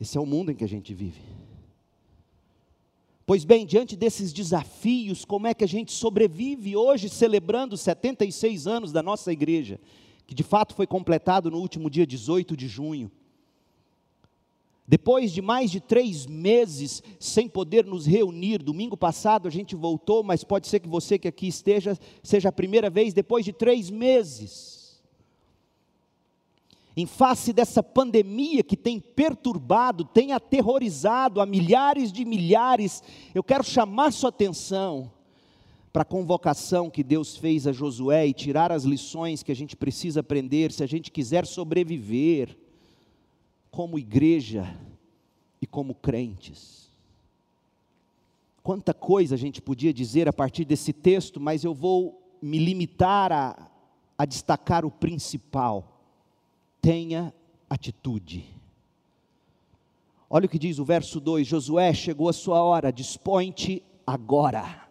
Esse 0.00 0.16
é 0.16 0.20
o 0.22 0.24
mundo 0.24 0.50
em 0.50 0.54
que 0.54 0.64
a 0.64 0.68
gente 0.68 0.94
vive. 0.94 1.20
Pois 3.24 3.44
bem, 3.44 3.64
diante 3.64 3.96
desses 3.96 4.32
desafios, 4.32 5.24
como 5.24 5.46
é 5.46 5.54
que 5.54 5.64
a 5.64 5.68
gente 5.68 5.92
sobrevive 5.92 6.76
hoje 6.76 7.08
celebrando 7.08 7.76
76 7.76 8.66
anos 8.66 8.90
da 8.90 9.02
nossa 9.02 9.32
igreja, 9.32 9.80
que 10.26 10.34
de 10.34 10.42
fato 10.42 10.74
foi 10.74 10.86
completado 10.86 11.50
no 11.50 11.58
último 11.58 11.88
dia 11.88 12.06
18 12.06 12.56
de 12.56 12.66
junho? 12.66 13.10
Depois 14.86 15.30
de 15.30 15.40
mais 15.40 15.70
de 15.70 15.80
três 15.80 16.26
meses 16.26 17.02
sem 17.20 17.48
poder 17.48 17.86
nos 17.86 18.04
reunir, 18.04 18.58
domingo 18.58 18.96
passado 18.96 19.46
a 19.46 19.50
gente 19.50 19.76
voltou, 19.76 20.24
mas 20.24 20.42
pode 20.42 20.66
ser 20.66 20.80
que 20.80 20.88
você 20.88 21.16
que 21.16 21.28
aqui 21.28 21.46
esteja, 21.46 21.96
seja 22.22 22.48
a 22.48 22.52
primeira 22.52 22.90
vez 22.90 23.14
depois 23.14 23.44
de 23.44 23.52
três 23.52 23.88
meses 23.88 24.81
em 26.96 27.06
face 27.06 27.52
dessa 27.52 27.82
pandemia 27.82 28.62
que 28.62 28.76
tem 28.76 29.00
perturbado, 29.00 30.04
tem 30.04 30.32
aterrorizado 30.32 31.40
a 31.40 31.46
milhares 31.46 32.12
de 32.12 32.24
milhares, 32.24 33.02
eu 33.34 33.42
quero 33.42 33.64
chamar 33.64 34.12
sua 34.12 34.28
atenção 34.28 35.10
para 35.92 36.02
a 36.02 36.06
convocação 36.06 36.90
que 36.90 37.02
Deus 37.02 37.36
fez 37.36 37.66
a 37.66 37.72
Josué 37.72 38.26
e 38.26 38.34
tirar 38.34 38.72
as 38.72 38.84
lições 38.84 39.42
que 39.42 39.52
a 39.52 39.56
gente 39.56 39.76
precisa 39.76 40.20
aprender 40.20 40.72
se 40.72 40.82
a 40.82 40.86
gente 40.86 41.10
quiser 41.10 41.46
sobreviver 41.46 42.56
como 43.70 43.98
igreja 43.98 44.78
e 45.60 45.66
como 45.66 45.94
crentes. 45.94 46.90
Quanta 48.62 48.94
coisa 48.94 49.34
a 49.34 49.38
gente 49.38 49.60
podia 49.60 49.92
dizer 49.92 50.28
a 50.28 50.32
partir 50.32 50.64
desse 50.64 50.92
texto, 50.92 51.40
mas 51.40 51.64
eu 51.64 51.74
vou 51.74 52.22
me 52.40 52.58
limitar 52.58 53.32
a, 53.32 53.70
a 54.16 54.24
destacar 54.24 54.84
o 54.84 54.90
principal 54.90 55.91
tenha 56.82 57.32
atitude. 57.70 58.44
Olha 60.28 60.46
o 60.46 60.48
que 60.48 60.58
diz 60.58 60.78
o 60.78 60.84
verso 60.84 61.20
2: 61.20 61.46
Josué, 61.46 61.94
chegou 61.94 62.28
a 62.28 62.32
sua 62.32 62.60
hora, 62.60 62.92
dispõe-te 62.92 63.82
agora. 64.06 64.88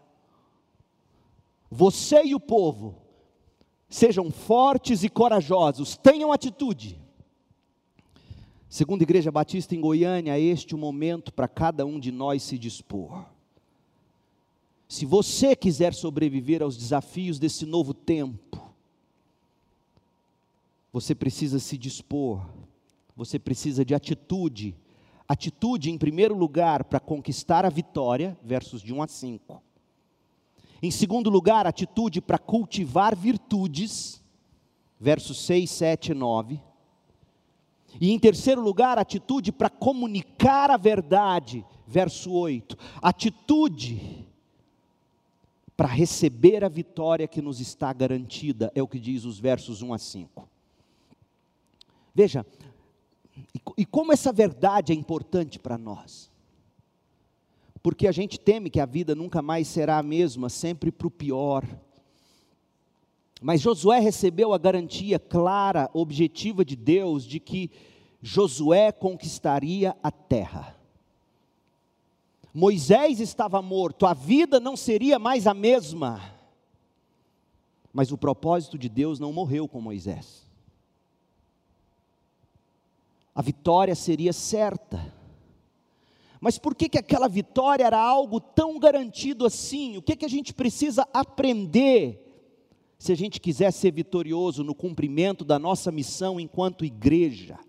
você 1.69 2.23
e 2.23 2.33
o 2.33 2.39
povo, 2.39 2.95
sejam 3.89 4.31
fortes 4.31 5.03
e 5.03 5.09
corajosos, 5.09 5.97
tenham 5.97 6.31
atitude. 6.31 6.99
Segundo 8.69 9.01
a 9.01 9.03
Igreja 9.03 9.29
Batista 9.29 9.75
em 9.75 9.81
Goiânia, 9.81 10.37
é 10.37 10.39
este 10.39 10.73
o 10.73 10.77
momento 10.77 11.33
para 11.33 11.47
cada 11.47 11.85
um 11.85 11.99
de 11.99 12.09
nós 12.09 12.41
se 12.41 12.57
dispor. 12.57 13.25
Se 14.87 15.05
você 15.05 15.55
quiser 15.57 15.93
sobreviver 15.93 16.61
aos 16.61 16.77
desafios 16.77 17.37
desse 17.37 17.65
novo 17.65 17.93
tempo, 17.93 18.70
você 20.91 21.15
precisa 21.15 21.59
se 21.59 21.77
dispor, 21.77 22.41
você 23.15 23.39
precisa 23.39 23.85
de 23.85 23.95
atitude. 23.95 24.75
Atitude, 25.27 25.89
em 25.89 25.97
primeiro 25.97 26.35
lugar, 26.35 26.83
para 26.83 26.99
conquistar 26.99 27.65
a 27.65 27.69
vitória, 27.69 28.37
versos 28.43 28.81
de 28.81 28.93
1 28.93 29.01
a 29.01 29.07
5. 29.07 29.63
Em 30.81 30.91
segundo 30.91 31.29
lugar, 31.29 31.65
atitude 31.65 32.19
para 32.19 32.37
cultivar 32.37 33.15
virtudes, 33.15 34.21
versos 34.99 35.45
6, 35.45 35.69
7 35.69 36.11
e 36.11 36.15
9. 36.15 36.61
E 37.99 38.11
em 38.11 38.19
terceiro 38.19 38.61
lugar, 38.61 38.97
atitude 38.97 39.51
para 39.51 39.69
comunicar 39.69 40.71
a 40.71 40.77
verdade, 40.77 41.65
verso 41.87 42.31
8. 42.31 42.77
Atitude 43.01 44.27
para 45.77 45.87
receber 45.87 46.63
a 46.63 46.69
vitória 46.69 47.27
que 47.27 47.41
nos 47.41 47.59
está 47.59 47.91
garantida, 47.93 48.71
é 48.75 48.83
o 48.83 48.87
que 48.87 48.99
diz 48.99 49.23
os 49.23 49.39
versos 49.39 49.81
1 49.81 49.93
a 49.93 49.97
5. 49.97 50.50
Veja, 52.13 52.45
e, 53.77 53.85
como 53.85 54.11
essa 54.11 54.31
verdade 54.31 54.91
é 54.91 54.95
importante 54.95 55.57
para 55.57 55.77
nós. 55.77 56.29
Porque 57.81 58.07
a 58.07 58.11
gente 58.11 58.39
teme 58.39 58.69
que 58.69 58.79
a 58.79 58.85
vida 58.85 59.15
nunca 59.15 59.41
mais 59.41 59.67
será 59.67 59.97
a 59.97 60.03
mesma, 60.03 60.49
sempre 60.49 60.91
para 60.91 61.07
o 61.07 61.11
pior. 61.11 61.65
Mas 63.41 63.61
Josué 63.61 63.99
recebeu 63.99 64.53
a 64.53 64.57
garantia 64.57 65.17
clara, 65.17 65.89
objetiva 65.93 66.63
de 66.63 66.75
Deus, 66.75 67.23
de 67.23 67.39
que 67.39 67.71
Josué 68.21 68.91
conquistaria 68.91 69.95
a 70.03 70.11
terra. 70.11 70.75
Moisés 72.53 73.19
estava 73.19 73.61
morto, 73.61 74.05
a 74.05 74.13
vida 74.13 74.59
não 74.59 74.77
seria 74.77 75.17
mais 75.17 75.47
a 75.47 75.53
mesma. 75.53 76.21
Mas 77.91 78.11
o 78.11 78.17
propósito 78.17 78.77
de 78.77 78.89
Deus 78.89 79.19
não 79.19 79.33
morreu 79.33 79.67
com 79.67 79.81
Moisés. 79.81 80.47
A 83.33 83.41
vitória 83.41 83.95
seria 83.95 84.33
certa. 84.33 85.13
Mas 86.39 86.57
por 86.57 86.75
que, 86.75 86.89
que 86.89 86.97
aquela 86.97 87.27
vitória 87.27 87.83
era 87.83 87.99
algo 87.99 88.39
tão 88.41 88.79
garantido 88.79 89.45
assim? 89.45 89.95
O 89.97 90.01
que, 90.01 90.15
que 90.15 90.25
a 90.25 90.29
gente 90.29 90.53
precisa 90.53 91.07
aprender 91.13 92.27
se 92.97 93.11
a 93.11 93.15
gente 93.15 93.39
quiser 93.39 93.71
ser 93.71 93.91
vitorioso 93.91 94.63
no 94.63 94.75
cumprimento 94.75 95.45
da 95.45 95.59
nossa 95.59 95.91
missão 95.91 96.39
enquanto 96.39 96.83
igreja, 96.83 97.59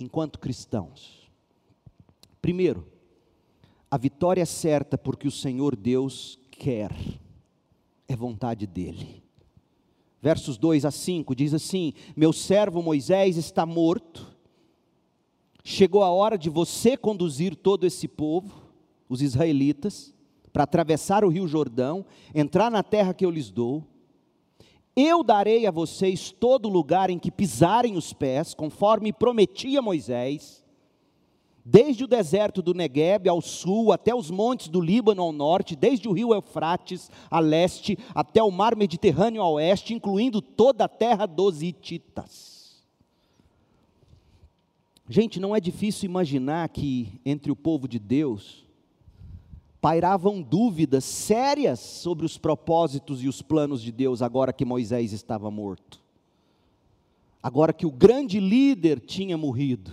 enquanto 0.00 0.40
cristãos? 0.40 1.30
Primeiro, 2.40 2.86
a 3.88 3.96
vitória 3.96 4.42
é 4.42 4.46
certa 4.46 4.98
porque 4.98 5.28
o 5.28 5.30
Senhor 5.30 5.76
Deus 5.76 6.38
quer, 6.50 6.92
é 8.08 8.16
vontade 8.16 8.66
dEle. 8.66 9.22
Versos 10.20 10.56
2 10.56 10.84
a 10.84 10.90
5 10.90 11.34
diz 11.36 11.54
assim: 11.54 11.92
Meu 12.16 12.32
servo 12.32 12.82
Moisés 12.82 13.36
está 13.36 13.64
morto, 13.66 14.31
chegou 15.64 16.02
a 16.02 16.10
hora 16.10 16.36
de 16.36 16.50
você 16.50 16.96
conduzir 16.96 17.54
todo 17.56 17.86
esse 17.86 18.08
povo, 18.08 18.52
os 19.08 19.22
israelitas, 19.22 20.14
para 20.52 20.64
atravessar 20.64 21.24
o 21.24 21.28
rio 21.28 21.46
Jordão, 21.46 22.04
entrar 22.34 22.70
na 22.70 22.82
terra 22.82 23.14
que 23.14 23.24
eu 23.24 23.30
lhes 23.30 23.50
dou. 23.50 23.84
Eu 24.94 25.22
darei 25.22 25.66
a 25.66 25.70
vocês 25.70 26.30
todo 26.30 26.68
lugar 26.68 27.08
em 27.08 27.18
que 27.18 27.30
pisarem 27.30 27.96
os 27.96 28.12
pés, 28.12 28.52
conforme 28.52 29.12
prometia 29.12 29.80
Moisés 29.80 30.62
desde 31.64 32.04
o 32.04 32.08
deserto 32.08 32.60
do 32.60 32.74
Negueb 32.74 33.28
ao 33.28 33.40
sul, 33.40 33.92
até 33.92 34.14
os 34.14 34.30
montes 34.30 34.68
do 34.68 34.80
Líbano 34.80 35.22
ao 35.22 35.32
norte, 35.32 35.76
desde 35.76 36.08
o 36.08 36.12
rio 36.12 36.34
Eufrates 36.34 37.10
a 37.30 37.38
leste, 37.38 37.98
até 38.14 38.42
o 38.42 38.50
mar 38.50 38.76
Mediterrâneo 38.76 39.42
a 39.42 39.48
oeste, 39.48 39.94
incluindo 39.94 40.42
toda 40.42 40.84
a 40.84 40.88
terra 40.88 41.26
dos 41.26 41.62
Hititas. 41.62 42.51
Gente, 45.12 45.38
não 45.38 45.54
é 45.54 45.60
difícil 45.60 46.08
imaginar 46.08 46.66
que 46.70 47.20
entre 47.22 47.52
o 47.52 47.56
povo 47.56 47.86
de 47.86 47.98
Deus 47.98 48.66
pairavam 49.78 50.40
dúvidas 50.40 51.04
sérias 51.04 51.80
sobre 51.80 52.24
os 52.24 52.38
propósitos 52.38 53.22
e 53.22 53.28
os 53.28 53.42
planos 53.42 53.82
de 53.82 53.92
Deus 53.92 54.22
agora 54.22 54.54
que 54.54 54.64
Moisés 54.64 55.12
estava 55.12 55.50
morto. 55.50 56.00
Agora 57.42 57.74
que 57.74 57.84
o 57.84 57.90
grande 57.90 58.40
líder 58.40 59.00
tinha 59.00 59.36
morrido 59.36 59.92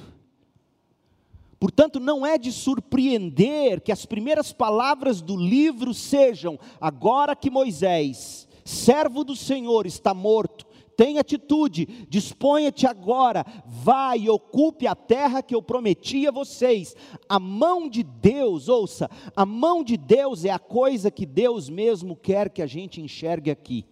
Portanto, 1.59 1.99
não 1.99 2.25
é 2.25 2.37
de 2.37 2.53
surpreender 2.53 3.81
que 3.81 3.91
as 3.91 4.05
primeiras 4.05 4.53
palavras 4.53 5.21
do 5.21 5.35
livro 5.35 5.93
sejam: 5.93 6.57
agora 6.79 7.35
que 7.35 7.49
Moisés, 7.49 8.47
servo 8.63 9.25
do 9.25 9.35
Senhor, 9.35 9.85
está 9.85 10.13
morto, 10.13 10.65
tem 10.99 11.17
atitude, 11.17 11.85
disponha-te 12.09 12.85
agora, 12.85 13.45
vai 13.65 14.19
e 14.19 14.29
ocupe 14.29 14.85
a 14.85 14.93
terra 14.93 15.41
que 15.41 15.55
eu 15.55 15.61
prometi 15.61 16.27
a 16.27 16.31
vocês. 16.31 16.93
A 17.29 17.39
mão 17.39 17.87
de 17.87 18.03
Deus, 18.03 18.67
ouça, 18.67 19.09
a 19.33 19.45
mão 19.45 19.81
de 19.81 19.95
Deus 19.95 20.43
é 20.43 20.49
a 20.49 20.59
coisa 20.59 21.09
que 21.09 21.25
Deus 21.25 21.69
mesmo 21.69 22.17
quer 22.17 22.49
que 22.49 22.61
a 22.61 22.67
gente 22.67 22.99
enxergue 22.99 23.49
aqui. 23.49 23.85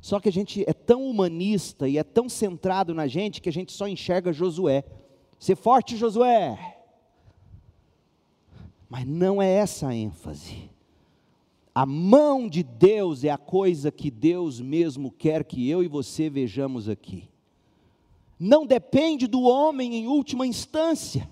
Só 0.00 0.18
que 0.18 0.28
a 0.28 0.32
gente 0.32 0.64
é 0.68 0.72
tão 0.72 1.08
humanista 1.08 1.88
e 1.88 1.96
é 1.96 2.02
tão 2.02 2.28
centrado 2.28 2.92
na 2.92 3.06
gente 3.06 3.40
que 3.40 3.48
a 3.48 3.52
gente 3.52 3.70
só 3.70 3.86
enxerga 3.86 4.32
Josué. 4.32 4.82
Ser 5.38 5.54
forte, 5.54 5.96
Josué. 5.96 6.80
Mas 8.88 9.06
não 9.06 9.40
é 9.40 9.48
essa 9.48 9.86
a 9.86 9.94
ênfase. 9.94 10.68
A 11.78 11.86
mão 11.86 12.48
de 12.48 12.64
Deus 12.64 13.22
é 13.22 13.30
a 13.30 13.38
coisa 13.38 13.92
que 13.92 14.10
Deus 14.10 14.60
mesmo 14.60 15.12
quer 15.12 15.44
que 15.44 15.70
eu 15.70 15.80
e 15.80 15.86
você 15.86 16.28
vejamos 16.28 16.88
aqui. 16.88 17.28
Não 18.36 18.66
depende 18.66 19.28
do 19.28 19.42
homem 19.42 19.94
em 19.94 20.08
última 20.08 20.44
instância. 20.44 21.30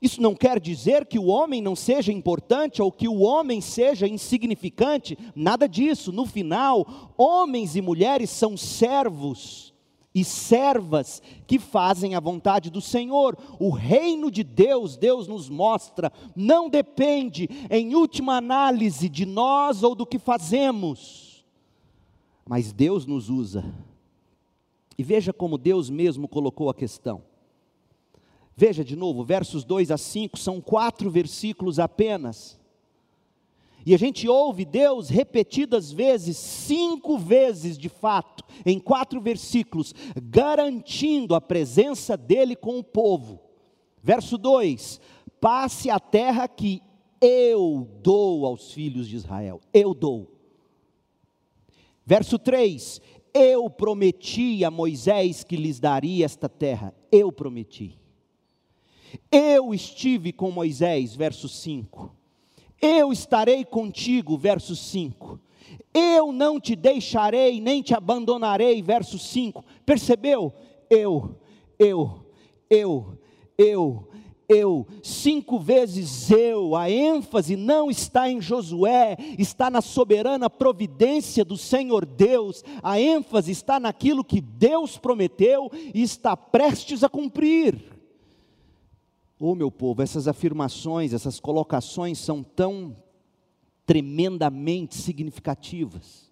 Isso 0.00 0.22
não 0.22 0.34
quer 0.34 0.58
dizer 0.58 1.04
que 1.04 1.18
o 1.18 1.26
homem 1.26 1.60
não 1.60 1.76
seja 1.76 2.10
importante 2.10 2.80
ou 2.80 2.90
que 2.90 3.06
o 3.06 3.20
homem 3.20 3.60
seja 3.60 4.08
insignificante, 4.08 5.18
nada 5.36 5.68
disso. 5.68 6.10
No 6.10 6.24
final, 6.24 7.12
homens 7.18 7.76
e 7.76 7.82
mulheres 7.82 8.30
são 8.30 8.56
servos 8.56 9.69
e 10.14 10.24
servas 10.24 11.22
que 11.46 11.58
fazem 11.58 12.14
a 12.14 12.20
vontade 12.20 12.70
do 12.70 12.80
Senhor. 12.80 13.36
O 13.58 13.70
reino 13.70 14.30
de 14.30 14.42
Deus, 14.42 14.96
Deus 14.96 15.28
nos 15.28 15.48
mostra, 15.48 16.12
não 16.34 16.68
depende, 16.68 17.48
em 17.70 17.94
última 17.94 18.36
análise, 18.36 19.08
de 19.08 19.24
nós 19.24 19.82
ou 19.82 19.94
do 19.94 20.06
que 20.06 20.18
fazemos, 20.18 21.44
mas 22.44 22.72
Deus 22.72 23.06
nos 23.06 23.30
usa. 23.30 23.64
E 24.98 25.02
veja 25.02 25.32
como 25.32 25.56
Deus 25.56 25.88
mesmo 25.88 26.28
colocou 26.28 26.68
a 26.68 26.74
questão. 26.74 27.22
Veja 28.54 28.84
de 28.84 28.94
novo, 28.94 29.24
versos 29.24 29.64
2 29.64 29.90
a 29.90 29.96
5 29.96 30.38
são 30.38 30.60
quatro 30.60 31.10
versículos 31.10 31.78
apenas. 31.78 32.59
E 33.84 33.94
a 33.94 33.98
gente 33.98 34.28
ouve 34.28 34.64
Deus 34.64 35.08
repetidas 35.08 35.90
vezes, 35.90 36.36
cinco 36.36 37.18
vezes 37.18 37.78
de 37.78 37.88
fato, 37.88 38.44
em 38.64 38.78
quatro 38.78 39.20
versículos, 39.20 39.94
garantindo 40.22 41.34
a 41.34 41.40
presença 41.40 42.16
dele 42.16 42.54
com 42.54 42.78
o 42.78 42.84
povo. 42.84 43.40
Verso 44.02 44.36
2: 44.36 45.00
Passe 45.40 45.88
a 45.88 45.98
terra 45.98 46.46
que 46.46 46.82
eu 47.20 47.88
dou 48.02 48.44
aos 48.44 48.72
filhos 48.72 49.08
de 49.08 49.16
Israel, 49.16 49.60
eu 49.72 49.94
dou. 49.94 50.30
Verso 52.04 52.38
3: 52.38 53.00
Eu 53.32 53.70
prometi 53.70 54.62
a 54.62 54.70
Moisés 54.70 55.42
que 55.42 55.56
lhes 55.56 55.80
daria 55.80 56.26
esta 56.26 56.50
terra, 56.50 56.94
eu 57.10 57.32
prometi. 57.32 57.98
Eu 59.32 59.74
estive 59.74 60.32
com 60.32 60.50
Moisés, 60.50 61.16
verso 61.16 61.48
5 61.48 62.19
eu 62.80 63.12
estarei 63.12 63.64
contigo, 63.64 64.36
verso 64.36 64.74
5. 64.74 65.38
Eu 65.92 66.32
não 66.32 66.60
te 66.60 66.76
deixarei 66.76 67.60
nem 67.60 67.82
te 67.82 67.94
abandonarei, 67.94 68.80
verso 68.80 69.18
5. 69.18 69.64
Percebeu? 69.84 70.52
Eu, 70.88 71.36
eu, 71.78 72.24
eu, 72.68 73.18
eu, 73.58 74.08
eu, 74.48 74.86
cinco 75.02 75.60
vezes 75.60 76.30
eu, 76.30 76.74
a 76.74 76.90
ênfase 76.90 77.54
não 77.54 77.88
está 77.90 78.28
em 78.28 78.40
Josué, 78.40 79.16
está 79.38 79.70
na 79.70 79.80
soberana 79.80 80.50
providência 80.50 81.44
do 81.44 81.56
Senhor 81.56 82.04
Deus, 82.04 82.64
a 82.82 83.00
ênfase 83.00 83.52
está 83.52 83.78
naquilo 83.78 84.24
que 84.24 84.40
Deus 84.40 84.98
prometeu 84.98 85.70
e 85.94 86.02
está 86.02 86.36
prestes 86.36 87.04
a 87.04 87.08
cumprir. 87.08 87.99
Oh, 89.42 89.54
meu 89.54 89.70
povo, 89.70 90.02
essas 90.02 90.28
afirmações, 90.28 91.14
essas 91.14 91.40
colocações 91.40 92.18
são 92.18 92.42
tão 92.42 92.94
tremendamente 93.86 94.94
significativas. 94.94 96.30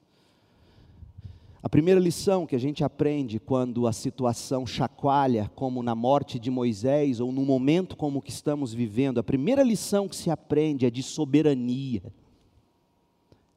A 1.63 1.71
primeira 1.71 1.99
lição 1.99 2.47
que 2.47 2.55
a 2.55 2.59
gente 2.59 2.85
aprende 2.85 3.41
quando 3.41 3.87
a 3.87 3.95
situação 3.95 4.67
chacoalha, 4.67 5.51
como 5.55 5.83
na 5.83 5.95
morte 5.95 6.39
de 6.39 6.51
Moisés, 6.51 7.19
ou 7.19 7.33
num 7.33 7.47
momento 7.47 7.97
como 7.97 8.21
que 8.21 8.31
estamos 8.31 8.75
vivendo, 8.75 9.19
a 9.19 9.25
primeira 9.25 9.63
lição 9.63 10.07
que 10.07 10.15
se 10.15 10.31
aprende 10.31 10.85
é 10.85 10.91
de 10.91 11.03
soberania, 11.03 12.03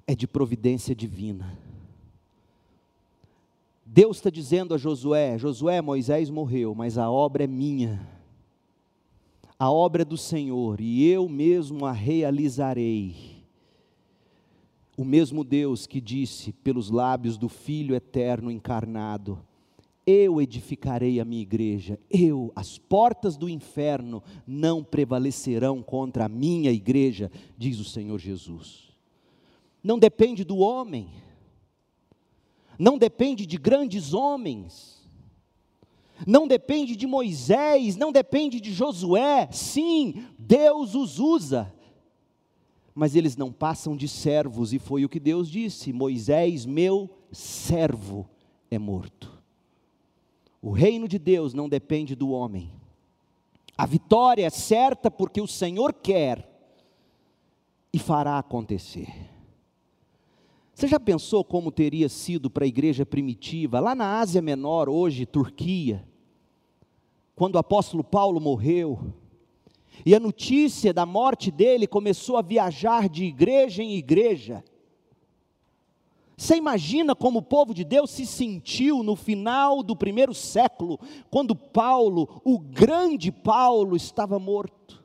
é 0.08 0.16
de 0.16 0.28
providência 0.28 0.96
divina. 0.96 1.60
Deus 3.86 4.18
está 4.18 4.30
dizendo 4.30 4.74
a 4.74 4.78
Josué: 4.78 5.38
Josué, 5.38 5.82
Moisés 5.82 6.30
morreu, 6.30 6.74
mas 6.74 6.98
a 6.98 7.12
obra 7.12 7.44
é 7.44 7.48
minha. 7.48 8.21
A 9.62 9.70
obra 9.72 10.04
do 10.04 10.18
Senhor 10.18 10.82
e 10.82 11.08
eu 11.08 11.30
mesmo 11.30 11.86
a 11.86 11.92
realizarei. 11.92 13.46
O 14.98 15.06
mesmo 15.06 15.44
Deus 15.44 15.86
que 15.86 16.02
disse 16.02 16.52
pelos 16.52 16.90
lábios 16.90 17.38
do 17.38 17.48
Filho 17.48 17.94
eterno 17.94 18.50
encarnado: 18.50 19.38
Eu 20.04 20.42
edificarei 20.42 21.20
a 21.20 21.26
minha 21.26 21.44
igreja, 21.44 22.00
eu, 22.10 22.52
as 22.56 22.80
portas 22.80 23.38
do 23.38 23.48
inferno 23.48 24.24
não 24.48 24.84
prevalecerão 24.84 25.84
contra 25.84 26.26
a 26.26 26.28
minha 26.28 26.72
igreja, 26.72 27.30
diz 27.56 27.80
o 27.80 27.86
Senhor 27.86 28.18
Jesus. 28.18 28.90
Não 29.84 30.00
depende 30.00 30.44
do 30.44 30.58
homem, 30.58 31.08
não 32.80 32.98
depende 32.98 33.46
de 33.46 33.60
grandes 33.60 34.12
homens, 34.12 35.01
não 36.26 36.48
depende 36.48 36.96
de 36.96 37.08
Moisés, 37.08 37.96
não 37.96 38.12
depende 38.12 38.60
de 38.60 38.74
Josué. 38.74 39.50
Sim, 39.52 40.26
Deus 40.38 40.96
os 40.96 41.20
usa, 41.20 41.74
mas 42.94 43.16
eles 43.16 43.36
não 43.36 43.52
passam 43.52 43.96
de 43.96 44.08
servos, 44.08 44.74
e 44.74 44.80
foi 44.80 45.06
o 45.06 45.10
que 45.10 45.20
Deus 45.20 45.50
disse: 45.50 45.94
Moisés, 45.94 46.66
meu 46.66 47.10
servo, 47.32 48.30
é 48.70 48.78
morto. 48.78 49.32
O 50.62 50.72
reino 50.72 51.08
de 51.08 51.18
Deus 51.18 51.54
não 51.54 51.68
depende 51.68 52.16
do 52.16 52.30
homem. 52.30 52.72
A 53.78 53.86
vitória 53.86 54.46
é 54.46 54.50
certa 54.50 55.10
porque 55.10 55.42
o 55.42 55.48
Senhor 55.48 55.94
quer 55.94 56.48
e 57.92 57.98
fará 57.98 58.38
acontecer. 58.38 59.32
Você 60.74 60.88
já 60.88 61.00
pensou 61.00 61.44
como 61.44 61.72
teria 61.72 62.08
sido 62.08 62.50
para 62.50 62.64
a 62.64 62.68
igreja 62.68 63.06
primitiva, 63.06 63.80
lá 63.80 63.94
na 63.94 64.20
Ásia 64.20 64.42
Menor, 64.42 64.88
hoje, 64.88 65.26
Turquia, 65.26 66.08
quando 67.42 67.56
o 67.56 67.58
apóstolo 67.58 68.04
Paulo 68.04 68.40
morreu, 68.40 69.16
e 70.06 70.14
a 70.14 70.20
notícia 70.20 70.94
da 70.94 71.08
morte 71.08 71.50
dele 71.50 71.88
começou 71.88 72.38
a 72.38 72.42
viajar 72.44 73.10
de 73.10 73.26
igreja 73.26 73.82
em 73.82 73.96
igreja. 73.96 74.64
Você 76.38 76.56
imagina 76.56 77.16
como 77.16 77.40
o 77.40 77.42
povo 77.42 77.74
de 77.74 77.84
Deus 77.84 78.12
se 78.12 78.28
sentiu 78.28 79.02
no 79.02 79.16
final 79.16 79.82
do 79.82 79.96
primeiro 79.96 80.36
século, 80.36 81.00
quando 81.32 81.56
Paulo, 81.56 82.40
o 82.46 82.60
grande 82.60 83.32
Paulo, 83.32 83.96
estava 83.96 84.38
morto, 84.38 85.04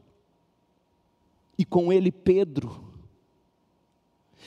e 1.57 1.65
com 1.65 1.91
ele 1.91 2.13
Pedro, 2.13 2.85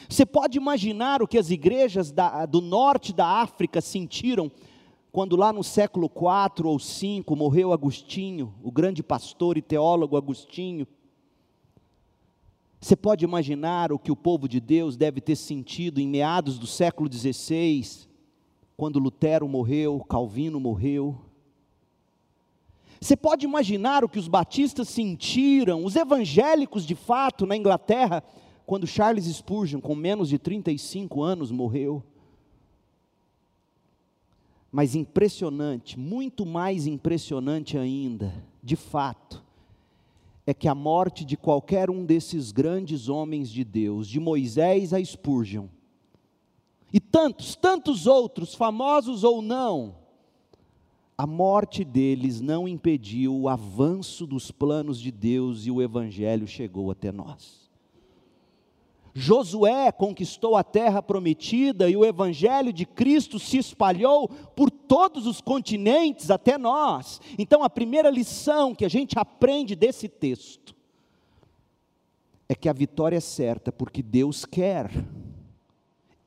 você 0.08 0.28
pode 0.28 0.60
imaginar 0.60 1.24
o 1.24 1.28
que 1.28 1.40
as 1.40 1.50
igrejas 1.50 2.12
da, 2.12 2.46
do 2.46 2.62
norte 2.62 3.12
da 3.12 3.26
África 3.26 3.82
sentiram 3.82 4.52
quando 5.12 5.36
lá 5.36 5.52
no 5.52 5.64
século 5.64 6.06
IV 6.06 6.68
ou 6.68 6.78
V 6.78 7.24
morreu 7.36 7.74
Agostinho, 7.74 8.54
o 8.62 8.72
grande 8.72 9.02
pastor 9.02 9.58
e 9.58 9.62
teólogo 9.62 10.16
Agostinho. 10.16 10.88
Você 12.80 12.96
pode 12.96 13.26
imaginar 13.26 13.92
o 13.92 14.00
que 14.00 14.12
o 14.12 14.16
povo 14.16 14.48
de 14.48 14.60
Deus 14.60 14.96
deve 14.96 15.20
ter 15.20 15.36
sentido 15.36 16.00
em 16.00 16.08
meados 16.08 16.60
do 16.60 16.68
século 16.68 17.12
XVI, 17.12 18.08
quando 18.78 19.00
Lutero 19.00 19.48
morreu, 19.48 20.00
Calvino 20.08 20.60
morreu. 20.60 21.20
Você 23.02 23.16
pode 23.16 23.46
imaginar 23.46 24.04
o 24.04 24.10
que 24.10 24.20
os 24.20 24.28
batistas 24.28 24.90
sentiram, 24.90 25.84
os 25.84 25.96
evangélicos 25.96 26.86
de 26.86 26.96
fato 26.96 27.46
na 27.46 27.58
Inglaterra, 27.58 28.24
quando 28.66 28.86
Charles 28.86 29.26
Spurgeon, 29.26 29.82
com 29.82 29.96
menos 29.96 30.30
de 30.30 30.38
35 30.38 31.24
anos, 31.24 31.50
morreu. 31.52 32.04
Mas 34.72 34.96
impressionante, 34.96 35.98
muito 35.98 36.46
mais 36.46 36.86
impressionante 36.86 37.78
ainda, 37.78 38.34
de 38.62 38.76
fato, 38.76 39.44
é 40.46 40.54
que 40.54 40.68
a 40.68 40.76
morte 40.76 41.26
de 41.26 41.36
qualquer 41.36 41.90
um 41.90 42.06
desses 42.06 42.52
grandes 42.52 43.10
homens 43.10 43.50
de 43.50 43.64
Deus, 43.64 44.08
de 44.08 44.20
Moisés 44.20 44.94
a 44.94 45.04
Spurgeon, 45.04 45.68
e 46.92 47.00
tantos, 47.00 47.56
tantos 47.56 48.08
outros, 48.08 48.56
famosos 48.56 49.24
ou 49.24 49.42
não, 49.42 49.96
a 51.18 51.28
morte 51.28 51.84
deles 51.84 52.40
não 52.40 52.68
impediu 52.68 53.36
o 53.36 53.50
avanço 53.50 54.26
dos 54.26 54.52
planos 54.52 55.00
de 55.00 55.12
Deus 55.12 55.66
e 55.66 55.72
o 55.72 55.82
Evangelho 55.82 56.48
chegou 56.48 56.90
até 56.90 57.12
nós. 57.12 57.69
Josué 59.14 59.92
conquistou 59.92 60.56
a 60.56 60.64
terra 60.64 61.02
prometida 61.02 61.90
e 61.90 61.98
o 61.98 62.06
evangelho 62.06 62.72
de 62.72 62.86
Cristo 62.86 63.40
se 63.40 63.58
espalhou 63.58 64.28
por 64.28 64.70
todos 64.70 65.26
os 65.26 65.42
continentes 65.42 66.30
até 66.30 66.58
nós. 66.58 67.20
Então, 67.38 67.64
a 67.64 67.70
primeira 67.70 68.10
lição 68.10 68.74
que 68.76 68.86
a 68.86 68.90
gente 68.90 69.18
aprende 69.18 69.76
desse 69.76 70.08
texto 70.08 70.76
é 72.48 72.56
que 72.56 72.70
a 72.70 72.74
vitória 72.74 73.18
é 73.18 73.22
certa 73.22 73.72
porque 73.72 74.02
Deus 74.02 74.46
quer. 74.46 74.90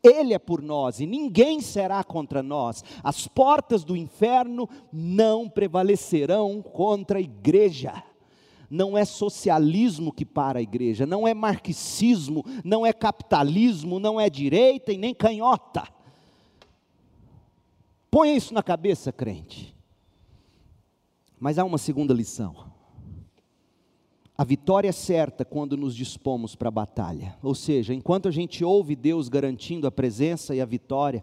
Ele 0.02 0.34
é 0.34 0.38
por 0.38 0.60
nós 0.60 0.98
e 0.98 1.06
ninguém 1.06 1.60
será 1.60 2.02
contra 2.02 2.42
nós. 2.42 2.82
As 3.04 3.28
portas 3.28 3.84
do 3.84 3.96
inferno 3.96 4.68
não 4.92 5.48
prevalecerão 5.48 6.60
contra 6.60 7.18
a 7.18 7.22
igreja 7.22 8.02
não 8.72 8.96
é 8.96 9.04
socialismo 9.04 10.10
que 10.10 10.24
para 10.24 10.58
a 10.58 10.62
igreja, 10.62 11.04
não 11.04 11.28
é 11.28 11.34
marxismo, 11.34 12.42
não 12.64 12.86
é 12.86 12.92
capitalismo, 12.92 14.00
não 14.00 14.18
é 14.18 14.30
direita 14.30 14.90
e 14.90 14.96
nem 14.96 15.12
canhota. 15.12 15.86
Põe 18.10 18.34
isso 18.34 18.54
na 18.54 18.62
cabeça, 18.62 19.12
crente. 19.12 19.76
Mas 21.38 21.58
há 21.58 21.64
uma 21.64 21.76
segunda 21.76 22.14
lição. 22.14 22.72
A 24.38 24.42
vitória 24.42 24.88
é 24.88 24.92
certa 24.92 25.44
quando 25.44 25.76
nos 25.76 25.94
dispomos 25.94 26.56
para 26.56 26.68
a 26.68 26.72
batalha. 26.72 27.36
Ou 27.42 27.54
seja, 27.54 27.92
enquanto 27.92 28.26
a 28.26 28.30
gente 28.30 28.64
ouve 28.64 28.96
Deus 28.96 29.28
garantindo 29.28 29.86
a 29.86 29.90
presença 29.90 30.54
e 30.54 30.62
a 30.62 30.66
vitória, 30.66 31.22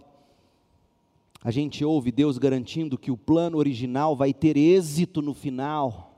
a 1.43 1.49
gente 1.49 1.83
ouve 1.83 2.11
Deus 2.11 2.37
garantindo 2.37 2.95
que 2.95 3.09
o 3.09 3.17
plano 3.17 3.57
original 3.57 4.15
vai 4.15 4.35
ter 4.35 4.55
êxito 4.55 5.19
no 5.19 5.33
final 5.33 6.08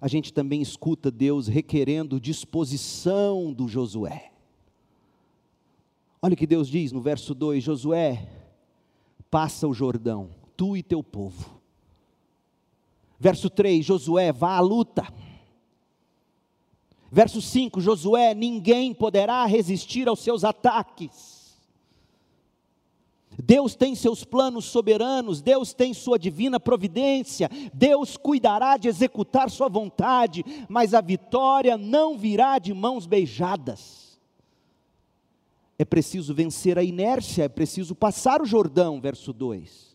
a 0.00 0.06
gente 0.06 0.32
também 0.32 0.62
escuta 0.62 1.10
Deus 1.10 1.48
requerendo 1.48 2.20
disposição 2.20 3.52
do 3.52 3.66
Josué. 3.66 4.32
Olha 6.22 6.34
o 6.34 6.36
que 6.36 6.46
Deus 6.46 6.68
diz 6.68 6.92
no 6.92 7.00
verso 7.00 7.34
2: 7.34 7.62
Josué, 7.62 8.28
passa 9.30 9.66
o 9.66 9.74
Jordão, 9.74 10.30
tu 10.56 10.76
e 10.76 10.82
teu 10.82 11.02
povo. 11.02 11.60
Verso 13.18 13.50
3: 13.50 13.84
Josué, 13.84 14.32
vá 14.32 14.56
à 14.56 14.60
luta. 14.60 15.06
Verso 17.10 17.40
5: 17.40 17.80
Josué, 17.80 18.34
ninguém 18.34 18.94
poderá 18.94 19.44
resistir 19.46 20.08
aos 20.08 20.20
seus 20.20 20.44
ataques. 20.44 21.37
Deus 23.42 23.76
tem 23.76 23.94
seus 23.94 24.24
planos 24.24 24.64
soberanos, 24.64 25.40
Deus 25.40 25.72
tem 25.72 25.94
sua 25.94 26.18
divina 26.18 26.58
providência, 26.58 27.48
Deus 27.72 28.16
cuidará 28.16 28.76
de 28.76 28.88
executar 28.88 29.48
sua 29.48 29.68
vontade, 29.68 30.44
mas 30.68 30.92
a 30.92 31.00
vitória 31.00 31.76
não 31.76 32.18
virá 32.18 32.58
de 32.58 32.74
mãos 32.74 33.06
beijadas. 33.06 34.18
É 35.78 35.84
preciso 35.84 36.34
vencer 36.34 36.76
a 36.76 36.82
inércia, 36.82 37.44
é 37.44 37.48
preciso 37.48 37.94
passar 37.94 38.42
o 38.42 38.46
Jordão, 38.46 39.00
verso 39.00 39.32
2. 39.32 39.87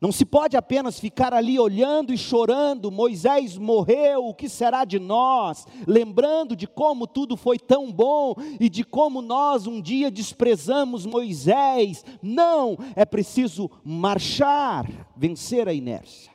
Não 0.00 0.12
se 0.12 0.24
pode 0.24 0.56
apenas 0.56 1.00
ficar 1.00 1.34
ali 1.34 1.58
olhando 1.58 2.12
e 2.12 2.18
chorando, 2.18 2.90
Moisés 2.90 3.56
morreu, 3.56 4.26
o 4.26 4.34
que 4.34 4.48
será 4.48 4.84
de 4.84 4.98
nós? 4.98 5.66
Lembrando 5.88 6.54
de 6.54 6.68
como 6.68 7.04
tudo 7.04 7.36
foi 7.36 7.58
tão 7.58 7.90
bom 7.90 8.34
e 8.60 8.68
de 8.68 8.84
como 8.84 9.20
nós 9.20 9.66
um 9.66 9.80
dia 9.80 10.08
desprezamos 10.08 11.04
Moisés. 11.04 12.04
Não, 12.22 12.78
é 12.94 13.04
preciso 13.04 13.68
marchar, 13.84 14.88
vencer 15.16 15.68
a 15.68 15.74
inércia. 15.74 16.30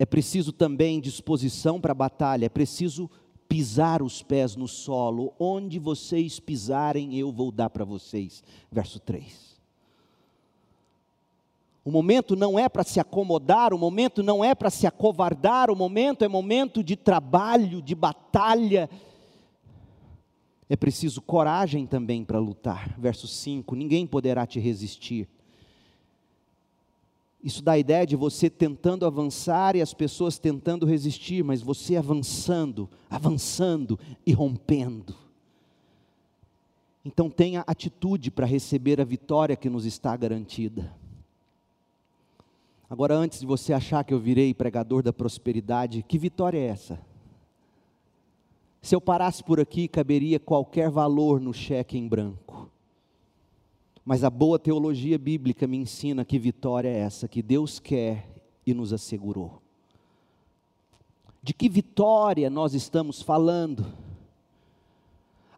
É 0.00 0.06
preciso 0.06 0.52
também 0.52 1.00
disposição 1.00 1.80
para 1.80 1.92
a 1.92 1.94
batalha, 1.94 2.46
é 2.46 2.48
preciso 2.48 3.08
pisar 3.48 4.02
os 4.02 4.20
pés 4.20 4.56
no 4.56 4.66
solo, 4.66 5.32
onde 5.38 5.78
vocês 5.78 6.40
pisarem, 6.40 7.16
eu 7.16 7.30
vou 7.32 7.52
dar 7.52 7.70
para 7.70 7.84
vocês. 7.84 8.42
Verso 8.70 8.98
3. 8.98 9.47
O 11.88 11.90
momento 11.90 12.36
não 12.36 12.58
é 12.58 12.68
para 12.68 12.84
se 12.84 13.00
acomodar, 13.00 13.72
o 13.72 13.78
momento 13.78 14.22
não 14.22 14.44
é 14.44 14.54
para 14.54 14.68
se 14.68 14.86
acovardar, 14.86 15.70
o 15.70 15.74
momento 15.74 16.22
é 16.22 16.28
momento 16.28 16.84
de 16.84 16.96
trabalho, 16.96 17.80
de 17.80 17.94
batalha. 17.94 18.90
É 20.68 20.76
preciso 20.76 21.22
coragem 21.22 21.86
também 21.86 22.26
para 22.26 22.38
lutar. 22.38 22.94
Verso 22.98 23.26
5: 23.26 23.74
ninguém 23.74 24.06
poderá 24.06 24.46
te 24.46 24.60
resistir. 24.60 25.26
Isso 27.42 27.62
dá 27.62 27.72
a 27.72 27.78
ideia 27.78 28.06
de 28.06 28.16
você 28.16 28.50
tentando 28.50 29.06
avançar 29.06 29.74
e 29.74 29.80
as 29.80 29.94
pessoas 29.94 30.38
tentando 30.38 30.84
resistir, 30.84 31.42
mas 31.42 31.62
você 31.62 31.96
avançando, 31.96 32.86
avançando 33.08 33.98
e 34.26 34.32
rompendo. 34.34 35.16
Então 37.02 37.30
tenha 37.30 37.64
atitude 37.66 38.30
para 38.30 38.44
receber 38.44 39.00
a 39.00 39.04
vitória 39.04 39.56
que 39.56 39.70
nos 39.70 39.86
está 39.86 40.14
garantida. 40.14 40.97
Agora, 42.90 43.14
antes 43.14 43.40
de 43.40 43.46
você 43.46 43.72
achar 43.72 44.02
que 44.02 44.14
eu 44.14 44.18
virei 44.18 44.54
pregador 44.54 45.02
da 45.02 45.12
prosperidade, 45.12 46.02
que 46.02 46.16
vitória 46.16 46.58
é 46.58 46.68
essa? 46.68 46.98
Se 48.80 48.94
eu 48.94 49.00
parasse 49.00 49.44
por 49.44 49.60
aqui, 49.60 49.86
caberia 49.86 50.40
qualquer 50.40 50.88
valor 50.88 51.40
no 51.40 51.52
cheque 51.52 51.98
em 51.98 52.08
branco. 52.08 52.70
Mas 54.04 54.24
a 54.24 54.30
boa 54.30 54.58
teologia 54.58 55.18
bíblica 55.18 55.66
me 55.66 55.76
ensina 55.76 56.24
que 56.24 56.38
vitória 56.38 56.88
é 56.88 56.98
essa 57.00 57.28
que 57.28 57.42
Deus 57.42 57.78
quer 57.78 58.26
e 58.66 58.72
nos 58.72 58.90
assegurou. 58.90 59.60
De 61.42 61.52
que 61.52 61.68
vitória 61.68 62.48
nós 62.48 62.72
estamos 62.72 63.20
falando? 63.20 63.86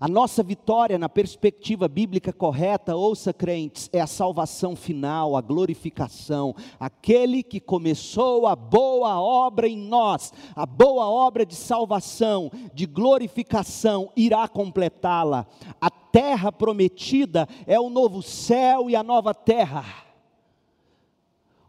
A 0.00 0.08
nossa 0.08 0.42
vitória, 0.42 0.98
na 0.98 1.10
perspectiva 1.10 1.86
bíblica 1.86 2.32
correta, 2.32 2.96
ouça 2.96 3.34
crentes, 3.34 3.90
é 3.92 4.00
a 4.00 4.06
salvação 4.06 4.74
final, 4.74 5.36
a 5.36 5.42
glorificação. 5.42 6.56
Aquele 6.78 7.42
que 7.42 7.60
começou 7.60 8.46
a 8.46 8.56
boa 8.56 9.20
obra 9.20 9.68
em 9.68 9.76
nós, 9.76 10.32
a 10.56 10.64
boa 10.64 11.06
obra 11.06 11.44
de 11.44 11.54
salvação, 11.54 12.50
de 12.72 12.86
glorificação, 12.86 14.10
irá 14.16 14.48
completá-la. 14.48 15.46
A 15.78 15.90
terra 15.90 16.50
prometida 16.50 17.46
é 17.66 17.78
o 17.78 17.90
novo 17.90 18.22
céu 18.22 18.88
e 18.88 18.96
a 18.96 19.02
nova 19.02 19.34
terra. 19.34 19.84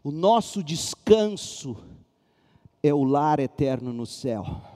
O 0.02 0.10
nosso 0.10 0.62
descanso 0.62 1.76
é 2.82 2.94
o 2.94 3.04
lar 3.04 3.38
eterno 3.40 3.92
no 3.92 4.06
céu. 4.06 4.71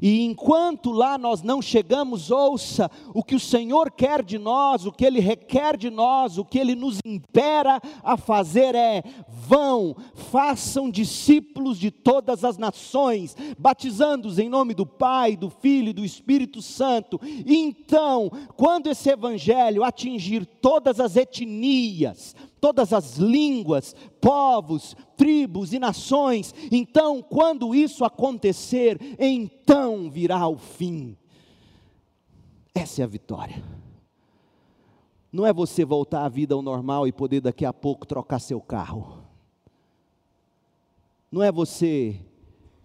E 0.00 0.24
enquanto 0.24 0.90
lá 0.90 1.16
nós 1.16 1.42
não 1.42 1.62
chegamos, 1.62 2.30
ouça 2.30 2.90
o 3.14 3.22
que 3.22 3.34
o 3.34 3.40
Senhor 3.40 3.90
quer 3.90 4.22
de 4.22 4.38
nós, 4.38 4.86
o 4.86 4.92
que 4.92 5.04
Ele 5.04 5.20
requer 5.20 5.76
de 5.76 5.90
nós, 5.90 6.38
o 6.38 6.44
que 6.44 6.58
Ele 6.58 6.74
nos 6.74 6.98
impera 7.04 7.80
a 8.02 8.16
fazer 8.16 8.74
é: 8.74 9.02
vão, 9.28 9.96
façam 10.14 10.90
discípulos 10.90 11.78
de 11.78 11.90
todas 11.90 12.44
as 12.44 12.58
nações, 12.58 13.36
batizando-os 13.58 14.38
em 14.38 14.48
nome 14.48 14.74
do 14.74 14.86
Pai, 14.86 15.36
do 15.36 15.50
Filho 15.50 15.90
e 15.90 15.94
do 15.94 16.04
Espírito 16.04 16.60
Santo. 16.60 17.20
Então, 17.46 18.30
quando 18.56 18.88
esse 18.88 19.10
Evangelho 19.10 19.84
atingir 19.84 20.44
todas 20.46 21.00
as 21.00 21.16
etnias, 21.16 22.34
todas 22.60 22.92
as 22.92 23.16
línguas, 23.16 23.94
povos, 24.20 24.96
tribos 25.16 25.72
e 25.72 25.78
nações. 25.78 26.54
Então, 26.70 27.22
quando 27.22 27.74
isso 27.74 28.04
acontecer, 28.04 28.98
então 29.18 30.10
virá 30.10 30.46
o 30.46 30.56
fim. 30.56 31.16
Essa 32.74 33.02
é 33.02 33.04
a 33.04 33.08
vitória. 33.08 33.62
Não 35.32 35.44
é 35.44 35.52
você 35.52 35.84
voltar 35.84 36.24
à 36.24 36.28
vida 36.28 36.54
ao 36.54 36.62
normal 36.62 37.06
e 37.06 37.12
poder 37.12 37.40
daqui 37.40 37.64
a 37.64 37.72
pouco 37.72 38.06
trocar 38.06 38.38
seu 38.38 38.60
carro. 38.60 39.22
Não 41.30 41.42
é 41.42 41.52
você 41.52 42.18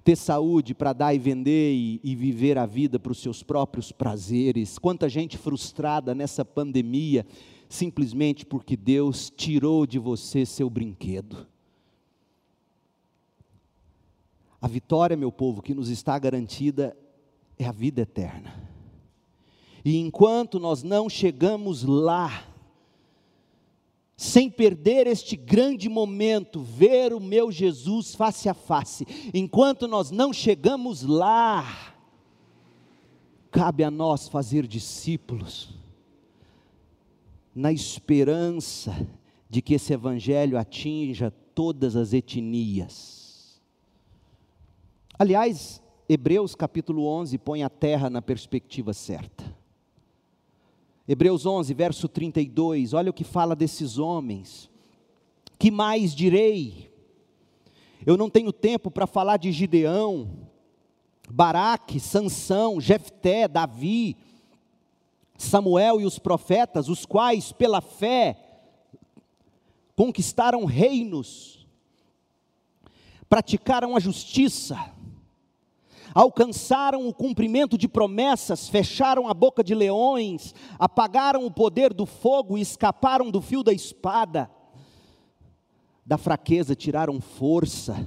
ter 0.04 0.18
saúde 0.18 0.74
para 0.74 0.92
dar 0.92 1.14
e 1.14 1.20
vender 1.20 1.74
e, 1.74 2.02
e, 2.04 2.14
viver 2.14 2.58
a 2.58 2.66
vida 2.66 3.00
para 3.00 3.14
os 3.14 3.22
seus 3.22 3.42
próprios 3.42 3.92
prazeres. 3.92 4.78
Quanta 4.78 5.08
gente 5.08 5.38
frustrada 5.38 6.14
nessa 6.14 6.44
pandemia 6.44 7.26
simplesmente 7.74 8.46
porque 8.46 8.78
Deus 8.78 9.32
tirou 9.36 9.88
de 9.88 9.98
você 9.98 10.46
seu 10.46 10.70
brinquedo. 10.70 11.48
A 14.62 14.68
vitória, 14.68 15.18
meu 15.18 15.32
povo, 15.32 15.62
que 15.62 15.74
nos 15.74 15.90
está 15.90 16.18
garantida 16.20 16.96
é 17.58 17.66
a 17.66 17.72
vida 17.72 18.02
eterna. 18.02 18.70
E 19.84 19.98
enquanto 19.98 20.60
nós 20.60 20.84
não 20.84 21.10
chegamos 21.10 21.84
lá, 21.84 22.48
sem 24.16 24.52
perder 24.52 25.08
este 25.08 25.36
grande 25.36 25.90
momento, 25.90 26.62
ver 26.62 27.12
o 27.12 27.20
meu 27.20 27.52
Jesus 27.52 28.14
face 28.14 28.48
a 28.48 28.54
face, 28.54 29.04
enquanto 29.34 29.88
nós 29.88 30.12
não 30.12 30.32
chegamos 30.32 31.02
lá, 31.02 31.96
cabe 33.50 33.84
a 33.84 33.90
nós 33.90 34.28
fazer 34.28 34.68
discípulos 34.68 35.83
na 37.56 37.72
esperança 37.72 38.96
de 39.50 39.62
que 39.62 39.76
esse 39.76 39.94
evangelho 39.94 40.58
atinja 40.58 41.32
todas 41.54 41.96
as 41.96 42.14
etnias. 42.14 43.62
Aliás, 45.18 45.82
Hebreus 46.10 46.56
capítulo 46.56 47.06
11 47.06 47.38
põe 47.38 47.64
a 47.64 47.70
terra 47.70 48.10
na 48.10 48.22
perspectiva 48.22 48.94
certa. 48.94 49.44
Hebreus 51.08 51.46
11, 51.46 51.74
verso 51.74 52.08
32, 52.08 52.94
olha 52.94 53.12
o 53.12 53.14
que 53.14 53.24
fala 53.24 53.56
desses 53.56 53.98
homens. 53.98 54.70
Que 55.60 55.70
mais 55.70 56.16
direi? 56.16 56.92
Eu 58.06 58.18
não 58.18 58.30
tenho 58.30 58.52
tempo 58.52 58.90
para 58.90 59.06
falar 59.06 59.38
de 59.38 59.52
Gideão, 59.52 60.30
Baraque, 61.30 62.00
Sansão, 62.00 62.82
Jefté, 62.82 63.48
Davi, 63.48 64.18
Samuel 65.44 66.02
e 66.02 66.06
os 66.06 66.18
profetas, 66.18 66.90
os 66.90 67.06
quais, 67.06 67.52
pela 67.52 67.82
fé, 67.82 68.38
conquistaram 69.96 70.66
reinos, 70.66 71.68
praticaram 73.30 73.96
a 73.96 74.00
justiça, 74.00 74.78
alcançaram 76.14 77.08
o 77.08 77.14
cumprimento 77.14 77.78
de 77.78 77.88
promessas, 77.88 78.68
fecharam 78.70 79.28
a 79.28 79.34
boca 79.34 79.64
de 79.64 79.76
leões, 79.76 80.54
apagaram 80.80 81.46
o 81.46 81.52
poder 81.52 81.94
do 81.94 82.06
fogo 82.06 82.58
e 82.58 82.62
escaparam 82.62 83.30
do 83.30 83.42
fio 83.42 83.64
da 83.64 83.74
espada. 83.74 84.50
Da 86.06 86.18
fraqueza 86.18 86.76
tiraram 86.76 87.22
força 87.22 88.06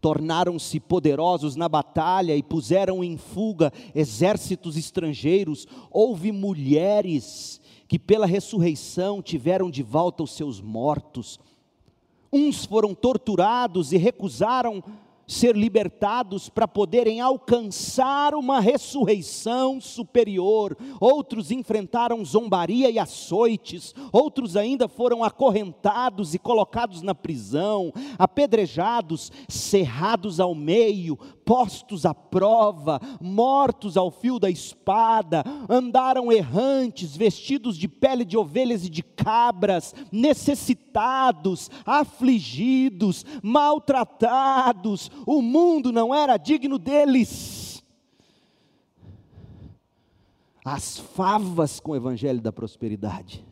tornaram-se 0.00 0.80
poderosos 0.80 1.56
na 1.56 1.68
batalha 1.68 2.36
e 2.36 2.42
puseram 2.42 3.04
em 3.04 3.16
fuga 3.16 3.72
exércitos 3.94 4.76
estrangeiros. 4.76 5.66
Houve 5.90 6.32
mulheres 6.32 7.60
que, 7.86 7.98
pela 7.98 8.26
ressurreição, 8.26 9.20
tiveram 9.20 9.70
de 9.70 9.82
volta 9.82 10.22
os 10.22 10.34
seus 10.34 10.60
mortos. 10.60 11.38
Uns 12.32 12.64
foram 12.64 12.94
torturados 12.94 13.92
e 13.92 13.96
recusaram 13.96 14.82
ser 15.30 15.56
libertados 15.56 16.48
para 16.48 16.66
poderem 16.66 17.20
alcançar 17.20 18.34
uma 18.34 18.58
ressurreição 18.58 19.80
superior. 19.80 20.76
Outros 21.00 21.52
enfrentaram 21.52 22.24
zombaria 22.24 22.90
e 22.90 22.98
açoites, 22.98 23.94
outros 24.12 24.56
ainda 24.56 24.88
foram 24.88 25.22
acorrentados 25.22 26.34
e 26.34 26.38
colocados 26.38 27.00
na 27.00 27.14
prisão, 27.14 27.92
apedrejados, 28.18 29.30
cerrados 29.48 30.40
ao 30.40 30.52
meio, 30.52 31.16
postos 31.50 32.06
à 32.06 32.14
prova, 32.14 33.00
mortos 33.20 33.96
ao 33.96 34.08
fio 34.08 34.38
da 34.38 34.48
espada, 34.48 35.42
andaram 35.68 36.30
errantes, 36.30 37.16
vestidos 37.16 37.76
de 37.76 37.88
pele 37.88 38.24
de 38.24 38.38
ovelhas 38.38 38.84
e 38.84 38.88
de 38.88 39.02
cabras, 39.02 39.92
necessitados, 40.12 41.68
afligidos, 41.84 43.26
maltratados, 43.42 45.10
o 45.26 45.42
mundo 45.42 45.90
não 45.90 46.14
era 46.14 46.36
digno 46.36 46.78
deles. 46.78 47.82
As 50.64 51.00
favas 51.00 51.80
com 51.80 51.90
o 51.90 51.96
evangelho 51.96 52.40
da 52.40 52.52
prosperidade. 52.52 53.44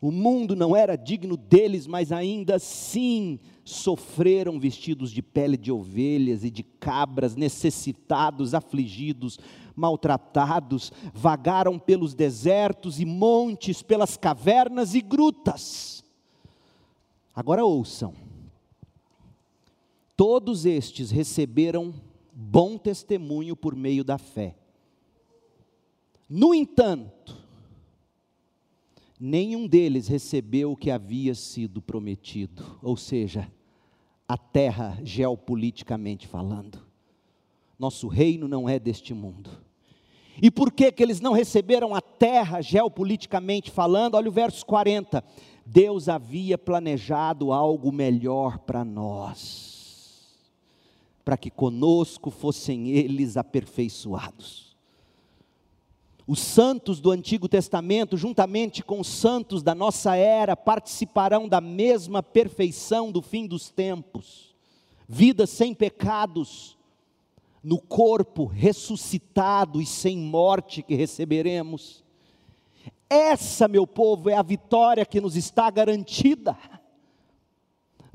O 0.00 0.10
mundo 0.10 0.54
não 0.54 0.76
era 0.76 0.96
digno 0.96 1.36
deles, 1.36 1.86
mas 1.86 2.12
ainda 2.12 2.56
assim 2.56 3.40
sofreram 3.64 4.60
vestidos 4.60 5.10
de 5.10 5.22
pele 5.22 5.56
de 5.56 5.72
ovelhas 5.72 6.44
e 6.44 6.50
de 6.50 6.62
cabras, 6.62 7.34
necessitados, 7.34 8.54
afligidos, 8.54 9.38
maltratados, 9.74 10.92
vagaram 11.12 11.78
pelos 11.78 12.14
desertos 12.14 13.00
e 13.00 13.04
montes, 13.04 13.82
pelas 13.82 14.16
cavernas 14.16 14.94
e 14.94 15.00
grutas. 15.00 16.04
Agora 17.34 17.64
ouçam. 17.64 18.14
Todos 20.16 20.64
estes 20.64 21.10
receberam 21.10 21.92
bom 22.32 22.78
testemunho 22.78 23.54
por 23.54 23.74
meio 23.74 24.02
da 24.02 24.16
fé. 24.16 24.56
No 26.28 26.54
entanto, 26.54 27.45
nenhum 29.20 29.66
deles 29.66 30.08
recebeu 30.08 30.72
o 30.72 30.76
que 30.76 30.90
havia 30.90 31.34
sido 31.34 31.80
prometido, 31.80 32.78
ou 32.82 32.96
seja, 32.96 33.50
a 34.28 34.36
terra 34.36 34.98
geopoliticamente 35.02 36.26
falando. 36.26 36.80
Nosso 37.78 38.08
reino 38.08 38.48
não 38.48 38.68
é 38.68 38.78
deste 38.78 39.14
mundo. 39.14 39.50
E 40.40 40.50
por 40.50 40.70
que, 40.70 40.92
que 40.92 41.02
eles 41.02 41.20
não 41.20 41.32
receberam 41.32 41.94
a 41.94 42.00
terra, 42.00 42.60
geopoliticamente 42.60 43.70
falando? 43.70 44.16
Olha 44.16 44.28
o 44.28 44.32
verso 44.32 44.64
40. 44.66 45.24
Deus 45.64 46.08
havia 46.08 46.58
planejado 46.58 47.52
algo 47.52 47.90
melhor 47.90 48.58
para 48.58 48.84
nós, 48.84 50.36
para 51.24 51.36
que 51.36 51.50
conosco 51.50 52.30
fossem 52.30 52.90
eles 52.90 53.36
aperfeiçoados. 53.36 54.65
Os 56.26 56.40
santos 56.40 57.00
do 57.00 57.12
Antigo 57.12 57.48
Testamento, 57.48 58.16
juntamente 58.16 58.82
com 58.82 58.98
os 58.98 59.06
santos 59.06 59.62
da 59.62 59.74
nossa 59.74 60.16
era, 60.16 60.56
participarão 60.56 61.48
da 61.48 61.60
mesma 61.60 62.22
perfeição 62.22 63.12
do 63.12 63.22
fim 63.22 63.46
dos 63.46 63.70
tempos. 63.70 64.54
Vidas 65.08 65.50
sem 65.50 65.72
pecados, 65.72 66.76
no 67.62 67.80
corpo 67.80 68.44
ressuscitado 68.44 69.80
e 69.80 69.86
sem 69.86 70.18
morte 70.18 70.82
que 70.82 70.94
receberemos. 70.94 72.04
Essa, 73.08 73.68
meu 73.68 73.86
povo, 73.86 74.28
é 74.28 74.34
a 74.34 74.42
vitória 74.42 75.06
que 75.06 75.20
nos 75.20 75.36
está 75.36 75.70
garantida. 75.70 76.56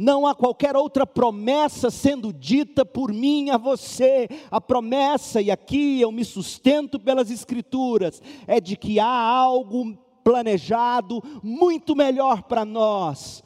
Não 0.02 0.26
há 0.26 0.34
qualquer 0.34 0.76
outra 0.76 1.06
promessa 1.06 1.92
sendo 1.92 2.34
dita 2.34 2.84
por 2.84 3.14
mim 3.14 3.52
a 3.52 3.58
você. 3.58 4.28
A 4.50 4.60
promessa, 4.60 5.40
e 5.40 5.52
aqui 5.52 6.02
eu 6.02 6.12
me 6.12 6.26
sustento 6.26 7.00
pelas 7.00 7.30
Escrituras, 7.30 8.20
é 8.48 8.60
de 8.60 8.76
que 8.76 9.00
há 9.00 9.06
algo 9.06 9.96
planejado 10.24 11.22
muito 11.44 11.96
melhor 11.96 12.42
para 12.42 12.66
nós. 12.66 13.44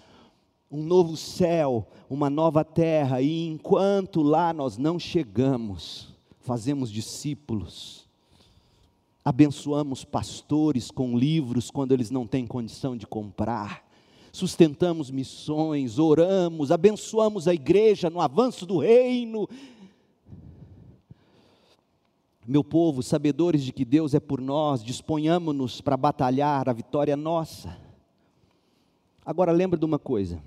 Um 0.72 0.82
novo 0.82 1.18
céu, 1.18 1.86
uma 2.10 2.30
nova 2.30 2.64
terra, 2.64 3.22
e 3.22 3.49
enquanto 3.49 4.22
lá 4.22 4.53
nós 4.53 4.78
não 4.78 4.97
chegamos, 4.97 6.08
fazemos 6.39 6.89
discípulos, 6.89 8.08
abençoamos 9.26 10.06
pastores 10.06 10.89
com 10.89 11.18
livros 11.18 11.70
quando 11.70 11.91
eles 11.91 12.10
não 12.10 12.26
têm 12.26 12.47
condição 12.47 12.95
de 12.95 13.06
comprar 13.06 13.85
sustentamos 14.36 15.10
missões, 15.10 15.98
oramos, 15.98 16.70
abençoamos 16.70 17.48
a 17.48 17.54
igreja 17.54 18.10
no 18.10 18.20
avanço 18.20 18.66
do 18.66 18.80
reino. 18.80 19.48
Meu 22.46 22.62
povo, 22.62 23.02
sabedores 23.02 23.64
de 23.64 23.72
que 23.72 23.86
Deus 23.86 24.14
é 24.14 24.20
por 24.20 24.42
nós, 24.42 24.84
disponhamos-nos 24.84 25.80
para 25.80 25.96
batalhar, 25.96 26.68
a 26.68 26.74
vitória 26.74 27.14
é 27.14 27.16
nossa. 27.16 27.78
Agora 29.26 29.54
lembra 29.54 29.80
de 29.80 29.86
uma 29.86 29.98
coisa: 29.98 30.44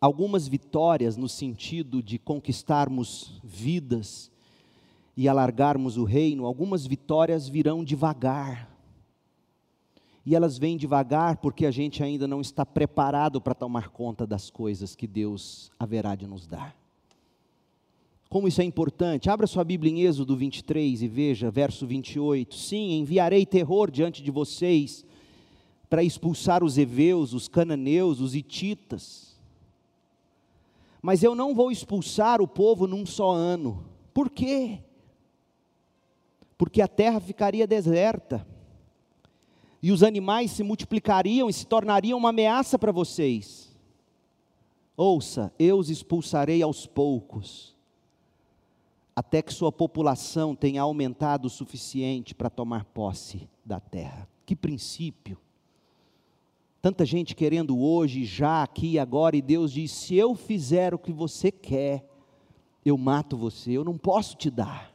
algumas 0.00 0.48
vitórias 0.48 1.16
no 1.16 1.28
sentido 1.28 2.02
de 2.02 2.18
conquistarmos 2.18 3.40
vidas 3.44 4.28
e 5.16 5.28
alargarmos 5.28 5.96
o 5.96 6.02
reino, 6.02 6.46
algumas 6.46 6.84
vitórias 6.84 7.48
virão 7.48 7.84
devagar 7.84 8.71
e 10.24 10.34
elas 10.34 10.56
vêm 10.56 10.76
devagar 10.76 11.36
porque 11.38 11.66
a 11.66 11.70
gente 11.70 12.02
ainda 12.02 12.28
não 12.28 12.40
está 12.40 12.64
preparado 12.64 13.40
para 13.40 13.54
tomar 13.54 13.88
conta 13.88 14.26
das 14.26 14.50
coisas 14.50 14.94
que 14.94 15.06
Deus 15.06 15.70
haverá 15.78 16.14
de 16.14 16.26
nos 16.26 16.46
dar. 16.46 16.76
Como 18.28 18.48
isso 18.48 18.62
é 18.62 18.64
importante, 18.64 19.28
abra 19.28 19.46
sua 19.46 19.64
Bíblia 19.64 19.92
em 19.92 20.02
Êxodo 20.02 20.36
23 20.36 21.02
e 21.02 21.08
veja, 21.08 21.50
verso 21.50 21.86
28. 21.86 22.54
Sim, 22.54 22.92
enviarei 22.92 23.44
terror 23.44 23.90
diante 23.90 24.22
de 24.22 24.30
vocês 24.30 25.04
para 25.90 26.02
expulsar 26.02 26.64
os 26.64 26.78
heveus, 26.78 27.34
os 27.34 27.48
cananeus, 27.48 28.20
os 28.20 28.34
hititas. 28.34 29.36
Mas 31.02 31.22
eu 31.22 31.34
não 31.34 31.54
vou 31.54 31.70
expulsar 31.70 32.40
o 32.40 32.48
povo 32.48 32.86
num 32.86 33.04
só 33.04 33.32
ano. 33.32 33.84
Por 34.14 34.30
quê? 34.30 34.78
Porque 36.56 36.80
a 36.80 36.88
terra 36.88 37.20
ficaria 37.20 37.66
deserta 37.66 38.46
e 39.82 39.90
os 39.90 40.02
animais 40.02 40.52
se 40.52 40.62
multiplicariam 40.62 41.50
e 41.50 41.52
se 41.52 41.66
tornariam 41.66 42.16
uma 42.16 42.28
ameaça 42.28 42.78
para 42.78 42.92
vocês. 42.92 43.76
Ouça, 44.96 45.52
eu 45.58 45.76
os 45.78 45.90
expulsarei 45.90 46.62
aos 46.62 46.86
poucos, 46.86 47.76
até 49.16 49.42
que 49.42 49.52
sua 49.52 49.72
população 49.72 50.54
tenha 50.54 50.82
aumentado 50.82 51.46
o 51.46 51.50
suficiente 51.50 52.34
para 52.34 52.48
tomar 52.48 52.84
posse 52.84 53.48
da 53.64 53.80
terra. 53.80 54.28
Que 54.46 54.54
princípio! 54.54 55.38
Tanta 56.80 57.04
gente 57.04 57.34
querendo 57.34 57.78
hoje, 57.80 58.24
já, 58.24 58.62
aqui, 58.62 58.98
agora, 58.98 59.36
e 59.36 59.42
Deus 59.42 59.72
diz: 59.72 59.90
se 59.90 60.14
eu 60.16 60.34
fizer 60.34 60.94
o 60.94 60.98
que 60.98 61.12
você 61.12 61.50
quer, 61.50 62.04
eu 62.84 62.98
mato 62.98 63.36
você, 63.36 63.72
eu 63.72 63.84
não 63.84 63.96
posso 63.96 64.36
te 64.36 64.50
dar 64.50 64.91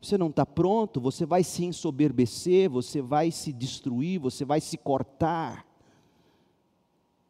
você 0.00 0.18
não 0.18 0.28
está 0.28 0.44
pronto, 0.44 1.00
você 1.00 1.24
vai 1.24 1.42
se 1.42 1.64
ensoberbecer, 1.64 2.70
você 2.70 3.00
vai 3.00 3.30
se 3.30 3.52
destruir, 3.52 4.20
você 4.20 4.44
vai 4.44 4.60
se 4.60 4.76
cortar. 4.76 5.66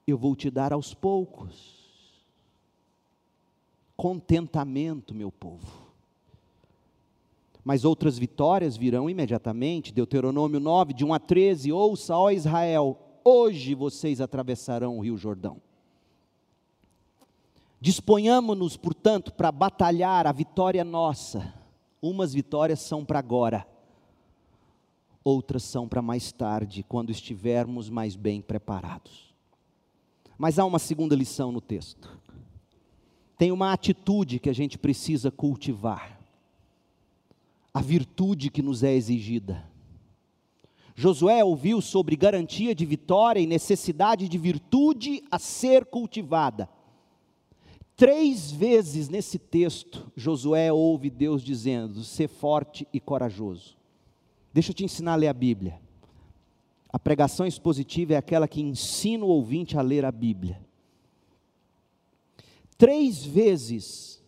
Eu 0.06 0.18
vou 0.18 0.34
te 0.36 0.50
dar 0.50 0.72
aos 0.72 0.92
poucos. 0.92 1.74
Contentamento, 3.96 5.14
meu 5.14 5.32
povo. 5.32 5.86
Mas 7.64 7.84
outras 7.84 8.18
vitórias 8.18 8.76
virão 8.76 9.08
imediatamente. 9.08 9.92
Deuteronômio 9.92 10.60
9, 10.60 10.92
de 10.92 11.04
1 11.04 11.14
a 11.14 11.18
13. 11.18 11.72
Ouça, 11.72 12.16
ó 12.16 12.30
Israel, 12.30 12.98
hoje 13.24 13.74
vocês 13.74 14.20
atravessarão 14.20 14.98
o 14.98 15.00
Rio 15.00 15.16
Jordão. 15.16 15.60
Disponhamos-nos, 17.80 18.76
portanto, 18.76 19.32
para 19.32 19.50
batalhar 19.50 20.26
a 20.26 20.32
vitória 20.32 20.84
nossa 20.84 21.65
Umas 22.06 22.32
vitórias 22.32 22.78
são 22.78 23.04
para 23.04 23.18
agora, 23.18 23.66
outras 25.24 25.64
são 25.64 25.88
para 25.88 26.00
mais 26.00 26.30
tarde, 26.30 26.84
quando 26.84 27.10
estivermos 27.10 27.90
mais 27.90 28.14
bem 28.14 28.40
preparados. 28.40 29.34
Mas 30.38 30.56
há 30.56 30.64
uma 30.64 30.78
segunda 30.78 31.16
lição 31.16 31.50
no 31.50 31.60
texto. 31.60 32.16
Tem 33.36 33.50
uma 33.50 33.72
atitude 33.72 34.38
que 34.38 34.48
a 34.48 34.52
gente 34.52 34.78
precisa 34.78 35.32
cultivar, 35.32 36.20
a 37.74 37.80
virtude 37.80 38.50
que 38.50 38.62
nos 38.62 38.84
é 38.84 38.94
exigida. 38.94 39.68
Josué 40.94 41.42
ouviu 41.42 41.80
sobre 41.80 42.14
garantia 42.14 42.72
de 42.72 42.86
vitória 42.86 43.40
e 43.40 43.48
necessidade 43.48 44.28
de 44.28 44.38
virtude 44.38 45.24
a 45.28 45.40
ser 45.40 45.84
cultivada. 45.86 46.68
Três 47.96 48.50
vezes 48.50 49.08
nesse 49.08 49.38
texto, 49.38 50.12
Josué 50.14 50.70
ouve 50.70 51.08
Deus 51.08 51.42
dizendo: 51.42 52.04
ser 52.04 52.28
forte 52.28 52.86
e 52.92 53.00
corajoso. 53.00 53.74
Deixa 54.52 54.70
eu 54.70 54.74
te 54.74 54.84
ensinar 54.84 55.14
a 55.14 55.16
ler 55.16 55.28
a 55.28 55.32
Bíblia. 55.32 55.80
A 56.92 56.98
pregação 56.98 57.46
expositiva 57.46 58.12
é 58.12 58.16
aquela 58.16 58.46
que 58.46 58.60
ensina 58.60 59.24
o 59.24 59.28
ouvinte 59.28 59.78
a 59.78 59.82
ler 59.82 60.04
a 60.04 60.12
Bíblia. 60.12 60.60
Três 62.76 63.24
vezes, 63.24 64.22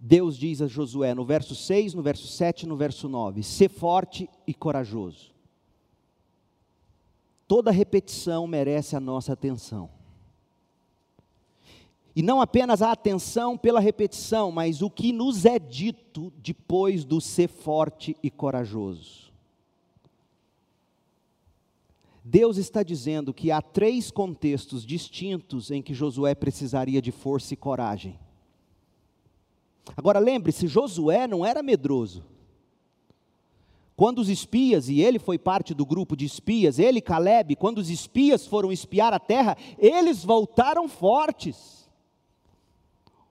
Deus 0.00 0.36
diz 0.36 0.60
a 0.60 0.66
Josué, 0.66 1.14
no 1.14 1.24
verso 1.24 1.54
6, 1.54 1.94
no 1.94 2.02
verso 2.02 2.26
7 2.26 2.64
e 2.64 2.66
no 2.66 2.76
verso 2.76 3.08
9: 3.08 3.44
ser 3.44 3.68
forte 3.68 4.28
e 4.44 4.52
corajoso. 4.52 5.32
Toda 7.46 7.70
repetição 7.70 8.48
merece 8.48 8.96
a 8.96 9.00
nossa 9.00 9.32
atenção. 9.32 9.97
E 12.18 12.22
não 12.22 12.40
apenas 12.40 12.82
a 12.82 12.90
atenção 12.90 13.56
pela 13.56 13.78
repetição, 13.78 14.50
mas 14.50 14.82
o 14.82 14.90
que 14.90 15.12
nos 15.12 15.44
é 15.44 15.56
dito 15.56 16.32
depois 16.38 17.04
do 17.04 17.20
ser 17.20 17.46
forte 17.46 18.16
e 18.20 18.28
corajoso. 18.28 19.32
Deus 22.24 22.56
está 22.56 22.82
dizendo 22.82 23.32
que 23.32 23.52
há 23.52 23.62
três 23.62 24.10
contextos 24.10 24.84
distintos 24.84 25.70
em 25.70 25.80
que 25.80 25.94
Josué 25.94 26.34
precisaria 26.34 27.00
de 27.00 27.12
força 27.12 27.54
e 27.54 27.56
coragem. 27.56 28.18
Agora 29.96 30.18
lembre-se, 30.18 30.66
Josué 30.66 31.28
não 31.28 31.46
era 31.46 31.62
medroso. 31.62 32.24
Quando 33.94 34.18
os 34.18 34.28
espias, 34.28 34.88
e 34.88 35.00
ele 35.00 35.20
foi 35.20 35.38
parte 35.38 35.72
do 35.72 35.86
grupo 35.86 36.16
de 36.16 36.24
espias, 36.24 36.80
ele 36.80 37.00
Caleb, 37.00 37.54
quando 37.54 37.78
os 37.78 37.88
espias 37.88 38.44
foram 38.44 38.72
espiar 38.72 39.12
a 39.12 39.20
terra, 39.20 39.56
eles 39.78 40.24
voltaram 40.24 40.88
fortes. 40.88 41.77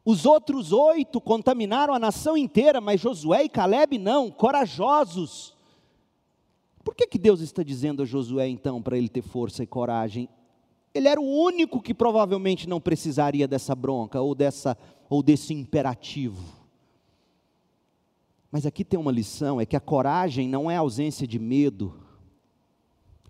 Os 0.10 0.26
outros 0.26 0.72
oito 0.72 1.20
contaminaram 1.20 1.94
a 1.94 2.00
nação 2.00 2.38
inteira, 2.38 2.80
mas 2.80 3.02
Josué 3.02 3.44
e 3.44 3.50
Caleb 3.50 3.98
não, 3.98 4.32
corajosos. 4.32 5.54
Por 6.82 6.96
que, 6.96 7.06
que 7.06 7.18
Deus 7.18 7.42
está 7.42 7.62
dizendo 7.62 8.02
a 8.02 8.06
Josué 8.06 8.48
então 8.48 8.82
para 8.82 8.98
ele 8.98 9.10
ter 9.10 9.22
força 9.22 9.64
e 9.64 9.68
coragem? 9.68 10.30
Ele 10.94 11.10
era 11.10 11.20
o 11.20 11.26
único 11.26 11.82
que 11.82 11.94
provavelmente 11.94 12.70
não 12.70 12.80
precisaria 12.80 13.50
dessa 13.50 13.76
bronca 13.76 14.22
ou 14.22 14.34
dessa 14.34 14.78
ou 15.10 15.22
desse 15.22 15.54
imperativo. 15.54 16.56
Mas 18.50 18.66
aqui 18.66 18.86
tem 18.86 18.98
uma 18.98 19.12
lição, 19.12 19.60
é 19.60 19.66
que 19.66 19.76
a 19.76 19.82
coragem 19.82 20.48
não 20.48 20.72
é 20.72 20.78
ausência 20.78 21.28
de 21.28 21.38
medo. 21.38 21.94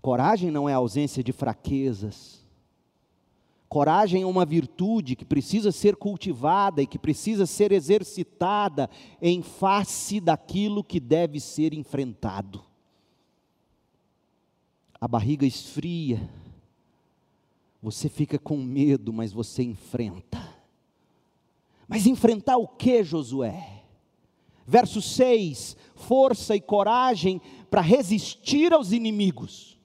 Coragem 0.00 0.52
não 0.52 0.68
é 0.68 0.74
ausência 0.74 1.24
de 1.24 1.32
fraquezas. 1.32 2.46
Coragem 3.68 4.22
é 4.22 4.26
uma 4.26 4.46
virtude 4.46 5.14
que 5.14 5.26
precisa 5.26 5.70
ser 5.70 5.94
cultivada 5.96 6.80
e 6.80 6.86
que 6.86 6.98
precisa 6.98 7.44
ser 7.44 7.70
exercitada 7.70 8.88
em 9.20 9.42
face 9.42 10.20
daquilo 10.20 10.82
que 10.82 10.98
deve 10.98 11.38
ser 11.38 11.74
enfrentado. 11.74 12.64
A 14.98 15.06
barriga 15.06 15.46
esfria, 15.46 16.28
você 17.82 18.08
fica 18.08 18.38
com 18.38 18.56
medo, 18.56 19.12
mas 19.12 19.32
você 19.32 19.62
enfrenta. 19.62 20.56
Mas 21.86 22.06
enfrentar 22.06 22.56
o 22.56 22.66
que, 22.66 23.04
Josué? 23.04 23.84
Verso 24.66 25.00
6: 25.00 25.76
força 25.94 26.56
e 26.56 26.60
coragem 26.60 27.40
para 27.70 27.82
resistir 27.82 28.72
aos 28.72 28.92
inimigos. 28.92 29.77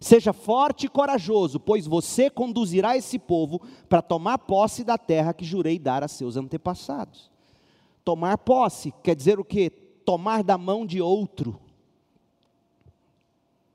Seja 0.00 0.32
forte 0.32 0.86
e 0.86 0.88
corajoso, 0.88 1.58
pois 1.58 1.86
você 1.86 2.30
conduzirá 2.30 2.96
esse 2.96 3.18
povo 3.18 3.60
para 3.88 4.00
tomar 4.00 4.38
posse 4.38 4.84
da 4.84 4.96
terra 4.96 5.34
que 5.34 5.44
jurei 5.44 5.78
dar 5.78 6.04
a 6.04 6.08
seus 6.08 6.36
antepassados. 6.36 7.30
Tomar 8.04 8.38
posse 8.38 8.92
quer 9.02 9.16
dizer 9.16 9.40
o 9.40 9.44
quê? 9.44 9.70
Tomar 10.04 10.44
da 10.44 10.56
mão 10.56 10.86
de 10.86 11.00
outro. 11.00 11.60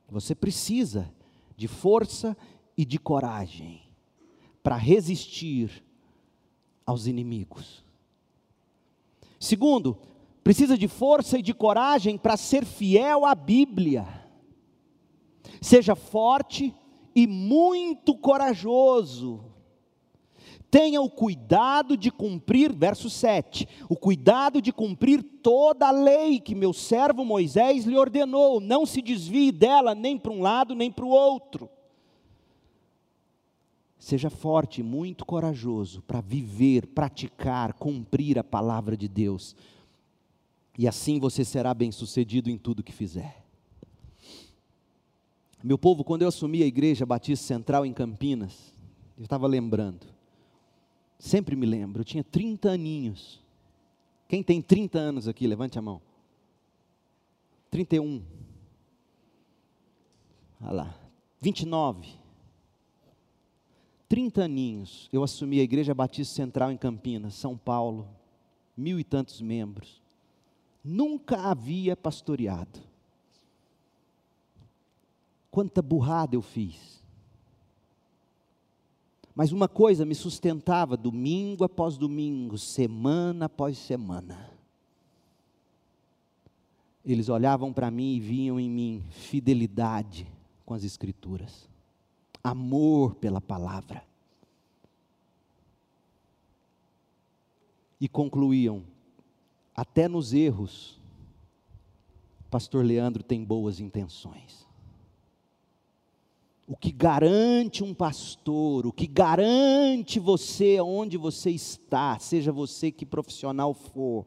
Você 0.10 0.34
precisa 0.34 1.12
de 1.58 1.68
força 1.68 2.38
e 2.78 2.86
de 2.86 2.98
coragem 2.98 3.82
para 4.62 4.78
resistir 4.78 5.84
aos 6.86 7.06
inimigos. 7.06 7.84
Segundo, 9.40 9.98
precisa 10.42 10.78
de 10.78 10.88
força 10.88 11.38
e 11.38 11.42
de 11.42 11.54
coragem 11.54 12.18
para 12.18 12.38
ser 12.38 12.64
fiel 12.66 13.26
à 13.26 13.36
Bíblia. 13.36 14.23
Seja 15.62 15.96
forte 15.96 16.74
e 17.16 17.28
muito 17.28 18.16
corajoso. 18.16 19.54
Tenha 20.74 21.00
o 21.00 21.10
cuidado 21.10 21.96
de 21.96 22.10
cumprir, 22.10 22.74
verso 22.74 23.08
7, 23.08 23.68
o 23.88 23.96
cuidado 23.96 24.60
de 24.60 24.74
cumprir 24.74 25.22
toda 25.22 25.88
a 25.88 25.92
lei 25.92 26.40
que 26.40 26.56
meu 26.56 26.74
servo 26.74 27.24
Moisés 27.24 27.86
lhe 27.86 27.96
ordenou, 27.96 28.60
não 28.60 28.84
se 28.84 29.00
desvie 29.00 29.52
dela 29.52 29.94
nem 29.94 30.18
para 30.18 30.32
um 30.32 30.42
lado 30.42 30.74
nem 30.74 30.92
para 30.92 31.06
o 31.06 31.10
outro. 31.10 31.70
Seja 34.00 34.32
forte 34.32 34.82
e 34.82 34.84
muito 34.84 35.24
corajoso 35.26 36.02
para 36.02 36.22
viver, 36.22 36.88
praticar, 36.88 37.74
cumprir 37.74 38.40
a 38.40 38.44
palavra 38.44 38.98
de 38.98 39.08
Deus, 39.08 39.56
e 40.76 40.88
assim 40.88 41.20
você 41.20 41.46
será 41.46 41.72
bem-sucedido 41.72 42.50
em 42.50 42.58
tudo 42.58 42.84
que 42.84 42.92
fizer. 42.92 43.43
Meu 45.64 45.78
povo, 45.78 46.04
quando 46.04 46.24
eu 46.24 46.28
assumi 46.28 46.62
a 46.62 46.66
igreja 46.66 47.06
Batista 47.06 47.46
Central 47.46 47.86
em 47.86 47.94
Campinas, 47.94 48.76
eu 49.18 49.24
estava 49.24 49.48
lembrando, 49.48 50.06
sempre 51.18 51.56
me 51.56 51.66
lembro, 51.66 52.02
eu 52.02 52.06
tinha 52.06 52.22
30 52.24 52.70
aninhos. 52.70 53.42
Quem 54.28 54.44
tem 54.44 54.62
30 54.62 55.00
anos 55.00 55.26
aqui, 55.26 55.48
levante 55.48 55.80
a 55.80 55.82
mão. 55.82 56.02
31. 57.72 58.22
Olha 60.62 60.72
lá. 60.72 61.00
29. 61.40 62.10
30 64.10 64.44
aninhos, 64.44 65.10
eu 65.14 65.24
assumi 65.24 65.62
a 65.62 65.64
Igreja 65.64 65.94
Batista 65.94 66.36
Central 66.36 66.74
em 66.74 66.78
Campinas, 66.78 67.36
São 67.36 67.58
Paulo, 67.58 68.08
mil 68.76 69.00
e 69.00 69.04
tantos 69.04 69.40
membros. 69.40 70.02
Nunca 70.84 71.38
havia 71.38 71.96
pastoreado 71.96 72.93
quanta 75.54 75.84
burrada 75.84 76.36
eu 76.36 76.42
fiz. 76.42 77.00
Mas 79.36 79.52
uma 79.52 79.68
coisa 79.68 80.04
me 80.04 80.16
sustentava 80.16 80.98
domingo 80.98 81.64
após 81.64 81.96
domingo, 81.96 82.58
semana 82.58 83.46
após 83.46 83.78
semana. 83.78 84.50
Eles 87.06 87.30
olhavam 87.30 87.72
para 87.72 87.92
mim 87.92 88.16
e 88.16 88.20
viam 88.20 88.60
em 88.60 88.68
mim 88.68 89.04
fidelidade 89.12 90.26
com 90.66 90.74
as 90.74 90.84
Escrituras, 90.84 91.70
amor 92.44 93.14
pela 93.14 93.40
palavra. 93.40 94.04
E 98.02 98.08
concluíam: 98.08 98.84
até 99.76 100.08
nos 100.08 100.34
erros, 100.34 101.00
Pastor 102.50 102.84
Leandro 102.84 103.22
tem 103.22 103.44
boas 103.44 103.80
intenções. 103.80 104.63
O 106.74 106.76
que 106.76 106.92
garante 106.92 107.84
um 107.84 107.94
pastor, 107.94 108.88
o 108.88 108.92
que 108.92 109.06
garante 109.06 110.20
você 110.20 110.82
onde 110.82 111.18
você 111.18 111.52
está, 111.52 112.18
seja 112.18 112.52
você 112.52 112.92
que 112.92 113.06
profissional 113.06 113.76
for, 113.76 114.26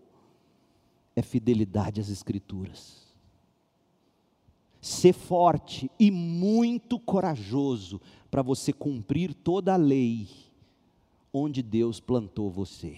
é 1.16 1.22
fidelidade 1.22 2.00
às 2.00 2.08
Escrituras. 2.08 3.12
Ser 4.80 5.12
forte 5.12 5.90
e 5.98 6.08
muito 6.08 7.00
corajoso 7.00 8.00
para 8.30 8.42
você 8.42 8.72
cumprir 8.72 9.34
toda 9.34 9.74
a 9.74 9.76
lei 9.76 10.28
onde 11.32 11.64
Deus 11.64 11.98
plantou 11.98 12.48
você. 12.48 12.96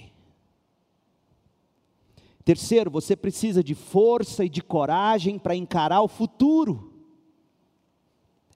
Terceiro, 2.45 2.91
você 2.91 3.17
precisa 3.17 3.65
de 3.65 3.75
força 3.75 4.45
e 4.45 4.49
de 4.51 4.61
coragem 4.61 5.39
para 5.39 5.57
encarar 5.57 6.03
o 6.03 6.09
futuro. 6.09 6.88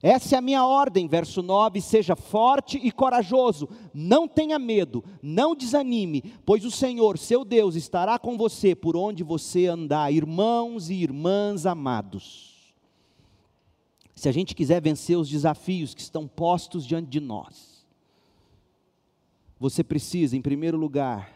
Essa 0.05 0.35
é 0.35 0.37
a 0.37 0.41
minha 0.41 0.65
ordem, 0.65 1.07
verso 1.07 1.41
9: 1.41 1.79
seja 1.79 2.13
forte 2.13 2.77
e 2.77 2.91
corajoso, 2.91 3.69
não 3.93 4.27
tenha 4.27 4.59
medo, 4.59 5.01
não 5.21 5.55
desanime, 5.55 6.21
pois 6.45 6.65
o 6.65 6.71
Senhor, 6.71 7.17
seu 7.17 7.45
Deus, 7.45 7.75
estará 7.75 8.19
com 8.19 8.37
você 8.37 8.75
por 8.75 8.97
onde 8.97 9.23
você 9.23 9.67
andar, 9.67 10.11
irmãos 10.11 10.89
e 10.89 10.95
irmãs 10.95 11.65
amados. 11.65 12.73
Se 14.13 14.27
a 14.27 14.31
gente 14.33 14.53
quiser 14.53 14.81
vencer 14.81 15.17
os 15.17 15.29
desafios 15.29 15.93
que 15.93 16.01
estão 16.01 16.27
postos 16.27 16.85
diante 16.85 17.07
de 17.07 17.21
nós, 17.21 17.85
você 19.57 19.85
precisa, 19.85 20.35
em 20.35 20.41
primeiro 20.41 20.75
lugar, 20.75 21.31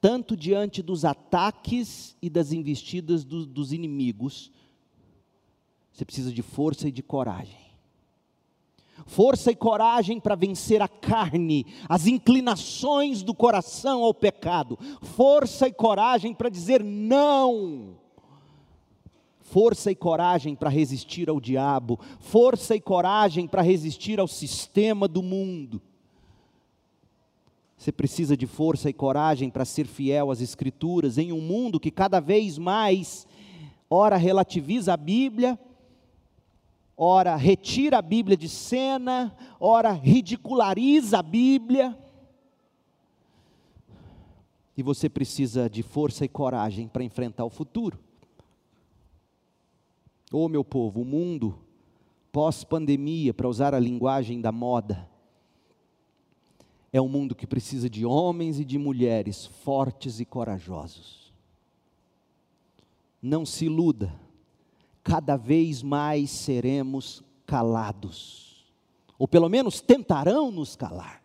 tanto 0.00 0.36
diante 0.36 0.82
dos 0.82 1.04
ataques 1.04 2.16
e 2.20 2.28
das 2.28 2.50
investidas 2.50 3.22
do, 3.22 3.46
dos 3.46 3.72
inimigos, 3.72 4.50
você 5.92 6.04
precisa 6.04 6.32
de 6.32 6.42
força 6.42 6.88
e 6.88 6.92
de 6.92 7.02
coragem. 7.02 7.60
Força 9.06 9.50
e 9.50 9.56
coragem 9.56 10.20
para 10.20 10.34
vencer 10.34 10.80
a 10.80 10.88
carne, 10.88 11.66
as 11.88 12.06
inclinações 12.06 13.22
do 13.22 13.34
coração 13.34 14.02
ao 14.02 14.14
pecado. 14.14 14.78
Força 15.02 15.66
e 15.68 15.72
coragem 15.72 16.32
para 16.32 16.48
dizer 16.48 16.82
não. 16.82 17.96
Força 19.40 19.90
e 19.90 19.94
coragem 19.94 20.54
para 20.54 20.70
resistir 20.70 21.28
ao 21.28 21.40
diabo. 21.40 21.98
Força 22.20 22.74
e 22.74 22.80
coragem 22.80 23.46
para 23.46 23.60
resistir 23.60 24.18
ao 24.18 24.28
sistema 24.28 25.06
do 25.06 25.22
mundo. 25.22 25.82
Você 27.76 27.90
precisa 27.90 28.36
de 28.36 28.46
força 28.46 28.88
e 28.88 28.92
coragem 28.92 29.50
para 29.50 29.64
ser 29.64 29.86
fiel 29.86 30.30
às 30.30 30.40
Escrituras 30.40 31.18
em 31.18 31.32
um 31.32 31.40
mundo 31.40 31.80
que 31.80 31.90
cada 31.90 32.20
vez 32.20 32.56
mais, 32.56 33.26
ora, 33.90 34.16
relativiza 34.16 34.94
a 34.94 34.96
Bíblia 34.96 35.58
ora 37.04 37.34
retira 37.34 37.98
a 37.98 38.02
Bíblia 38.02 38.36
de 38.36 38.48
cena, 38.48 39.36
ora 39.58 39.90
ridiculariza 39.90 41.18
a 41.18 41.22
Bíblia. 41.22 41.98
E 44.76 44.84
você 44.84 45.08
precisa 45.08 45.68
de 45.68 45.82
força 45.82 46.24
e 46.24 46.28
coragem 46.28 46.86
para 46.86 47.02
enfrentar 47.02 47.44
o 47.44 47.50
futuro. 47.50 47.98
Ô 50.32 50.44
oh, 50.44 50.48
meu 50.48 50.64
povo, 50.64 51.02
o 51.02 51.04
mundo 51.04 51.58
pós-pandemia, 52.30 53.34
para 53.34 53.48
usar 53.48 53.74
a 53.74 53.80
linguagem 53.80 54.40
da 54.40 54.52
moda, 54.52 55.10
é 56.92 57.00
um 57.00 57.08
mundo 57.08 57.34
que 57.34 57.48
precisa 57.48 57.90
de 57.90 58.06
homens 58.06 58.60
e 58.60 58.64
de 58.64 58.78
mulheres 58.78 59.44
fortes 59.44 60.20
e 60.20 60.24
corajosos. 60.24 61.32
Não 63.20 63.44
se 63.44 63.64
iluda 63.64 64.14
cada 65.02 65.36
vez 65.36 65.82
mais 65.82 66.30
seremos 66.30 67.22
calados, 67.46 68.64
ou 69.18 69.26
pelo 69.26 69.48
menos 69.48 69.80
tentarão 69.80 70.50
nos 70.50 70.76
calar, 70.76 71.22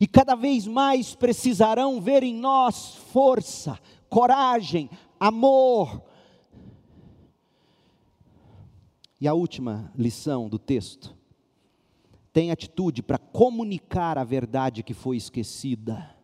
e 0.00 0.06
cada 0.06 0.34
vez 0.34 0.66
mais 0.66 1.14
precisarão 1.14 2.00
ver 2.00 2.22
em 2.22 2.34
nós 2.34 2.94
força, 3.12 3.78
coragem, 4.08 4.88
amor. 5.18 6.02
E 9.20 9.26
a 9.26 9.34
última 9.34 9.92
lição 9.96 10.48
do 10.48 10.58
texto, 10.58 11.14
tem 12.32 12.50
atitude 12.50 13.02
para 13.02 13.18
comunicar 13.18 14.16
a 14.16 14.24
verdade 14.24 14.82
que 14.82 14.94
foi 14.94 15.16
esquecida. 15.16 16.16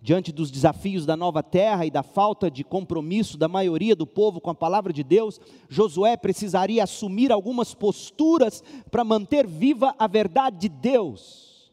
Diante 0.00 0.30
dos 0.30 0.50
desafios 0.50 1.04
da 1.04 1.16
nova 1.16 1.42
terra 1.42 1.84
e 1.84 1.90
da 1.90 2.02
falta 2.02 2.50
de 2.50 2.62
compromisso 2.62 3.36
da 3.36 3.48
maioria 3.48 3.96
do 3.96 4.06
povo 4.06 4.40
com 4.40 4.50
a 4.50 4.54
palavra 4.54 4.92
de 4.92 5.02
Deus, 5.02 5.40
Josué 5.68 6.16
precisaria 6.16 6.84
assumir 6.84 7.32
algumas 7.32 7.74
posturas 7.74 8.62
para 8.90 9.04
manter 9.04 9.46
viva 9.46 9.94
a 9.98 10.06
verdade 10.06 10.58
de 10.58 10.68
Deus. 10.68 11.72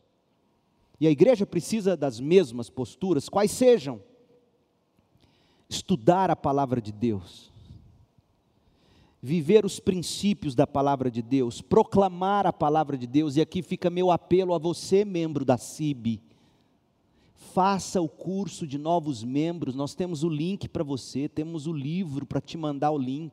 E 0.99 1.05
a 1.07 1.11
igreja 1.11 1.45
precisa 1.45 1.95
das 1.95 2.19
mesmas 2.19 2.69
posturas, 2.69 3.29
quais 3.29 3.51
sejam? 3.51 4.01
Estudar 5.69 6.31
a 6.31 6.35
palavra 6.35 6.81
de 6.81 6.91
Deus, 6.91 7.51
viver 9.21 9.65
os 9.65 9.79
princípios 9.79 10.55
da 10.55 10.65
palavra 10.65 11.11
de 11.11 11.21
Deus, 11.21 11.61
proclamar 11.61 12.47
a 12.47 12.53
palavra 12.53 12.97
de 12.97 13.05
Deus, 13.05 13.35
e 13.35 13.41
aqui 13.41 13.61
fica 13.61 13.89
meu 13.89 14.09
apelo 14.09 14.53
a 14.53 14.57
você, 14.57 15.03
membro 15.03 15.43
da 15.43 15.57
CIB 15.57 16.21
faça 17.55 18.01
o 18.01 18.09
curso 18.09 18.67
de 18.67 18.77
novos 18.77 19.23
membros. 19.23 19.75
Nós 19.75 19.95
temos 19.95 20.23
o 20.23 20.29
link 20.29 20.67
para 20.67 20.83
você, 20.83 21.29
temos 21.29 21.67
o 21.67 21.71
livro 21.71 22.25
para 22.25 22.41
te 22.41 22.57
mandar 22.57 22.91
o 22.91 22.97
link 22.97 23.31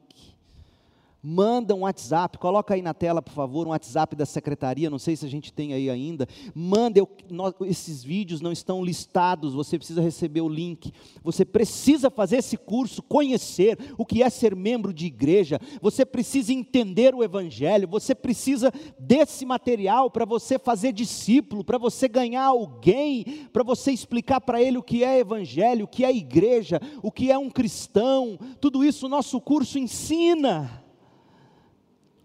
manda 1.22 1.72
um 1.74 1.80
WhatsApp, 1.80 2.36
coloca 2.36 2.74
aí 2.74 2.82
na 2.82 2.92
tela, 2.92 3.22
por 3.22 3.32
favor, 3.32 3.66
um 3.66 3.70
WhatsApp 3.70 4.16
da 4.16 4.26
secretaria, 4.26 4.90
não 4.90 4.98
sei 4.98 5.14
se 5.14 5.24
a 5.24 5.28
gente 5.28 5.52
tem 5.52 5.72
aí 5.72 5.88
ainda. 5.88 6.26
Manda, 6.52 6.98
eu, 6.98 7.08
nós, 7.30 7.54
esses 7.62 8.02
vídeos 8.02 8.40
não 8.40 8.50
estão 8.50 8.84
listados, 8.84 9.54
você 9.54 9.78
precisa 9.78 10.02
receber 10.02 10.40
o 10.40 10.48
link. 10.48 10.92
Você 11.22 11.44
precisa 11.44 12.10
fazer 12.10 12.38
esse 12.38 12.56
curso, 12.56 13.02
conhecer 13.02 13.78
o 13.96 14.04
que 14.04 14.22
é 14.22 14.28
ser 14.28 14.56
membro 14.56 14.92
de 14.92 15.06
igreja. 15.06 15.60
Você 15.80 16.04
precisa 16.04 16.52
entender 16.52 17.14
o 17.14 17.22
evangelho, 17.22 17.86
você 17.86 18.14
precisa 18.16 18.72
desse 18.98 19.46
material 19.46 20.10
para 20.10 20.24
você 20.24 20.58
fazer 20.58 20.92
discípulo, 20.92 21.62
para 21.62 21.78
você 21.78 22.08
ganhar 22.08 22.46
alguém, 22.46 23.46
para 23.52 23.62
você 23.62 23.92
explicar 23.92 24.40
para 24.40 24.60
ele 24.60 24.78
o 24.78 24.82
que 24.82 25.04
é 25.04 25.20
evangelho, 25.20 25.84
o 25.84 25.88
que 25.88 26.04
é 26.04 26.12
igreja, 26.12 26.80
o 27.00 27.12
que 27.12 27.30
é 27.30 27.38
um 27.38 27.48
cristão. 27.48 28.36
Tudo 28.60 28.84
isso 28.84 29.06
o 29.06 29.08
nosso 29.08 29.40
curso 29.40 29.78
ensina 29.78 30.81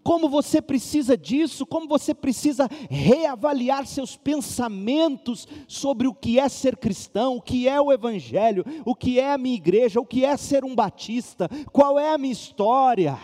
como 0.08 0.26
você 0.26 0.62
precisa 0.62 1.18
disso, 1.18 1.66
como 1.66 1.86
você 1.86 2.14
precisa 2.14 2.66
reavaliar 2.88 3.86
seus 3.86 4.16
pensamentos 4.16 5.46
sobre 5.66 6.08
o 6.08 6.14
que 6.14 6.40
é 6.40 6.48
ser 6.48 6.78
cristão, 6.78 7.36
o 7.36 7.42
que 7.42 7.68
é 7.68 7.78
o 7.78 7.92
Evangelho, 7.92 8.64
o 8.86 8.94
que 8.94 9.20
é 9.20 9.34
a 9.34 9.36
minha 9.36 9.56
igreja, 9.56 10.00
o 10.00 10.06
que 10.06 10.24
é 10.24 10.34
ser 10.38 10.64
um 10.64 10.74
batista, 10.74 11.46
qual 11.70 11.98
é 11.98 12.14
a 12.14 12.16
minha 12.16 12.32
história. 12.32 13.18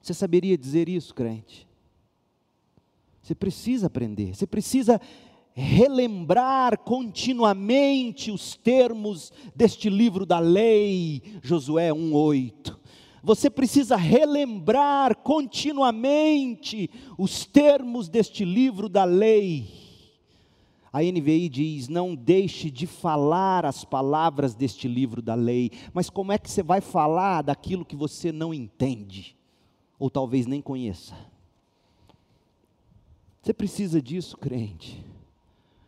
Você 0.00 0.14
saberia 0.14 0.56
dizer 0.56 0.88
isso, 0.88 1.12
crente? 1.12 1.66
Você 3.22 3.34
precisa 3.34 3.88
aprender, 3.88 4.36
você 4.36 4.46
precisa 4.46 5.00
relembrar 5.52 6.78
continuamente 6.78 8.30
os 8.30 8.54
termos 8.54 9.32
deste 9.52 9.90
livro 9.90 10.24
da 10.24 10.38
lei, 10.38 11.40
Josué 11.42 11.92
1:8 11.92 12.83
você 13.24 13.48
precisa 13.48 13.96
relembrar 13.96 15.16
continuamente 15.16 16.90
os 17.16 17.46
termos 17.46 18.06
deste 18.06 18.44
livro 18.44 18.86
da 18.86 19.04
lei. 19.04 19.66
A 20.92 21.02
NVI 21.02 21.48
diz: 21.48 21.88
não 21.88 22.14
deixe 22.14 22.70
de 22.70 22.86
falar 22.86 23.64
as 23.64 23.82
palavras 23.82 24.54
deste 24.54 24.86
livro 24.86 25.22
da 25.22 25.34
lei, 25.34 25.70
mas 25.94 26.10
como 26.10 26.32
é 26.32 26.38
que 26.38 26.50
você 26.50 26.62
vai 26.62 26.82
falar 26.82 27.40
daquilo 27.40 27.84
que 27.84 27.96
você 27.96 28.30
não 28.30 28.52
entende, 28.52 29.34
ou 29.98 30.10
talvez 30.10 30.46
nem 30.46 30.60
conheça? 30.60 31.16
Você 33.40 33.54
precisa 33.54 34.02
disso, 34.02 34.36
crente, 34.36 35.02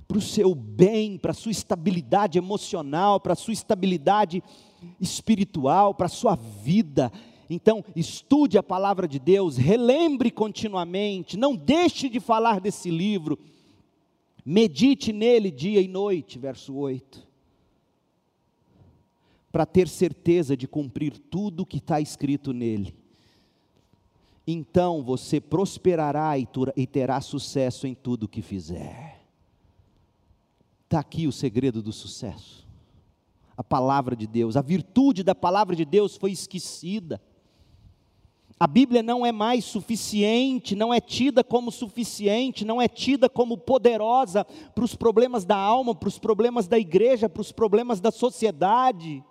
para 0.08 0.18
o 0.18 0.22
seu 0.22 0.54
bem, 0.54 1.18
para 1.18 1.32
a 1.32 1.34
sua 1.34 1.52
estabilidade 1.52 2.38
emocional, 2.38 3.20
para 3.20 3.34
a 3.34 3.36
sua 3.36 3.52
estabilidade 3.52 4.42
espiritual, 5.00 5.94
para 5.94 6.06
a 6.06 6.10
sua 6.10 6.34
vida. 6.34 7.12
Então, 7.48 7.84
estude 7.94 8.58
a 8.58 8.62
palavra 8.62 9.06
de 9.06 9.18
Deus, 9.18 9.56
relembre 9.56 10.30
continuamente, 10.30 11.36
não 11.36 11.54
deixe 11.54 12.08
de 12.08 12.18
falar 12.18 12.60
desse 12.60 12.90
livro, 12.90 13.38
medite 14.44 15.12
nele 15.12 15.50
dia 15.50 15.80
e 15.80 15.86
noite, 15.86 16.38
verso 16.38 16.74
8, 16.74 17.26
para 19.52 19.64
ter 19.64 19.88
certeza 19.88 20.56
de 20.56 20.66
cumprir 20.66 21.16
tudo 21.18 21.60
o 21.60 21.66
que 21.66 21.78
está 21.78 22.00
escrito 22.00 22.52
nele. 22.52 22.94
Então 24.44 25.02
você 25.02 25.40
prosperará 25.40 26.34
e 26.38 26.86
terá 26.86 27.20
sucesso 27.20 27.86
em 27.86 27.94
tudo 27.94 28.24
o 28.24 28.28
que 28.28 28.42
fizer. 28.42 29.24
Está 30.84 31.00
aqui 31.00 31.26
o 31.26 31.32
segredo 31.32 31.82
do 31.82 31.92
sucesso 31.92 32.65
a 33.56 33.64
palavra 33.64 34.14
de 34.14 34.26
Deus. 34.26 34.56
A 34.56 34.62
virtude 34.62 35.22
da 35.22 35.34
palavra 35.34 35.74
de 35.74 35.84
Deus 35.84 36.16
foi 36.16 36.30
esquecida. 36.30 37.20
A 38.58 38.66
Bíblia 38.66 39.02
não 39.02 39.24
é 39.24 39.32
mais 39.32 39.64
suficiente, 39.64 40.74
não 40.74 40.92
é 40.92 41.00
tida 41.00 41.44
como 41.44 41.70
suficiente, 41.70 42.64
não 42.64 42.80
é 42.80 42.88
tida 42.88 43.28
como 43.28 43.56
poderosa 43.56 44.44
para 44.74 44.84
os 44.84 44.94
problemas 44.94 45.44
da 45.44 45.56
alma, 45.56 45.94
para 45.94 46.08
os 46.08 46.18
problemas 46.18 46.66
da 46.66 46.78
igreja, 46.78 47.28
para 47.28 47.40
os 47.40 47.52
problemas 47.52 48.00
da 48.00 48.10
sociedade. 48.10 49.22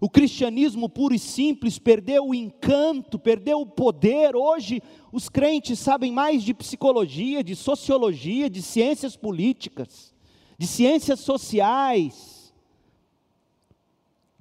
O 0.00 0.08
cristianismo 0.08 0.88
puro 0.88 1.14
e 1.14 1.18
simples 1.18 1.78
perdeu 1.78 2.28
o 2.28 2.34
encanto, 2.34 3.18
perdeu 3.18 3.60
o 3.60 3.66
poder. 3.66 4.34
Hoje, 4.34 4.80
os 5.12 5.28
crentes 5.28 5.78
sabem 5.78 6.12
mais 6.12 6.42
de 6.42 6.54
psicologia, 6.54 7.42
de 7.42 7.54
sociologia, 7.56 8.50
de 8.50 8.62
ciências 8.62 9.16
políticas, 9.16 10.12
de 10.56 10.66
ciências 10.68 11.20
sociais 11.20 12.31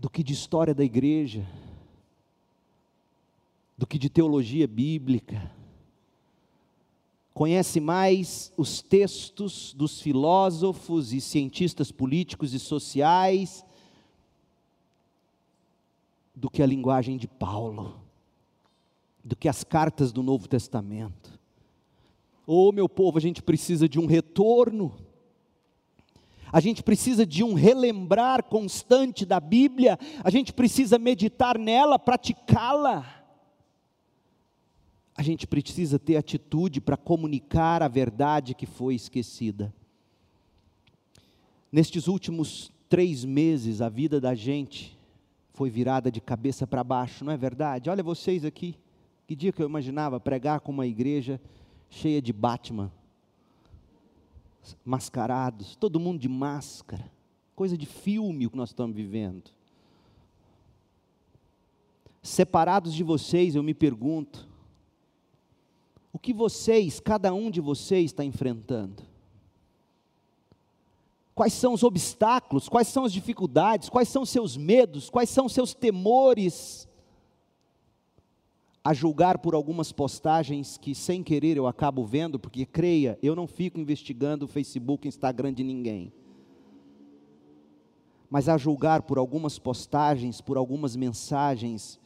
do 0.02 0.10
que 0.10 0.24
de 0.24 0.34
história 0.34 0.74
da 0.74 0.84
igreja, 0.84 1.48
do 3.78 3.86
que 3.86 4.00
de 4.00 4.10
teologia 4.10 4.68
bíblica. 4.68 5.52
Conhece 7.36 7.80
mais 7.80 8.52
os 8.58 8.82
textos 8.82 9.76
dos 9.78 10.02
filósofos 10.02 11.14
e 11.14 11.22
cientistas 11.22 11.92
políticos 11.92 12.52
e 12.56 12.58
sociais 12.58 13.64
do 16.36 16.50
que 16.50 16.64
a 16.64 16.66
linguagem 16.66 17.16
de 17.16 17.28
Paulo, 17.28 18.02
do 19.24 19.36
que 19.36 19.48
as 19.48 19.64
cartas 19.64 20.12
do 20.12 20.24
Novo 20.24 20.48
Testamento. 20.48 21.40
Oh, 22.48 22.72
meu 22.72 22.90
povo, 22.90 23.20
a 23.20 23.22
gente 23.22 23.44
precisa 23.44 23.88
de 23.88 24.00
um 24.00 24.08
retorno 24.08 25.11
a 26.52 26.60
gente 26.60 26.84
precisa 26.84 27.26
de 27.26 27.44
um 27.44 27.54
relembrar 27.54 28.44
constante 28.44 29.26
da 29.26 29.40
Bíblia, 29.40 29.98
a 30.24 30.30
gente 30.30 30.52
precisa 30.52 31.00
meditar 31.00 31.58
nela, 31.58 31.98
praticá-la. 31.98 33.06
A 35.16 35.22
gente 35.24 35.48
precisa 35.48 35.98
ter 35.98 36.18
atitude 36.18 36.82
para 36.82 36.98
comunicar 36.98 37.82
a 37.82 37.88
verdade 37.88 38.54
que 38.54 38.66
foi 38.66 38.96
esquecida. 38.96 39.74
Nestes 41.72 42.08
últimos 42.08 42.72
três 42.90 43.24
meses, 43.24 43.82
a 43.82 43.88
vida 43.88 44.20
da 44.20 44.36
gente 44.36 44.98
foi 45.54 45.70
virada 45.70 46.12
de 46.12 46.20
cabeça 46.20 46.68
para 46.68 46.84
baixo, 46.84 47.24
não 47.24 47.32
é 47.32 47.38
verdade? 47.38 47.90
Olha 47.90 48.04
vocês 48.04 48.44
aqui, 48.44 48.76
que 49.28 49.36
dia 49.36 49.52
que 49.52 49.62
eu 49.62 49.70
imaginava 49.70 50.20
pregar 50.20 50.60
com 50.60 50.72
uma 50.72 50.88
igreja 50.88 51.40
cheia 51.90 52.22
de 52.22 52.34
Batman 52.34 52.92
mascarados, 54.84 55.76
todo 55.76 56.00
mundo 56.00 56.20
de 56.20 56.30
máscara, 56.30 57.12
coisa 57.56 57.78
de 57.78 57.86
filme 57.86 58.46
o 58.46 58.50
que 58.50 58.58
nós 58.58 58.70
estamos 58.70 58.96
vivendo. 58.96 59.52
Separados 62.22 62.94
de 62.94 63.04
vocês, 63.04 63.56
eu 63.56 63.64
me 63.64 63.74
pergunto, 63.74 64.48
o 66.14 66.20
que 66.20 66.34
vocês, 66.34 67.00
cada 67.00 67.34
um 67.34 67.50
de 67.50 67.62
vocês, 67.62 68.06
está 68.06 68.24
enfrentando? 68.24 69.04
Quais 71.34 71.54
são 71.54 71.74
os 71.74 71.84
obstáculos, 71.84 72.70
quais 72.70 72.88
são 72.88 73.06
as 73.06 73.14
dificuldades, 73.14 73.90
quais 73.90 74.10
são 74.10 74.26
seus 74.26 74.58
medos, 74.58 75.10
quais 75.10 75.30
são 75.30 75.48
seus 75.48 75.74
temores? 75.74 76.88
A 78.84 78.94
julgar 78.94 79.38
por 79.38 79.54
algumas 79.54 79.92
postagens 79.92 80.78
que 80.78 80.96
sem 80.96 81.22
querer 81.22 81.56
eu 81.56 81.68
acabo 81.68 82.04
vendo, 82.04 82.40
porque 82.40 82.66
creia, 82.66 83.18
eu 83.22 83.36
não 83.36 83.48
fico 83.48 83.80
investigando 83.80 84.46
o 84.46 84.48
Facebook, 84.48 85.08
Instagram 85.08 85.54
de 85.54 85.64
ninguém. 85.64 86.12
Mas 88.30 88.50
a 88.50 88.58
julgar 88.58 89.04
por 89.04 89.18
algumas 89.18 89.60
postagens, 89.60 90.42
por 90.42 90.58
algumas 90.58 90.96
mensagens, 90.96 92.00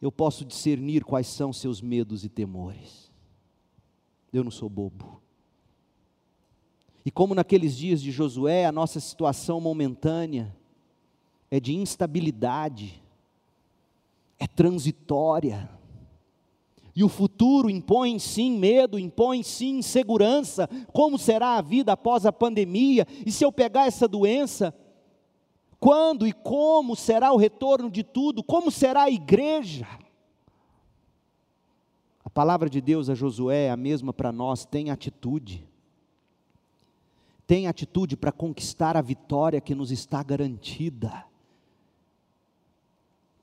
eu 0.00 0.12
posso 0.12 0.44
discernir 0.44 1.02
quais 1.02 1.26
são 1.26 1.52
seus 1.52 1.80
medos 1.80 2.24
e 2.24 2.28
temores. 2.28 3.10
Eu 4.32 4.44
não 4.44 4.50
sou 4.50 4.68
bobo. 4.68 5.20
E 7.04 7.10
como 7.10 7.34
naqueles 7.34 7.76
dias 7.76 8.02
de 8.02 8.10
Josué, 8.10 8.66
a 8.66 8.72
nossa 8.72 9.00
situação 9.00 9.60
momentânea 9.60 10.54
é 11.50 11.58
de 11.58 11.74
instabilidade, 11.74 13.02
é 14.38 14.46
transitória. 14.46 15.68
E 16.94 17.04
o 17.04 17.08
futuro 17.08 17.70
impõe 17.70 18.18
sim 18.18 18.58
medo, 18.58 18.98
impõe 18.98 19.42
sim 19.42 19.78
insegurança. 19.78 20.68
Como 20.92 21.16
será 21.16 21.56
a 21.56 21.62
vida 21.62 21.92
após 21.92 22.26
a 22.26 22.32
pandemia? 22.32 23.06
E 23.24 23.30
se 23.30 23.44
eu 23.44 23.52
pegar 23.52 23.86
essa 23.86 24.08
doença, 24.08 24.74
quando 25.78 26.26
e 26.26 26.32
como 26.32 26.96
será 26.96 27.32
o 27.32 27.36
retorno 27.36 27.88
de 27.88 28.02
tudo? 28.02 28.42
Como 28.42 28.70
será 28.70 29.04
a 29.04 29.10
igreja? 29.10 29.86
A 32.24 32.30
palavra 32.30 32.68
de 32.68 32.80
Deus 32.80 33.08
a 33.08 33.14
Josué 33.14 33.66
é 33.66 33.70
a 33.70 33.76
mesma 33.76 34.12
para 34.12 34.32
nós, 34.32 34.64
tem 34.64 34.90
atitude. 34.90 35.66
Tem 37.46 37.68
atitude 37.68 38.16
para 38.16 38.32
conquistar 38.32 38.96
a 38.96 39.00
vitória 39.00 39.60
que 39.60 39.74
nos 39.74 39.92
está 39.92 40.22
garantida. 40.22 41.27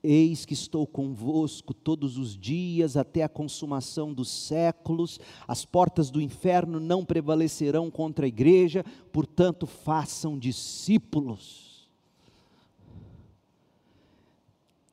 Eis 0.06 0.46
que 0.46 0.54
estou 0.54 0.86
convosco 0.86 1.74
todos 1.74 2.18
os 2.18 2.38
dias 2.38 2.96
até 2.96 3.24
a 3.24 3.30
consumação 3.30 4.14
dos 4.14 4.30
séculos, 4.30 5.20
as 5.48 5.66
portas 5.66 6.12
do 6.12 6.22
inferno 6.22 6.80
não 6.80 7.04
prevalecerão 7.04 7.90
contra 7.90 8.26
a 8.26 8.28
igreja, 8.28 8.86
portanto, 9.12 9.66
façam 9.66 10.38
discípulos. 10.38 11.90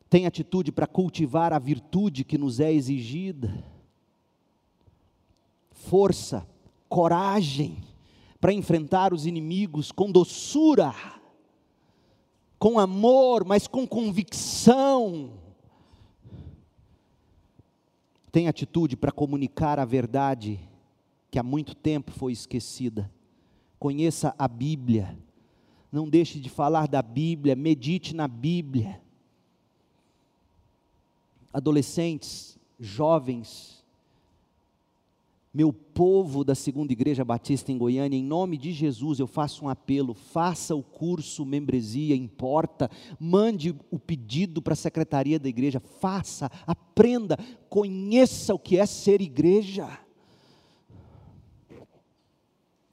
Tem 0.08 0.26
atitude 0.26 0.72
para 0.72 0.86
cultivar 0.86 1.52
a 1.52 1.58
virtude 1.58 2.24
que 2.24 2.38
nos 2.38 2.58
é 2.58 2.72
exigida, 2.72 3.64
força, 5.70 6.46
coragem 6.88 7.76
para 8.40 8.52
enfrentar 8.52 9.12
os 9.12 9.26
inimigos 9.26 9.92
com 9.92 10.10
doçura 10.10 10.94
com 12.62 12.78
amor, 12.78 13.44
mas 13.44 13.66
com 13.66 13.84
convicção. 13.84 15.32
Tem 18.30 18.46
atitude 18.46 18.96
para 18.96 19.10
comunicar 19.10 19.80
a 19.80 19.84
verdade 19.84 20.60
que 21.28 21.40
há 21.40 21.42
muito 21.42 21.74
tempo 21.74 22.12
foi 22.12 22.30
esquecida. 22.30 23.10
Conheça 23.80 24.32
a 24.38 24.46
Bíblia. 24.46 25.18
Não 25.90 26.08
deixe 26.08 26.38
de 26.38 26.48
falar 26.48 26.86
da 26.86 27.02
Bíblia, 27.02 27.56
medite 27.56 28.14
na 28.14 28.28
Bíblia. 28.28 29.02
Adolescentes, 31.52 32.56
jovens, 32.78 33.81
meu 35.54 35.70
povo 35.70 36.42
da 36.44 36.54
Segunda 36.54 36.92
Igreja 36.92 37.24
Batista 37.24 37.70
em 37.70 37.76
Goiânia, 37.76 38.16
em 38.16 38.24
nome 38.24 38.56
de 38.56 38.72
Jesus, 38.72 39.18
eu 39.18 39.26
faço 39.26 39.66
um 39.66 39.68
apelo: 39.68 40.14
faça 40.14 40.74
o 40.74 40.82
curso 40.82 41.44
membresia, 41.44 42.16
importa, 42.16 42.90
mande 43.20 43.74
o 43.90 43.98
pedido 43.98 44.62
para 44.62 44.72
a 44.72 44.76
secretaria 44.76 45.38
da 45.38 45.48
igreja, 45.48 45.78
faça, 45.78 46.50
aprenda, 46.66 47.36
conheça 47.68 48.54
o 48.54 48.58
que 48.58 48.78
é 48.78 48.86
ser 48.86 49.20
igreja. 49.20 49.98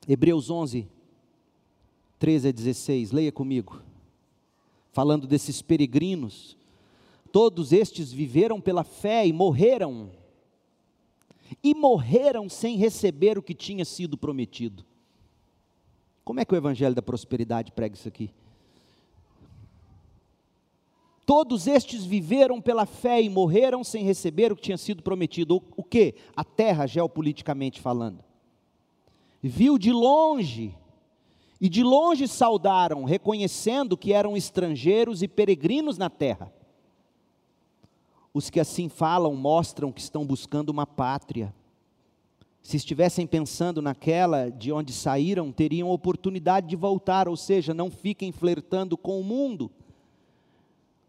Hebreus 0.05 0.49
11, 0.49 0.88
13 2.18 2.47
a 2.49 2.51
16, 2.51 3.12
leia 3.12 3.32
comigo. 3.32 3.82
Falando 4.91 5.28
desses 5.28 5.62
peregrinos, 5.62 6.57
todos 7.32 7.72
estes 7.72 8.12
viveram 8.12 8.60
pela 8.60 8.84
fé 8.84 9.26
e 9.26 9.32
morreram 9.32 10.10
e 11.64 11.74
morreram 11.74 12.50
sem 12.50 12.78
receber 12.78 13.38
o 13.38 13.43
que 13.43 13.54
tinha 13.54 13.86
sido 13.86 14.18
prometido. 14.18 14.86
Como 16.24 16.39
é 16.39 16.45
que 16.45 16.54
o 16.54 16.58
Evangelho 16.58 16.93
da 16.93 17.02
Prosperidade 17.02 17.72
prega 17.72 17.95
isso 17.95 18.08
aqui? 18.08 18.32
Todos 21.26 21.68
estes 21.68 22.06
viveram 22.06 22.60
pela 22.60 22.86
fé 22.86 23.22
e 23.22 23.30
morreram 23.30 23.84
sem 23.84 24.04
receber 24.04 24.52
o 24.52 24.56
que 24.56 24.64
tinha 24.64 24.78
sido 24.78 25.04
prometido. 25.04 25.64
O, 25.78 25.84
que? 25.84 26.16
A 26.36 26.43
terra, 26.43 26.88
geopoliticamente 26.88 27.80
falando. 27.80 28.24
Viu 29.41 29.78
de 29.78 29.91
longe, 29.91 30.76
e 31.62 31.68
de 31.68 31.84
longe 31.84 32.28
saudaram, 32.28 33.04
reconhecendo 33.04 33.97
que 33.97 34.14
eram 34.14 34.38
estrangeiros 34.38 35.22
e 35.22 35.28
peregrinos 35.28 35.97
na 35.97 36.10
terra. 36.10 36.54
Os 38.34 38.50
que 38.50 38.60
assim 38.60 38.90
falam 38.90 39.36
mostram 39.36 39.92
que 39.92 40.02
estão 40.02 40.26
buscando 40.26 40.70
uma 40.70 40.86
pátria. 40.86 41.54
Se 42.62 42.78
estivessem 42.78 43.26
pensando 43.26 43.82
naquela 43.82 44.50
de 44.50 44.72
onde 44.72 44.94
saíram, 44.94 45.52
teriam 45.52 45.90
oportunidade 45.90 46.68
de 46.68 46.76
voltar, 46.76 47.28
ou 47.28 47.36
seja, 47.36 47.74
não 47.74 47.90
fiquem 47.90 48.32
flertando 48.32 48.98
com 48.98 49.20
o 49.20 49.24
mundo. 49.24 49.72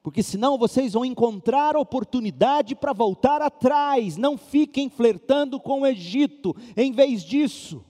Porque 0.03 0.23
senão 0.23 0.57
vocês 0.57 0.95
vão 0.95 1.05
encontrar 1.05 1.77
oportunidade 1.77 2.75
para 2.75 2.95
voltar 2.95 3.43
atrás, 3.43 4.17
não 4.17 4.39
fiquem 4.39 4.89
flertando 4.89 5.61
com 5.61 5.83
o 5.83 5.87
Egito. 5.87 6.57
Em 6.75 6.91
vez 6.91 7.23
disso, 7.23 7.85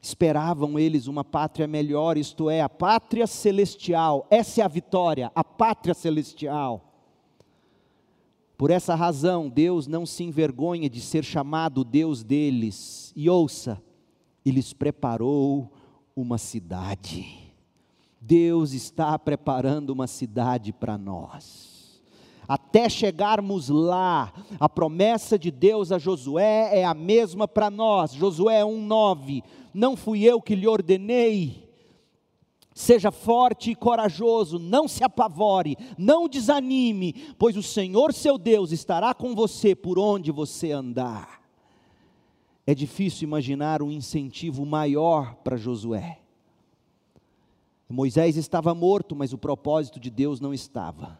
esperavam 0.00 0.78
eles 0.78 1.06
uma 1.06 1.22
pátria 1.22 1.66
melhor, 1.66 2.16
isto 2.16 2.48
é, 2.48 2.62
a 2.62 2.68
pátria 2.68 3.26
celestial. 3.26 4.26
Essa 4.30 4.62
é 4.62 4.64
a 4.64 4.68
vitória, 4.68 5.30
a 5.34 5.44
pátria 5.44 5.92
celestial. 5.92 6.87
Por 8.58 8.72
essa 8.72 8.96
razão, 8.96 9.48
Deus 9.48 9.86
não 9.86 10.04
se 10.04 10.24
envergonha 10.24 10.90
de 10.90 11.00
ser 11.00 11.24
chamado 11.24 11.84
Deus 11.84 12.24
deles. 12.24 13.12
E 13.14 13.30
ouça, 13.30 13.80
Ele 14.44 14.56
lhes 14.56 14.72
preparou 14.72 15.72
uma 16.16 16.38
cidade. 16.38 17.54
Deus 18.20 18.72
está 18.72 19.16
preparando 19.16 19.90
uma 19.90 20.08
cidade 20.08 20.72
para 20.72 20.98
nós. 20.98 22.02
Até 22.48 22.88
chegarmos 22.88 23.68
lá, 23.68 24.32
a 24.58 24.68
promessa 24.68 25.38
de 25.38 25.52
Deus 25.52 25.92
a 25.92 25.98
Josué 25.98 26.80
é 26.80 26.84
a 26.84 26.94
mesma 26.94 27.46
para 27.46 27.70
nós. 27.70 28.12
Josué 28.12 28.64
1:9. 28.64 29.44
Não 29.72 29.96
fui 29.96 30.24
eu 30.24 30.42
que 30.42 30.56
lhe 30.56 30.66
ordenei, 30.66 31.67
Seja 32.78 33.10
forte 33.10 33.72
e 33.72 33.74
corajoso, 33.74 34.56
não 34.56 34.86
se 34.86 35.02
apavore, 35.02 35.76
não 35.98 36.28
desanime, 36.28 37.12
pois 37.36 37.56
o 37.56 37.62
Senhor 37.62 38.12
seu 38.12 38.38
Deus 38.38 38.70
estará 38.70 39.12
com 39.12 39.34
você 39.34 39.74
por 39.74 39.98
onde 39.98 40.30
você 40.30 40.70
andar. 40.70 41.42
É 42.64 42.76
difícil 42.76 43.26
imaginar 43.26 43.82
um 43.82 43.90
incentivo 43.90 44.64
maior 44.64 45.34
para 45.42 45.56
Josué. 45.56 46.20
Moisés 47.88 48.36
estava 48.36 48.72
morto, 48.76 49.16
mas 49.16 49.32
o 49.32 49.38
propósito 49.38 49.98
de 49.98 50.08
Deus 50.08 50.38
não 50.38 50.54
estava. 50.54 51.18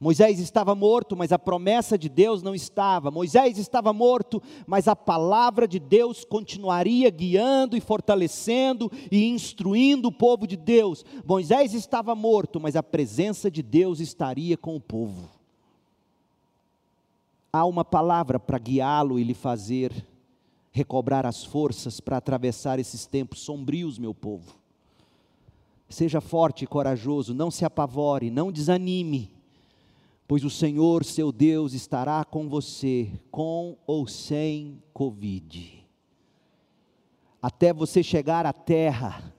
Moisés 0.00 0.38
estava 0.38 0.74
morto, 0.74 1.16
mas 1.16 1.32
a 1.32 1.38
promessa 1.38 1.96
de 1.96 2.08
Deus 2.08 2.42
não 2.42 2.54
estava. 2.54 3.10
Moisés 3.10 3.58
estava 3.58 3.92
morto, 3.92 4.42
mas 4.66 4.88
a 4.88 4.96
palavra 4.96 5.66
de 5.66 5.78
Deus 5.78 6.24
continuaria 6.24 7.08
guiando 7.10 7.76
e 7.76 7.80
fortalecendo 7.80 8.90
e 9.10 9.26
instruindo 9.26 10.08
o 10.08 10.12
povo 10.12 10.46
de 10.46 10.56
Deus. 10.56 11.04
Moisés 11.24 11.72
estava 11.72 12.14
morto, 12.14 12.60
mas 12.60 12.76
a 12.76 12.82
presença 12.82 13.50
de 13.50 13.62
Deus 13.62 14.00
estaria 14.00 14.56
com 14.56 14.76
o 14.76 14.80
povo. 14.80 15.30
Há 17.52 17.64
uma 17.64 17.84
palavra 17.84 18.38
para 18.38 18.58
guiá-lo 18.58 19.18
e 19.18 19.24
lhe 19.24 19.34
fazer 19.34 19.92
recobrar 20.70 21.24
as 21.24 21.42
forças 21.42 22.00
para 22.00 22.18
atravessar 22.18 22.78
esses 22.78 23.06
tempos 23.06 23.40
sombrios, 23.40 23.98
meu 23.98 24.12
povo. 24.12 24.54
Seja 25.88 26.20
forte 26.20 26.64
e 26.64 26.66
corajoso, 26.66 27.32
não 27.32 27.50
se 27.50 27.64
apavore, 27.64 28.30
não 28.30 28.52
desanime 28.52 29.35
pois 30.26 30.44
o 30.44 30.50
Senhor 30.50 31.04
seu 31.04 31.30
Deus 31.30 31.72
estará 31.72 32.24
com 32.24 32.48
você, 32.48 33.10
com 33.30 33.76
ou 33.86 34.06
sem 34.06 34.82
Covid. 34.92 35.86
Até 37.40 37.72
você 37.72 38.02
chegar 38.02 38.44
à 38.44 38.52
terra 38.52 39.32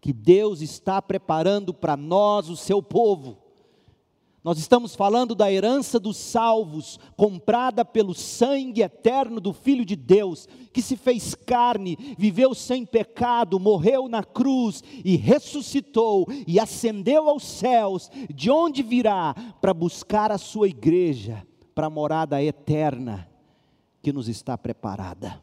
que 0.00 0.12
Deus 0.12 0.60
está 0.60 1.00
preparando 1.00 1.72
para 1.72 1.96
nós, 1.96 2.48
o 2.48 2.56
seu 2.56 2.82
povo. 2.82 3.41
Nós 4.44 4.58
estamos 4.58 4.96
falando 4.96 5.36
da 5.36 5.52
herança 5.52 6.00
dos 6.00 6.16
salvos, 6.16 6.98
comprada 7.16 7.84
pelo 7.84 8.12
sangue 8.12 8.82
eterno 8.82 9.40
do 9.40 9.52
Filho 9.52 9.84
de 9.84 9.94
Deus, 9.94 10.48
que 10.72 10.82
se 10.82 10.96
fez 10.96 11.32
carne, 11.32 11.96
viveu 12.18 12.52
sem 12.52 12.84
pecado, 12.84 13.60
morreu 13.60 14.08
na 14.08 14.24
cruz 14.24 14.82
e 15.04 15.16
ressuscitou 15.16 16.26
e 16.44 16.58
ascendeu 16.58 17.28
aos 17.28 17.44
céus, 17.44 18.10
de 18.34 18.50
onde 18.50 18.82
virá 18.82 19.32
para 19.60 19.72
buscar 19.72 20.32
a 20.32 20.38
sua 20.38 20.68
igreja, 20.68 21.46
para 21.72 21.86
a 21.86 21.90
morada 21.90 22.42
eterna 22.42 23.28
que 24.02 24.12
nos 24.12 24.28
está 24.28 24.58
preparada. 24.58 25.40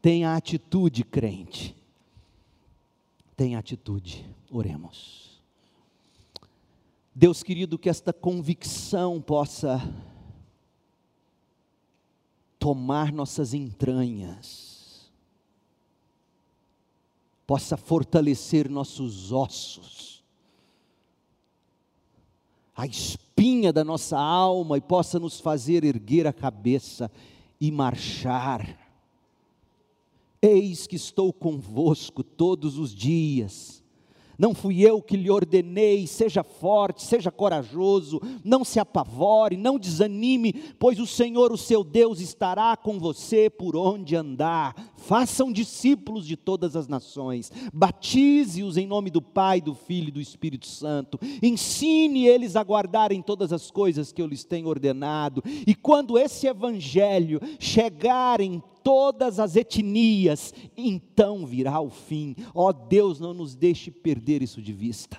Tenha 0.00 0.36
atitude, 0.36 1.02
crente. 1.02 1.74
Tenha 3.36 3.58
atitude. 3.58 4.24
Oremos. 4.50 5.29
Deus 7.14 7.42
querido, 7.42 7.78
que 7.78 7.88
esta 7.88 8.12
convicção 8.12 9.20
possa 9.20 9.80
tomar 12.58 13.12
nossas 13.12 13.52
entranhas, 13.52 15.10
possa 17.46 17.76
fortalecer 17.76 18.70
nossos 18.70 19.32
ossos, 19.32 20.22
a 22.76 22.86
espinha 22.86 23.72
da 23.72 23.82
nossa 23.82 24.18
alma 24.18 24.78
e 24.78 24.80
possa 24.80 25.18
nos 25.18 25.40
fazer 25.40 25.84
erguer 25.84 26.26
a 26.26 26.32
cabeça 26.32 27.10
e 27.60 27.70
marchar. 27.70 28.78
Eis 30.40 30.86
que 30.86 30.96
estou 30.96 31.32
convosco 31.32 32.22
todos 32.22 32.78
os 32.78 32.94
dias 32.94 33.79
não 34.40 34.54
fui 34.54 34.80
eu 34.80 35.02
que 35.02 35.18
lhe 35.18 35.30
ordenei, 35.30 36.06
seja 36.06 36.42
forte, 36.42 37.02
seja 37.02 37.30
corajoso, 37.30 38.22
não 38.42 38.64
se 38.64 38.80
apavore, 38.80 39.54
não 39.54 39.78
desanime, 39.78 40.54
pois 40.78 40.98
o 40.98 41.06
Senhor, 41.06 41.52
o 41.52 41.58
seu 41.58 41.84
Deus, 41.84 42.20
estará 42.20 42.74
com 42.74 42.98
você 42.98 43.50
por 43.50 43.76
onde 43.76 44.16
andar. 44.16 44.74
Façam 45.00 45.50
discípulos 45.50 46.26
de 46.26 46.36
todas 46.36 46.76
as 46.76 46.86
nações, 46.86 47.50
batize-os 47.72 48.76
em 48.76 48.86
nome 48.86 49.10
do 49.10 49.22
Pai, 49.22 49.58
do 49.58 49.74
Filho 49.74 50.08
e 50.08 50.12
do 50.12 50.20
Espírito 50.20 50.66
Santo, 50.66 51.18
ensine 51.42 52.26
eles 52.26 52.54
a 52.54 52.62
guardarem 52.62 53.22
todas 53.22 53.50
as 53.50 53.70
coisas 53.70 54.12
que 54.12 54.20
eu 54.20 54.26
lhes 54.26 54.44
tenho 54.44 54.68
ordenado, 54.68 55.42
e 55.66 55.74
quando 55.74 56.18
esse 56.18 56.46
evangelho 56.46 57.40
chegar 57.58 58.42
em 58.42 58.62
todas 58.84 59.40
as 59.40 59.56
etnias, 59.56 60.52
então 60.76 61.46
virá 61.46 61.80
o 61.80 61.88
fim. 61.88 62.36
Ó 62.54 62.68
oh, 62.68 62.72
Deus, 62.72 63.18
não 63.18 63.32
nos 63.32 63.54
deixe 63.54 63.90
perder 63.90 64.42
isso 64.42 64.60
de 64.60 64.72
vista. 64.72 65.18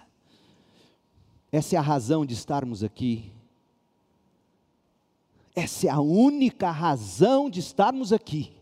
Essa 1.51 1.75
é 1.75 1.79
a 1.79 1.82
razão 1.82 2.23
de 2.23 2.36
estarmos 2.36 2.84
aqui. 2.84 3.32
Essa 5.55 5.88
é 5.88 5.89
a 5.89 5.99
única 5.99 6.69
razão 6.69 7.49
de 7.49 7.59
estarmos 7.59 8.13
aqui. 8.13 8.61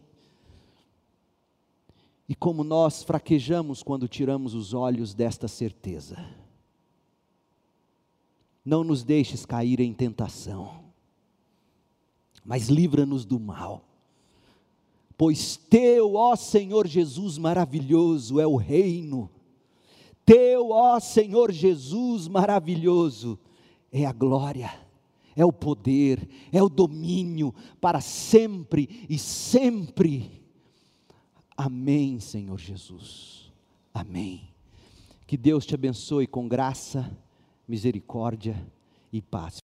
E 2.30 2.36
como 2.36 2.64
nós 2.64 3.04
fraquejamos 3.04 3.84
quando 3.84 4.08
tiramos 4.08 4.54
os 4.54 4.74
olhos 4.74 5.14
desta 5.14 5.50
certeza. 5.50 6.24
Não 8.64 8.84
nos 8.84 9.04
deixes 9.04 9.46
cair 9.46 9.82
em 9.82 9.92
tentação, 9.92 10.86
mas 12.46 12.70
livra-nos 12.70 13.26
do 13.26 13.40
mal 13.40 13.90
pois 15.20 15.58
teu, 15.58 16.16
ó 16.16 16.34
Senhor 16.34 16.88
Jesus 16.88 17.38
maravilhoso, 17.38 18.40
é 18.40 18.48
o 18.48 18.56
reino, 18.56 19.30
teu, 20.26 20.70
ó 20.70 20.98
Senhor 20.98 21.52
Jesus 21.52 22.30
maravilhoso, 22.30 23.38
é 23.92 24.06
a 24.06 24.14
glória, 24.14 24.74
é 25.36 25.44
o 25.44 25.52
poder, 25.52 26.26
é 26.54 26.64
o 26.64 26.70
domínio 26.70 27.54
para 27.82 28.00
sempre 28.00 29.06
e 29.10 29.20
sempre. 29.20 30.39
Amém, 31.62 32.22
Senhor 32.22 32.58
Jesus. 32.58 33.52
Amém. 33.94 34.48
Que 35.28 35.36
Deus 35.36 35.66
te 35.66 35.76
abençoe 35.76 36.26
com 36.26 36.48
graça, 36.48 37.12
misericórdia 37.68 38.66
e 39.12 39.22
paz. 39.22 39.58